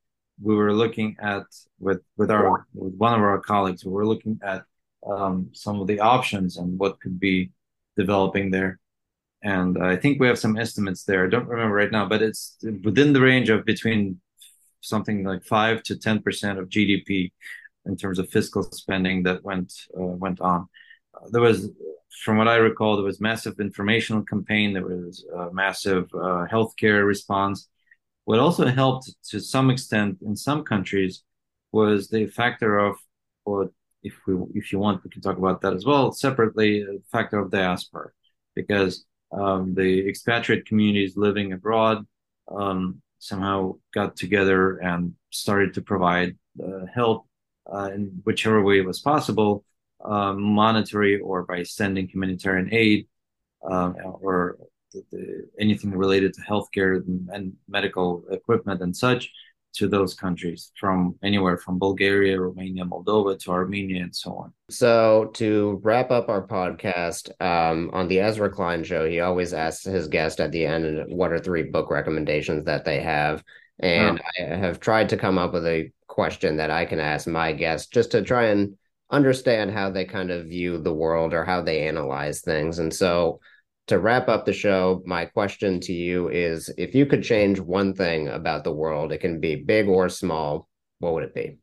we 0.41 0.55
were 0.55 0.73
looking 0.73 1.15
at 1.21 1.45
with 1.79 2.01
with 2.17 2.31
our 2.31 2.65
with 2.73 2.95
one 2.95 3.13
of 3.13 3.21
our 3.21 3.39
colleagues, 3.39 3.85
we 3.85 3.91
were 3.91 4.07
looking 4.07 4.39
at 4.43 4.63
um, 5.07 5.49
some 5.53 5.79
of 5.81 5.87
the 5.87 5.99
options 5.99 6.57
and 6.57 6.79
what 6.79 6.99
could 6.99 7.19
be 7.19 7.51
developing 7.95 8.51
there. 8.51 8.79
And 9.43 9.77
I 9.77 9.95
think 9.95 10.19
we 10.19 10.27
have 10.27 10.39
some 10.39 10.57
estimates 10.57 11.03
there. 11.03 11.25
I 11.25 11.29
don't 11.29 11.47
remember 11.47 11.75
right 11.75 11.91
now, 11.91 12.07
but 12.07 12.21
it's 12.21 12.57
within 12.83 13.13
the 13.13 13.21
range 13.21 13.49
of 13.49 13.63
between 13.63 14.19
something 14.85 15.23
like 15.23 15.43
five 15.43 15.83
to 15.83 15.97
ten 15.97 16.21
percent 16.21 16.59
of 16.59 16.69
GDP 16.69 17.31
in 17.85 17.95
terms 17.95 18.19
of 18.19 18.29
fiscal 18.29 18.63
spending 18.63 19.23
that 19.23 19.43
went 19.43 19.73
uh, 19.97 20.03
went 20.03 20.39
on. 20.41 20.67
Uh, 21.13 21.27
there 21.31 21.41
was, 21.41 21.69
from 22.23 22.37
what 22.37 22.47
I 22.47 22.55
recall, 22.55 22.95
there 22.95 23.05
was 23.05 23.21
massive 23.21 23.59
informational 23.59 24.23
campaign. 24.23 24.73
There 24.73 24.85
was 24.85 25.25
a 25.35 25.53
massive 25.53 26.05
uh, 26.13 26.45
healthcare 26.51 27.05
response. 27.05 27.67
What 28.25 28.39
also 28.39 28.65
helped 28.65 29.13
to 29.29 29.39
some 29.39 29.69
extent 29.69 30.17
in 30.25 30.35
some 30.35 30.63
countries 30.63 31.23
was 31.71 32.09
the 32.09 32.27
factor 32.27 32.79
of, 32.79 32.95
or 33.45 33.71
if 34.01 34.13
we 34.25 34.35
if 34.53 34.71
you 34.71 34.79
want, 34.79 35.03
we 35.03 35.09
can 35.09 35.21
talk 35.21 35.37
about 35.37 35.61
that 35.61 35.73
as 35.73 35.85
well 35.85 36.11
separately. 36.11 36.83
The 36.83 37.01
factor 37.11 37.39
of 37.39 37.51
diaspora, 37.51 38.11
because 38.55 39.05
um, 39.31 39.73
the 39.75 40.07
expatriate 40.07 40.65
communities 40.65 41.17
living 41.17 41.53
abroad 41.53 42.05
um, 42.47 43.01
somehow 43.25 43.73
got 43.93 44.15
together 44.15 44.77
and 44.77 45.13
started 45.31 45.73
to 45.73 45.81
provide 45.81 46.37
uh, 46.63 46.85
help 46.93 47.27
uh, 47.73 47.89
in 47.93 48.21
whichever 48.23 48.61
way 48.61 48.77
it 48.77 48.85
was 48.85 48.99
possible, 48.99 49.65
um, 50.03 50.41
monetary 50.41 51.19
or 51.19 51.43
by 51.43 51.63
sending 51.63 52.07
humanitarian 52.07 52.69
aid 52.71 53.07
um, 53.69 53.95
or 54.21 54.57
anything 55.59 55.91
related 55.91 56.33
to 56.33 56.41
healthcare 56.41 57.03
and, 57.33 57.53
medical 57.67 58.23
equipment 58.31 58.81
and 58.81 58.95
such 58.95 59.31
to 59.75 59.87
those 59.87 60.13
countries 60.13 60.71
from 60.79 61.15
anywhere 61.23 61.57
from 61.57 61.79
Bulgaria, 61.79 62.39
Romania, 62.39 62.85
Moldova 62.85 63.37
to 63.39 63.51
Armenia, 63.51 64.03
and 64.03 64.15
so 64.15 64.31
on. 64.35 64.53
So, 64.69 65.31
to 65.35 65.79
wrap 65.83 66.11
up 66.11 66.29
our 66.29 66.45
podcast, 66.45 67.29
um, 67.41 67.89
on 67.93 68.07
the 68.07 68.19
Ezra 68.19 68.49
Klein 68.49 68.83
show, 68.83 69.07
he 69.07 69.19
always 69.19 69.53
asks 69.53 69.83
his 69.83 70.07
guest 70.07 70.39
at 70.39 70.51
the 70.51 70.65
end 70.65 71.05
what 71.15 71.31
are 71.31 71.39
three 71.39 71.63
book 71.63 71.89
recommendations 71.89 72.65
that 72.65 72.85
they 72.85 73.01
have. 73.01 73.43
And 73.79 74.19
oh. 74.19 74.43
I 74.43 74.55
have 74.55 74.79
tried 74.79 75.09
to 75.09 75.17
come 75.17 75.37
up 75.37 75.53
with 75.53 75.65
a 75.65 75.91
question 76.07 76.57
that 76.57 76.71
I 76.71 76.85
can 76.85 76.99
ask 76.99 77.27
my 77.27 77.51
guest 77.51 77.91
just 77.91 78.11
to 78.11 78.21
try 78.21 78.45
and 78.45 78.77
understand 79.09 79.71
how 79.71 79.91
they 79.91 80.05
kind 80.05 80.31
of 80.31 80.47
view 80.47 80.77
the 80.77 80.93
world 80.93 81.33
or 81.33 81.43
how 81.43 81.61
they 81.61 81.87
analyze 81.87 82.41
things. 82.41 82.79
And 82.79 82.93
so, 82.93 83.39
to 83.87 83.99
wrap 83.99 84.27
up 84.27 84.45
the 84.45 84.53
show, 84.53 85.03
my 85.05 85.25
question 85.25 85.79
to 85.81 85.93
you 85.93 86.29
is 86.29 86.69
if 86.77 86.95
you 86.95 87.05
could 87.05 87.23
change 87.23 87.59
one 87.59 87.93
thing 87.93 88.27
about 88.27 88.63
the 88.63 88.71
world, 88.71 89.11
it 89.11 89.19
can 89.19 89.39
be 89.39 89.55
big 89.55 89.87
or 89.87 90.09
small, 90.09 90.67
what 90.99 91.13
would 91.13 91.23
it 91.23 91.35
be? 91.35 91.57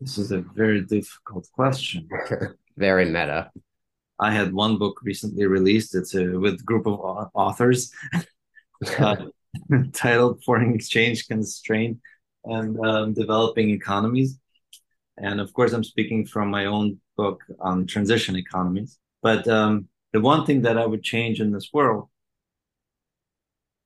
This 0.00 0.18
is 0.18 0.30
a 0.30 0.38
very 0.54 0.82
difficult 0.82 1.48
question. 1.52 2.08
very 2.76 3.04
meta. 3.04 3.50
I 4.18 4.30
had 4.32 4.52
one 4.52 4.78
book 4.78 5.00
recently 5.02 5.46
released. 5.46 5.94
It's 5.94 6.14
a, 6.14 6.26
with 6.38 6.60
a 6.60 6.64
group 6.64 6.86
of 6.86 7.28
authors 7.34 7.90
uh, 8.98 9.16
titled 9.92 10.44
Foreign 10.44 10.74
Exchange 10.74 11.26
Constraint 11.26 11.98
and 12.44 12.78
um, 12.86 13.14
Developing 13.14 13.70
Economies. 13.70 14.38
And 15.18 15.40
of 15.40 15.52
course, 15.52 15.72
I'm 15.72 15.84
speaking 15.84 16.24
from 16.24 16.50
my 16.50 16.66
own 16.66 17.00
book 17.16 17.42
on 17.58 17.86
transition 17.86 18.36
economies. 18.36 18.98
But 19.22 19.46
um, 19.48 19.88
the 20.12 20.20
one 20.20 20.44
thing 20.44 20.62
that 20.62 20.78
I 20.78 20.86
would 20.86 21.02
change 21.02 21.40
in 21.40 21.52
this 21.52 21.70
world, 21.72 22.08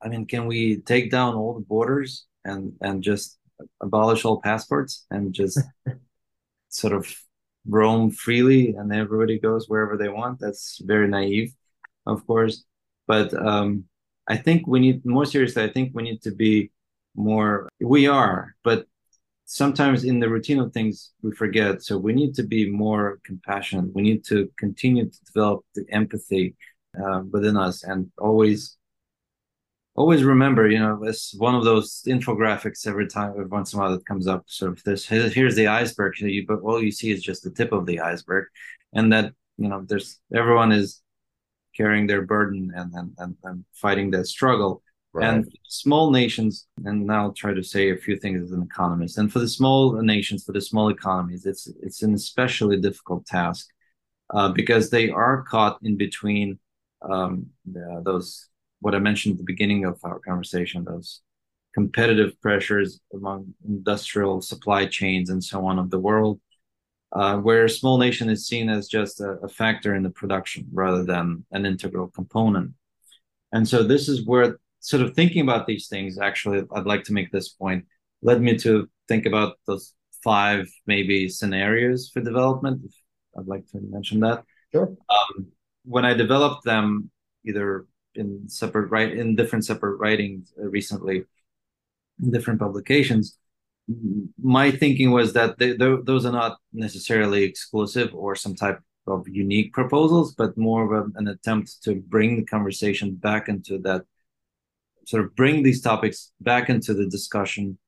I 0.03 0.09
mean, 0.09 0.27
can 0.27 0.47
we 0.47 0.79
take 0.79 1.11
down 1.11 1.35
all 1.35 1.55
the 1.55 1.61
borders 1.61 2.27
and 2.45 2.75
and 2.81 3.03
just 3.03 3.39
abolish 3.81 4.25
all 4.25 4.41
passports 4.41 5.07
and 5.11 5.33
just 5.33 5.59
sort 6.69 6.93
of 6.93 7.15
roam 7.67 8.11
freely 8.11 8.75
and 8.75 8.93
everybody 8.93 9.39
goes 9.39 9.69
wherever 9.69 9.97
they 9.97 10.09
want? 10.09 10.41
That's 10.41 10.81
very 10.85 11.09
naive, 11.09 11.55
of 12.07 12.27
course. 12.27 12.65
But 13.07 13.35
um, 13.35 13.85
I 14.29 14.37
think 14.37 14.67
we 14.67 14.81
need 14.81 15.05
more 15.05 15.27
seriously. 15.27 15.63
I 15.63 15.71
think 15.71 15.93
we 15.95 16.03
need 16.03 16.23
to 16.23 16.33
be 16.33 16.71
more. 17.15 17.69
We 17.81 18.07
are, 18.07 18.55
but 18.65 18.87
sometimes 19.55 20.03
in 20.03 20.19
the 20.19 20.29
routine 20.29 20.59
of 20.59 20.73
things 20.73 21.13
we 21.23 21.31
forget. 21.31 21.81
So 21.81 21.97
we 21.97 22.13
need 22.13 22.35
to 22.35 22.43
be 22.43 22.69
more 22.69 23.21
compassionate. 23.25 23.95
We 23.95 24.03
need 24.03 24.25
to 24.25 24.51
continue 24.59 25.09
to 25.09 25.25
develop 25.27 25.65
the 25.77 25.85
empathy 25.91 26.57
uh, 27.01 27.21
within 27.31 27.57
us 27.57 27.85
and 27.85 28.11
always 28.19 28.77
always 29.97 30.25
remember 30.25 30.69
you 30.69 30.81
know 30.81 31.05
it's 31.05 31.37
one 31.39 31.55
of 31.55 31.65
those 31.65 32.03
infographics 32.09 32.85
every 32.85 33.07
time 33.07 33.31
every 33.31 33.47
once 33.47 33.73
in 33.73 33.79
a 33.79 33.83
while 33.83 33.93
that 33.93 34.05
comes 34.07 34.27
up. 34.27 34.43
Sort 34.49 34.73
of 34.73 34.83
this 34.83 35.07
here's 35.07 35.55
the 35.55 35.69
iceberg 35.69 36.19
you 36.19 36.45
but 36.49 36.61
all 36.63 36.83
you 36.83 36.91
see 36.91 37.13
is 37.13 37.23
just 37.23 37.45
the 37.45 37.51
tip 37.51 37.71
of 37.71 37.87
the 37.87 38.01
iceberg 38.01 38.47
and 38.93 39.13
that 39.13 39.33
you 39.57 39.69
know 39.69 39.85
there's 39.89 40.21
everyone 40.35 40.73
is 40.73 41.01
carrying 41.77 42.09
their 42.09 42.23
burden 42.23 42.73
and 42.75 42.93
and, 42.93 43.13
and, 43.19 43.37
and 43.45 43.65
fighting 43.73 44.11
that 44.11 44.27
struggle 44.27 44.83
Right. 45.15 45.29
And 45.29 45.49
small 45.69 46.11
nations, 46.11 46.67
and 46.85 47.07
now 47.07 47.27
I'll 47.27 47.33
try 47.33 47.55
to 47.55 47.63
say 47.63 47.91
a 47.91 47.97
few 47.97 48.17
things 48.17 48.43
as 48.43 48.51
an 48.51 48.63
economist. 48.63 49.17
And 49.17 49.33
for 49.33 49.39
the 49.39 49.49
small 49.49 49.93
nations, 50.03 50.43
for 50.43 50.51
the 50.51 50.61
small 50.61 50.89
economies, 50.89 51.47
it's 51.47 51.69
it's 51.83 52.03
an 52.03 52.15
especially 52.15 52.81
difficult 52.81 53.25
task 53.25 53.69
uh, 54.31 54.49
because 54.49 54.91
they 54.91 55.11
are 55.11 55.43
caught 55.43 55.79
in 55.85 55.97
between 55.97 56.59
um, 57.09 57.47
the, 57.65 58.03
those 58.05 58.49
what 58.81 58.97
I 58.97 58.99
mentioned 58.99 59.35
at 59.35 59.39
the 59.39 59.45
beginning 59.45 59.85
of 59.85 60.01
our 60.03 60.19
conversation, 60.19 60.83
those 60.83 61.21
competitive 61.75 62.41
pressures 62.41 63.01
among 63.13 63.55
industrial 63.65 64.43
supply 64.43 64.85
chains 64.87 65.31
and 65.31 65.43
so 65.43 65.65
on 65.65 65.79
of 65.79 65.91
the 65.91 65.99
world, 66.01 66.41
uh, 67.13 67.37
where 67.37 67.67
a 67.67 67.71
small 67.71 67.99
nation 67.99 68.29
is 68.29 68.49
seen 68.49 68.69
as 68.69 68.89
just 68.89 69.21
a, 69.21 69.39
a 69.45 69.49
factor 69.49 69.95
in 69.95 70.03
the 70.03 70.11
production 70.11 70.67
rather 70.73 71.05
than 71.05 71.47
an 71.53 71.67
integral 71.67 72.09
component. 72.09 72.73
And 73.53 73.69
so 73.69 73.85
this 73.85 74.09
is 74.09 74.27
where 74.27 74.59
sort 74.85 75.03
of 75.03 75.15
thinking 75.15 75.41
about 75.41 75.67
these 75.67 75.89
things, 75.89 76.19
actually, 76.19 76.63
I'd 76.75 76.85
like 76.85 77.05
to 77.05 77.15
make 77.15 77.33
this 77.33 77.49
point, 77.49 77.87
led 78.21 78.43
me 78.43 78.57
to 78.59 78.89
think 79.09 79.25
about 79.25 79.57
those 79.67 79.95
five 80.23 80.69
maybe 80.87 81.29
scenarios 81.29 82.11
for 82.13 82.21
development. 82.21 82.83
I'd 83.37 83.47
like 83.47 83.67
to 83.73 83.81
mention 83.81 84.21
that. 84.21 84.45
Sure. 84.73 84.95
Um, 85.09 85.47
when 85.85 86.05
I 86.05 86.13
developed 86.13 86.65
them, 86.65 87.11
either 87.47 87.87
in 88.15 88.47
separate 88.47 88.91
right 88.91 89.11
in 89.11 89.37
different 89.37 89.65
separate 89.65 89.97
writings 89.97 90.53
uh, 90.59 90.67
recently, 90.69 91.25
in 92.23 92.31
different 92.31 92.61
publications, 92.61 93.39
my 94.43 94.71
thinking 94.71 95.11
was 95.13 95.33
that 95.33 95.59
they, 95.59 95.73
those 95.73 96.27
are 96.27 96.33
not 96.33 96.59
necessarily 96.75 97.43
exclusive 97.45 98.15
or 98.15 98.37
some 98.37 98.55
type 98.55 98.81
of 99.07 99.27
unique 99.29 99.73
proposals, 99.73 100.35
but 100.35 100.57
more 100.59 100.85
of 100.85 100.93
a, 100.93 101.19
an 101.19 101.29
attempt 101.29 101.83
to 101.85 101.97
bring 102.15 102.37
the 102.37 102.45
conversation 102.45 103.15
back 103.15 103.49
into 103.49 103.79
that 103.79 104.03
sort 105.07 105.25
of 105.25 105.35
bring 105.37 105.63
these 105.63 105.81
topics 105.81 106.33
back 106.41 106.71
into 106.71 106.95
the 106.95 107.07
discussion 107.07 107.79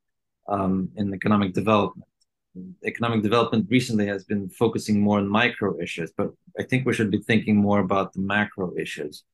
um, 0.48 0.90
in 0.96 1.14
economic 1.14 1.52
development. 1.52 2.08
Economic 2.86 3.22
development 3.22 3.66
recently 3.68 4.06
has 4.06 4.24
been 4.24 4.48
focusing 4.48 5.00
more 5.00 5.18
on 5.18 5.28
micro 5.28 5.78
issues, 5.80 6.10
but 6.16 6.30
I 6.58 6.62
think 6.62 6.86
we 6.86 6.94
should 6.94 7.10
be 7.10 7.20
thinking 7.20 7.56
more 7.56 7.80
about 7.80 8.12
the 8.12 8.20
macro 8.20 8.72
issues. 8.78 9.24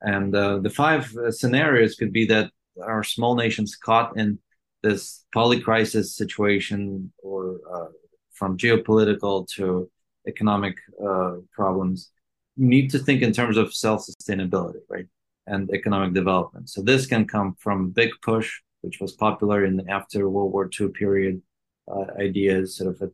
And 0.00 0.34
uh, 0.34 0.58
the 0.58 0.70
five 0.70 1.14
uh, 1.16 1.30
scenarios 1.30 1.96
could 1.96 2.12
be 2.12 2.26
that 2.26 2.50
our 2.82 3.02
small 3.02 3.34
nations 3.34 3.76
caught 3.76 4.16
in 4.18 4.38
this 4.82 5.24
polycrisis 5.34 6.06
situation 6.06 7.12
or 7.22 7.58
uh, 7.74 7.88
from 8.32 8.56
geopolitical 8.56 9.48
to 9.56 9.90
economic 10.28 10.76
uh, 11.04 11.36
problems 11.52 12.10
need 12.56 12.90
to 12.90 12.98
think 12.98 13.22
in 13.22 13.32
terms 13.32 13.56
of 13.56 13.74
self-sustainability, 13.74 14.80
right? 14.88 15.06
And 15.46 15.70
economic 15.70 16.14
development. 16.14 16.68
So 16.68 16.82
this 16.82 17.06
can 17.06 17.26
come 17.26 17.54
from 17.58 17.90
big 17.90 18.10
push, 18.22 18.60
which 18.80 19.00
was 19.00 19.12
popular 19.12 19.64
in 19.64 19.76
the 19.76 19.88
after 19.88 20.28
World 20.28 20.52
War 20.52 20.68
II 20.78 20.88
period 20.88 21.42
uh, 21.90 22.06
ideas, 22.20 22.76
sort 22.76 22.94
of 22.94 23.02
a 23.02 23.10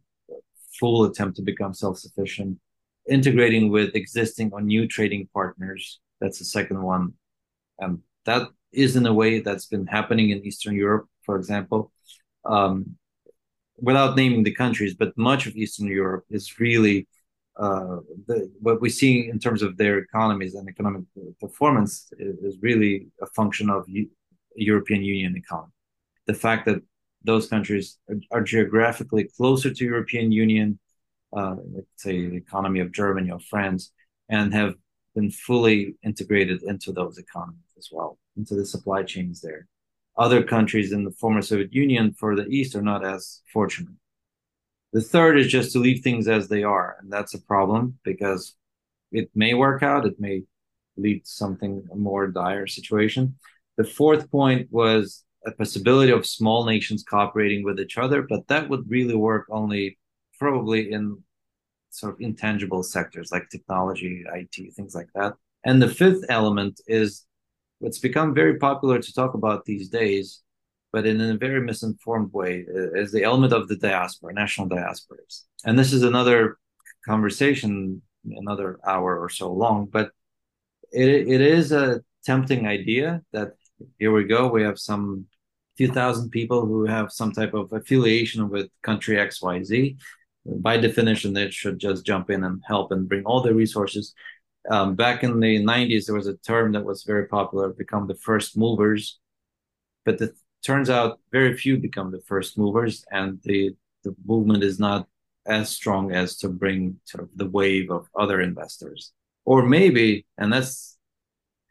full 0.80 1.04
attempt 1.04 1.36
to 1.36 1.42
become 1.42 1.74
self-sufficient, 1.74 2.58
integrating 3.08 3.70
with 3.70 3.94
existing 3.94 4.50
or 4.52 4.60
new 4.60 4.86
trading 4.88 5.28
partners. 5.34 6.00
That's 6.20 6.38
the 6.38 6.44
second 6.44 6.82
one, 6.82 7.14
and 7.78 8.00
that 8.24 8.48
is 8.72 8.96
in 8.96 9.06
a 9.06 9.12
way 9.12 9.40
that's 9.40 9.66
been 9.66 9.86
happening 9.86 10.30
in 10.30 10.44
Eastern 10.46 10.74
Europe, 10.74 11.06
for 11.24 11.36
example. 11.36 11.92
Um, 12.44 12.96
without 13.76 14.16
naming 14.16 14.44
the 14.44 14.54
countries, 14.54 14.94
but 14.94 15.16
much 15.18 15.46
of 15.46 15.56
Eastern 15.56 15.88
Europe 15.88 16.24
is 16.30 16.58
really 16.60 17.08
uh, 17.58 17.98
the, 18.26 18.50
what 18.60 18.80
we 18.80 18.88
see 18.88 19.28
in 19.28 19.38
terms 19.38 19.62
of 19.62 19.76
their 19.76 19.98
economies 19.98 20.54
and 20.54 20.68
economic 20.68 21.02
performance 21.40 22.12
is, 22.18 22.38
is 22.38 22.56
really 22.62 23.08
a 23.20 23.26
function 23.26 23.68
of 23.68 23.84
U- 23.88 24.08
European 24.56 25.02
Union 25.02 25.36
economy. 25.36 25.72
The 26.26 26.34
fact 26.34 26.66
that 26.66 26.80
those 27.24 27.48
countries 27.48 27.98
are, 28.08 28.16
are 28.30 28.42
geographically 28.42 29.28
closer 29.36 29.72
to 29.72 29.84
European 29.84 30.32
Union, 30.32 30.78
uh, 31.36 31.56
let's 31.74 31.86
say 31.96 32.26
the 32.26 32.36
economy 32.36 32.80
of 32.80 32.92
Germany 32.92 33.30
or 33.30 33.40
France, 33.40 33.92
and 34.28 34.52
have 34.54 34.74
been 35.14 35.30
fully 35.30 35.94
integrated 36.02 36.62
into 36.62 36.92
those 36.92 37.18
economies 37.18 37.60
as 37.76 37.88
well, 37.92 38.18
into 38.36 38.54
the 38.54 38.64
supply 38.64 39.02
chains 39.02 39.40
there. 39.40 39.66
Other 40.16 40.42
countries 40.42 40.92
in 40.92 41.04
the 41.04 41.10
former 41.10 41.42
Soviet 41.42 41.72
Union 41.72 42.14
for 42.18 42.34
the 42.34 42.46
East 42.46 42.74
are 42.74 42.82
not 42.82 43.04
as 43.04 43.40
fortunate. 43.52 43.94
The 44.92 45.00
third 45.00 45.38
is 45.38 45.48
just 45.48 45.72
to 45.72 45.78
leave 45.78 46.02
things 46.02 46.28
as 46.28 46.48
they 46.48 46.62
are. 46.62 46.96
And 47.00 47.10
that's 47.10 47.34
a 47.34 47.40
problem 47.40 47.98
because 48.04 48.54
it 49.10 49.30
may 49.34 49.54
work 49.54 49.82
out, 49.82 50.06
it 50.06 50.20
may 50.20 50.42
lead 50.96 51.24
to 51.24 51.30
something 51.30 51.86
a 51.90 51.96
more 51.96 52.26
dire 52.28 52.66
situation. 52.66 53.36
The 53.76 53.84
fourth 53.84 54.30
point 54.30 54.68
was 54.70 55.24
a 55.46 55.52
possibility 55.52 56.12
of 56.12 56.26
small 56.26 56.64
nations 56.64 57.02
cooperating 57.02 57.64
with 57.64 57.80
each 57.80 57.98
other, 57.98 58.22
but 58.22 58.46
that 58.48 58.68
would 58.68 58.88
really 58.88 59.16
work 59.16 59.46
only 59.50 59.98
probably 60.38 60.92
in 60.92 61.22
sort 61.90 62.14
of 62.14 62.20
intangible 62.20 62.82
sectors 62.82 63.32
like 63.32 63.48
technology, 63.48 64.24
IT, 64.34 64.74
things 64.74 64.94
like 64.94 65.08
that. 65.14 65.34
And 65.64 65.80
the 65.80 65.88
fifth 65.88 66.24
element 66.28 66.80
is 66.86 67.24
what's 67.78 67.98
become 67.98 68.34
very 68.34 68.58
popular 68.58 68.98
to 68.98 69.12
talk 69.12 69.34
about 69.34 69.64
these 69.64 69.88
days, 69.88 70.42
but 70.92 71.06
in 71.06 71.20
a 71.20 71.36
very 71.36 71.60
misinformed 71.60 72.32
way, 72.32 72.66
uh, 72.68 72.92
is 72.92 73.12
the 73.12 73.24
element 73.24 73.52
of 73.52 73.68
the 73.68 73.76
diaspora, 73.76 74.34
national 74.34 74.68
diasporas. 74.68 75.42
And 75.64 75.78
this 75.78 75.92
is 75.92 76.02
another 76.02 76.58
conversation, 77.06 78.02
another 78.24 78.78
hour 78.86 79.18
or 79.18 79.28
so 79.28 79.52
long, 79.52 79.86
but 79.86 80.10
it, 80.92 81.08
it 81.08 81.40
is 81.40 81.72
a 81.72 82.02
tempting 82.24 82.66
idea 82.66 83.22
that 83.32 83.52
here 83.98 84.12
we 84.12 84.24
go, 84.24 84.48
we 84.48 84.62
have 84.62 84.78
some 84.78 85.26
few 85.76 85.88
thousand 85.88 86.30
people 86.30 86.66
who 86.66 86.84
have 86.84 87.10
some 87.10 87.32
type 87.32 87.54
of 87.54 87.72
affiliation 87.72 88.48
with 88.48 88.68
country 88.82 89.16
XYZ. 89.16 89.96
By 90.44 90.76
definition, 90.76 91.32
they 91.32 91.50
should 91.50 91.78
just 91.78 92.04
jump 92.04 92.30
in 92.30 92.44
and 92.44 92.60
help 92.66 92.92
and 92.92 93.08
bring 93.08 93.24
all 93.24 93.42
the 93.42 93.54
resources. 93.54 94.14
Um, 94.70 94.94
back 94.94 95.24
in 95.24 95.40
the 95.40 95.64
90s, 95.64 96.06
there 96.06 96.14
was 96.14 96.26
a 96.26 96.36
term 96.36 96.72
that 96.72 96.84
was 96.84 97.04
very 97.04 97.26
popular, 97.26 97.70
become 97.70 98.06
the 98.06 98.14
first 98.14 98.56
movers. 98.56 99.18
But 100.04 100.18
the 100.18 100.34
turns 100.64 100.90
out 100.90 101.20
very 101.30 101.56
few 101.56 101.78
become 101.78 102.10
the 102.10 102.22
first 102.26 102.58
movers, 102.58 103.04
and 103.10 103.40
the 103.42 103.74
the 104.04 104.14
movement 104.24 104.64
is 104.64 104.78
not 104.78 105.06
as 105.46 105.70
strong 105.70 106.12
as 106.12 106.36
to 106.38 106.48
bring 106.48 107.00
sort 107.04 107.24
of 107.24 107.30
the 107.36 107.48
wave 107.48 107.90
of 107.90 108.08
other 108.18 108.40
investors. 108.40 109.12
Or 109.44 109.66
maybe, 109.66 110.26
and 110.38 110.52
that's 110.52 110.98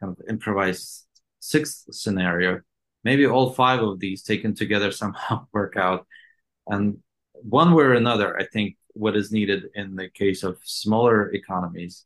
kind 0.00 0.16
of 0.16 0.28
improvised 0.28 1.06
sixth 1.40 1.84
scenario, 1.92 2.60
maybe 3.04 3.26
all 3.26 3.52
five 3.52 3.80
of 3.80 3.98
these 4.00 4.22
taken 4.22 4.54
together 4.54 4.90
somehow 5.02 5.46
work 5.52 5.76
out. 5.76 6.06
And 6.66 6.98
one 7.34 7.74
way 7.74 7.84
or 7.84 7.94
another, 7.94 8.38
I 8.38 8.46
think 8.46 8.76
what 8.94 9.16
is 9.16 9.32
needed 9.32 9.64
in 9.74 9.96
the 9.96 10.08
case 10.08 10.42
of 10.42 10.58
smaller 10.64 11.32
economies, 11.32 12.04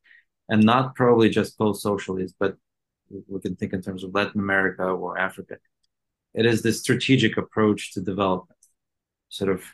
and 0.48 0.62
not 0.62 0.94
probably 0.94 1.28
just 1.28 1.58
post 1.58 1.82
socialist, 1.82 2.34
but 2.38 2.56
we 3.28 3.40
can 3.40 3.56
think 3.56 3.72
in 3.72 3.82
terms 3.82 4.04
of 4.04 4.14
Latin 4.14 4.40
America 4.40 4.84
or 4.84 5.18
Africa. 5.18 5.56
It 6.36 6.44
is 6.44 6.60
the 6.60 6.72
strategic 6.72 7.38
approach 7.38 7.94
to 7.94 8.02
development, 8.02 8.60
sort 9.30 9.50
of 9.50 9.64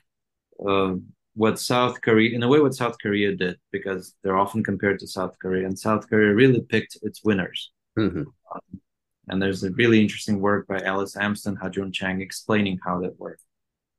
uh, 0.66 0.96
what 1.34 1.58
South 1.58 2.00
Korea, 2.00 2.34
in 2.34 2.42
a 2.44 2.48
way, 2.48 2.60
what 2.60 2.74
South 2.74 2.96
Korea 3.02 3.34
did, 3.34 3.58
because 3.72 4.14
they're 4.22 4.38
often 4.38 4.62
compared 4.62 5.00
to 5.00 5.08
South 5.08 5.36
Korea, 5.40 5.66
and 5.66 5.76
South 5.76 6.08
Korea 6.08 6.32
really 6.32 6.60
picked 6.60 6.98
its 7.02 7.24
winners. 7.24 7.72
Mm-hmm. 7.98 8.20
Um, 8.20 8.80
and 9.28 9.42
there's 9.42 9.64
a 9.64 9.72
really 9.72 10.00
interesting 10.00 10.40
work 10.40 10.68
by 10.68 10.78
Alice 10.80 11.16
Amsden, 11.16 11.56
Ha-Joon 11.56 11.90
Chang, 11.90 12.20
explaining 12.20 12.78
how 12.84 13.00
that 13.00 13.18
worked. 13.18 13.42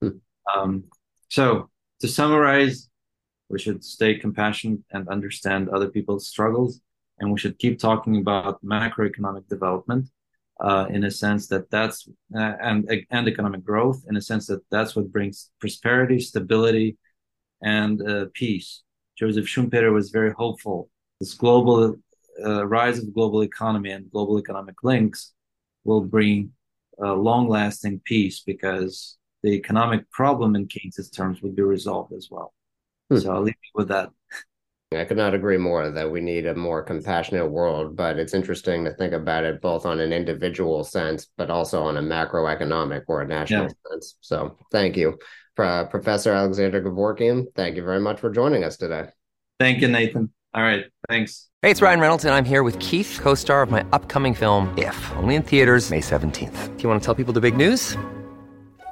Mm-hmm. 0.01 0.59
Um, 0.59 0.85
so, 1.29 1.69
to 1.99 2.07
summarize, 2.07 2.89
we 3.49 3.59
should 3.59 3.83
stay 3.83 4.15
compassionate 4.15 4.81
and 4.91 5.09
understand 5.09 5.67
other 5.67 5.89
people's 5.89 6.27
struggles, 6.27 6.79
and 7.19 7.29
we 7.29 7.39
should 7.39 7.59
keep 7.59 7.77
talking 7.77 8.17
about 8.17 8.63
macroeconomic 8.63 9.49
development 9.49 10.09
uh, 10.59 10.85
in 10.89 11.03
a 11.03 11.11
sense 11.11 11.47
that 11.47 11.69
that's 11.69 12.07
uh, 12.35 12.53
and 12.61 12.89
and 13.11 13.27
economic 13.27 13.63
growth 13.63 14.03
in 14.09 14.15
a 14.15 14.21
sense 14.21 14.47
that 14.47 14.61
that's 14.69 14.95
what 14.95 15.11
brings 15.11 15.51
prosperity, 15.59 16.19
stability, 16.19 16.97
and 17.61 18.01
uh, 18.07 18.25
peace. 18.33 18.83
Joseph 19.17 19.45
Schumpeter 19.45 19.93
was 19.93 20.09
very 20.09 20.31
hopeful. 20.31 20.89
This 21.19 21.33
global 21.33 21.95
uh, 22.43 22.65
rise 22.65 22.99
of 22.99 23.13
global 23.13 23.43
economy 23.43 23.91
and 23.91 24.09
global 24.11 24.39
economic 24.39 24.75
links 24.83 25.33
will 25.83 26.01
bring 26.01 26.51
uh, 27.01 27.13
long-lasting 27.13 28.01
peace 28.05 28.41
because 28.45 29.17
the 29.43 29.51
economic 29.51 30.09
problem 30.11 30.55
in 30.55 30.67
Keynes's 30.67 31.09
terms 31.09 31.41
would 31.41 31.55
be 31.55 31.61
resolved 31.61 32.13
as 32.13 32.29
well. 32.31 32.53
Hmm. 33.09 33.17
So 33.17 33.33
I'll 33.33 33.41
leave 33.41 33.55
you 33.61 33.71
with 33.75 33.89
that. 33.89 34.09
I 34.97 35.05
could 35.05 35.17
not 35.17 35.33
agree 35.33 35.57
more 35.57 35.89
that 35.89 36.11
we 36.11 36.21
need 36.21 36.45
a 36.45 36.55
more 36.55 36.83
compassionate 36.83 37.49
world, 37.49 37.95
but 37.95 38.17
it's 38.17 38.33
interesting 38.33 38.85
to 38.85 38.93
think 38.93 39.13
about 39.13 39.43
it 39.43 39.61
both 39.61 39.85
on 39.85 39.99
an 39.99 40.13
individual 40.13 40.83
sense, 40.83 41.27
but 41.37 41.49
also 41.49 41.83
on 41.83 41.97
a 41.97 42.01
macroeconomic 42.01 43.03
or 43.07 43.21
a 43.21 43.27
national 43.27 43.63
yeah. 43.63 43.91
sense. 43.91 44.15
So 44.21 44.57
thank 44.71 44.97
you. 44.97 45.17
Uh, 45.57 45.85
Professor 45.85 46.31
Alexander 46.33 46.81
Gevorkyan, 46.81 47.45
thank 47.55 47.75
you 47.75 47.83
very 47.83 47.99
much 47.99 48.19
for 48.19 48.31
joining 48.31 48.63
us 48.63 48.77
today. 48.77 49.05
Thank 49.59 49.81
you, 49.81 49.87
Nathan. 49.87 50.31
All 50.53 50.63
right, 50.63 50.85
thanks. 51.09 51.49
Hey, 51.61 51.71
it's 51.71 51.81
Ryan 51.81 51.99
Reynolds, 51.99 52.25
and 52.25 52.33
I'm 52.33 52.45
here 52.45 52.63
with 52.63 52.77
Keith, 52.79 53.19
co 53.21 53.35
star 53.35 53.61
of 53.61 53.71
my 53.71 53.85
upcoming 53.93 54.33
film, 54.33 54.73
If, 54.77 55.11
only 55.17 55.35
in 55.35 55.43
theaters, 55.43 55.89
May 55.89 56.01
17th. 56.01 56.75
Do 56.77 56.83
you 56.83 56.89
want 56.89 57.01
to 57.01 57.05
tell 57.05 57.15
people 57.15 57.33
the 57.33 57.41
big 57.41 57.55
news? 57.55 57.97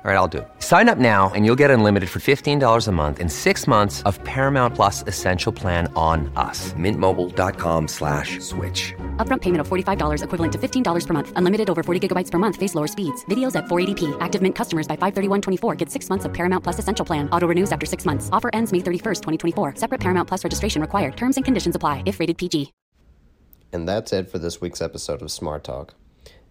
All 0.04 0.10
right, 0.10 0.18
I'll 0.18 0.28
do 0.28 0.40
it. 0.40 0.48
Sign 0.58 0.90
up 0.90 0.98
now 0.98 1.32
and 1.36 1.46
you'll 1.46 1.60
get 1.64 1.70
unlimited 1.70 2.10
for 2.10 2.18
$15 2.18 2.88
a 2.88 2.92
month 2.92 3.20
in 3.20 3.30
six 3.30 3.68
months 3.68 4.02
of 4.10 4.18
Paramount 4.24 4.74
Plus 4.74 5.04
Essential 5.06 5.52
Plan 5.52 5.94
on 5.96 6.32
us. 6.36 6.74
Mintmobile.com 6.74 7.88
slash 7.88 8.40
switch. 8.40 8.96
Upfront 9.18 9.42
payment 9.42 9.62
of 9.62 9.68
$45 9.68 10.24
equivalent 10.24 10.54
to 10.54 10.58
$15 10.58 11.08
per 11.08 11.14
month. 11.14 11.32
Unlimited 11.36 11.70
over 11.70 11.84
40 11.84 12.08
gigabytes 12.08 12.32
per 12.32 12.40
month. 12.40 12.56
Face 12.56 12.74
lower 12.74 12.88
speeds. 12.88 13.24
Videos 13.26 13.56
at 13.56 13.66
480p. 13.66 14.18
Active 14.20 14.42
Mint 14.42 14.56
customers 14.56 14.88
by 14.88 14.96
531.24 14.98 15.78
get 15.78 15.88
six 15.88 16.10
months 16.10 16.26
of 16.26 16.34
Paramount 16.34 16.64
Plus 16.64 16.80
Essential 16.80 17.06
Plan. 17.06 17.30
Auto 17.30 17.48
renews 17.48 17.72
after 17.72 17.86
six 17.86 18.04
months. 18.04 18.28
Offer 18.32 18.50
ends 18.54 18.72
May 18.72 18.80
31st, 18.80 19.22
2024. 19.54 19.76
Separate 19.76 20.02
Paramount 20.02 20.28
Plus 20.28 20.44
registration 20.44 20.82
required. 20.82 21.16
Terms 21.16 21.36
and 21.36 21.46
conditions 21.46 21.76
apply 21.76 22.02
if 22.08 22.20
rated 22.20 22.40
PG. 22.40 22.74
And 23.72 23.88
that's 23.88 24.12
it 24.14 24.32
for 24.32 24.40
this 24.40 24.60
week's 24.60 24.82
episode 24.82 25.22
of 25.22 25.30
Smart 25.32 25.64
Talk. 25.64 25.94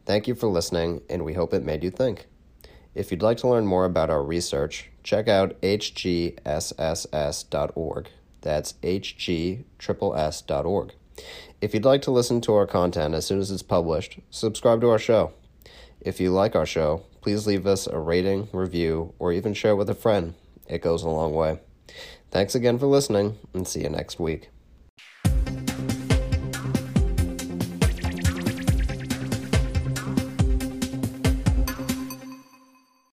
Thank 0.06 0.28
you 0.28 0.36
for 0.36 0.46
listening, 0.46 1.02
and 1.10 1.24
we 1.24 1.34
hope 1.34 1.52
it 1.52 1.64
made 1.64 1.82
you 1.82 1.90
think. 1.90 2.28
If 2.94 3.10
you'd 3.10 3.22
like 3.22 3.38
to 3.38 3.48
learn 3.48 3.66
more 3.66 3.84
about 3.84 4.10
our 4.10 4.22
research, 4.22 4.90
check 5.02 5.28
out 5.28 5.60
hgsss.org. 5.60 6.38
That's 8.40 8.72
hgsss.org. 8.82 9.64
If 11.60 11.74
you'd 11.74 11.84
like 11.84 12.02
to 12.02 12.10
listen 12.10 12.40
to 12.40 12.54
our 12.54 12.66
content 12.66 13.14
as 13.14 13.26
soon 13.26 13.38
as 13.38 13.50
it's 13.50 13.62
published, 13.62 14.18
subscribe 14.30 14.80
to 14.80 14.88
our 14.88 14.98
show. 14.98 15.32
If 16.00 16.20
you 16.20 16.30
like 16.30 16.56
our 16.56 16.66
show, 16.66 17.04
please 17.20 17.46
leave 17.46 17.66
us 17.66 17.86
a 17.86 17.98
rating, 17.98 18.48
review, 18.52 19.12
or 19.18 19.32
even 19.32 19.52
share 19.52 19.76
with 19.76 19.90
a 19.90 19.94
friend. 19.94 20.34
It 20.66 20.80
goes 20.82 21.02
a 21.02 21.10
long 21.10 21.34
way. 21.34 21.60
Thanks 22.30 22.54
again 22.54 22.78
for 22.78 22.86
listening, 22.86 23.38
and 23.52 23.68
see 23.68 23.82
you 23.82 23.90
next 23.90 24.18
week. 24.18 24.50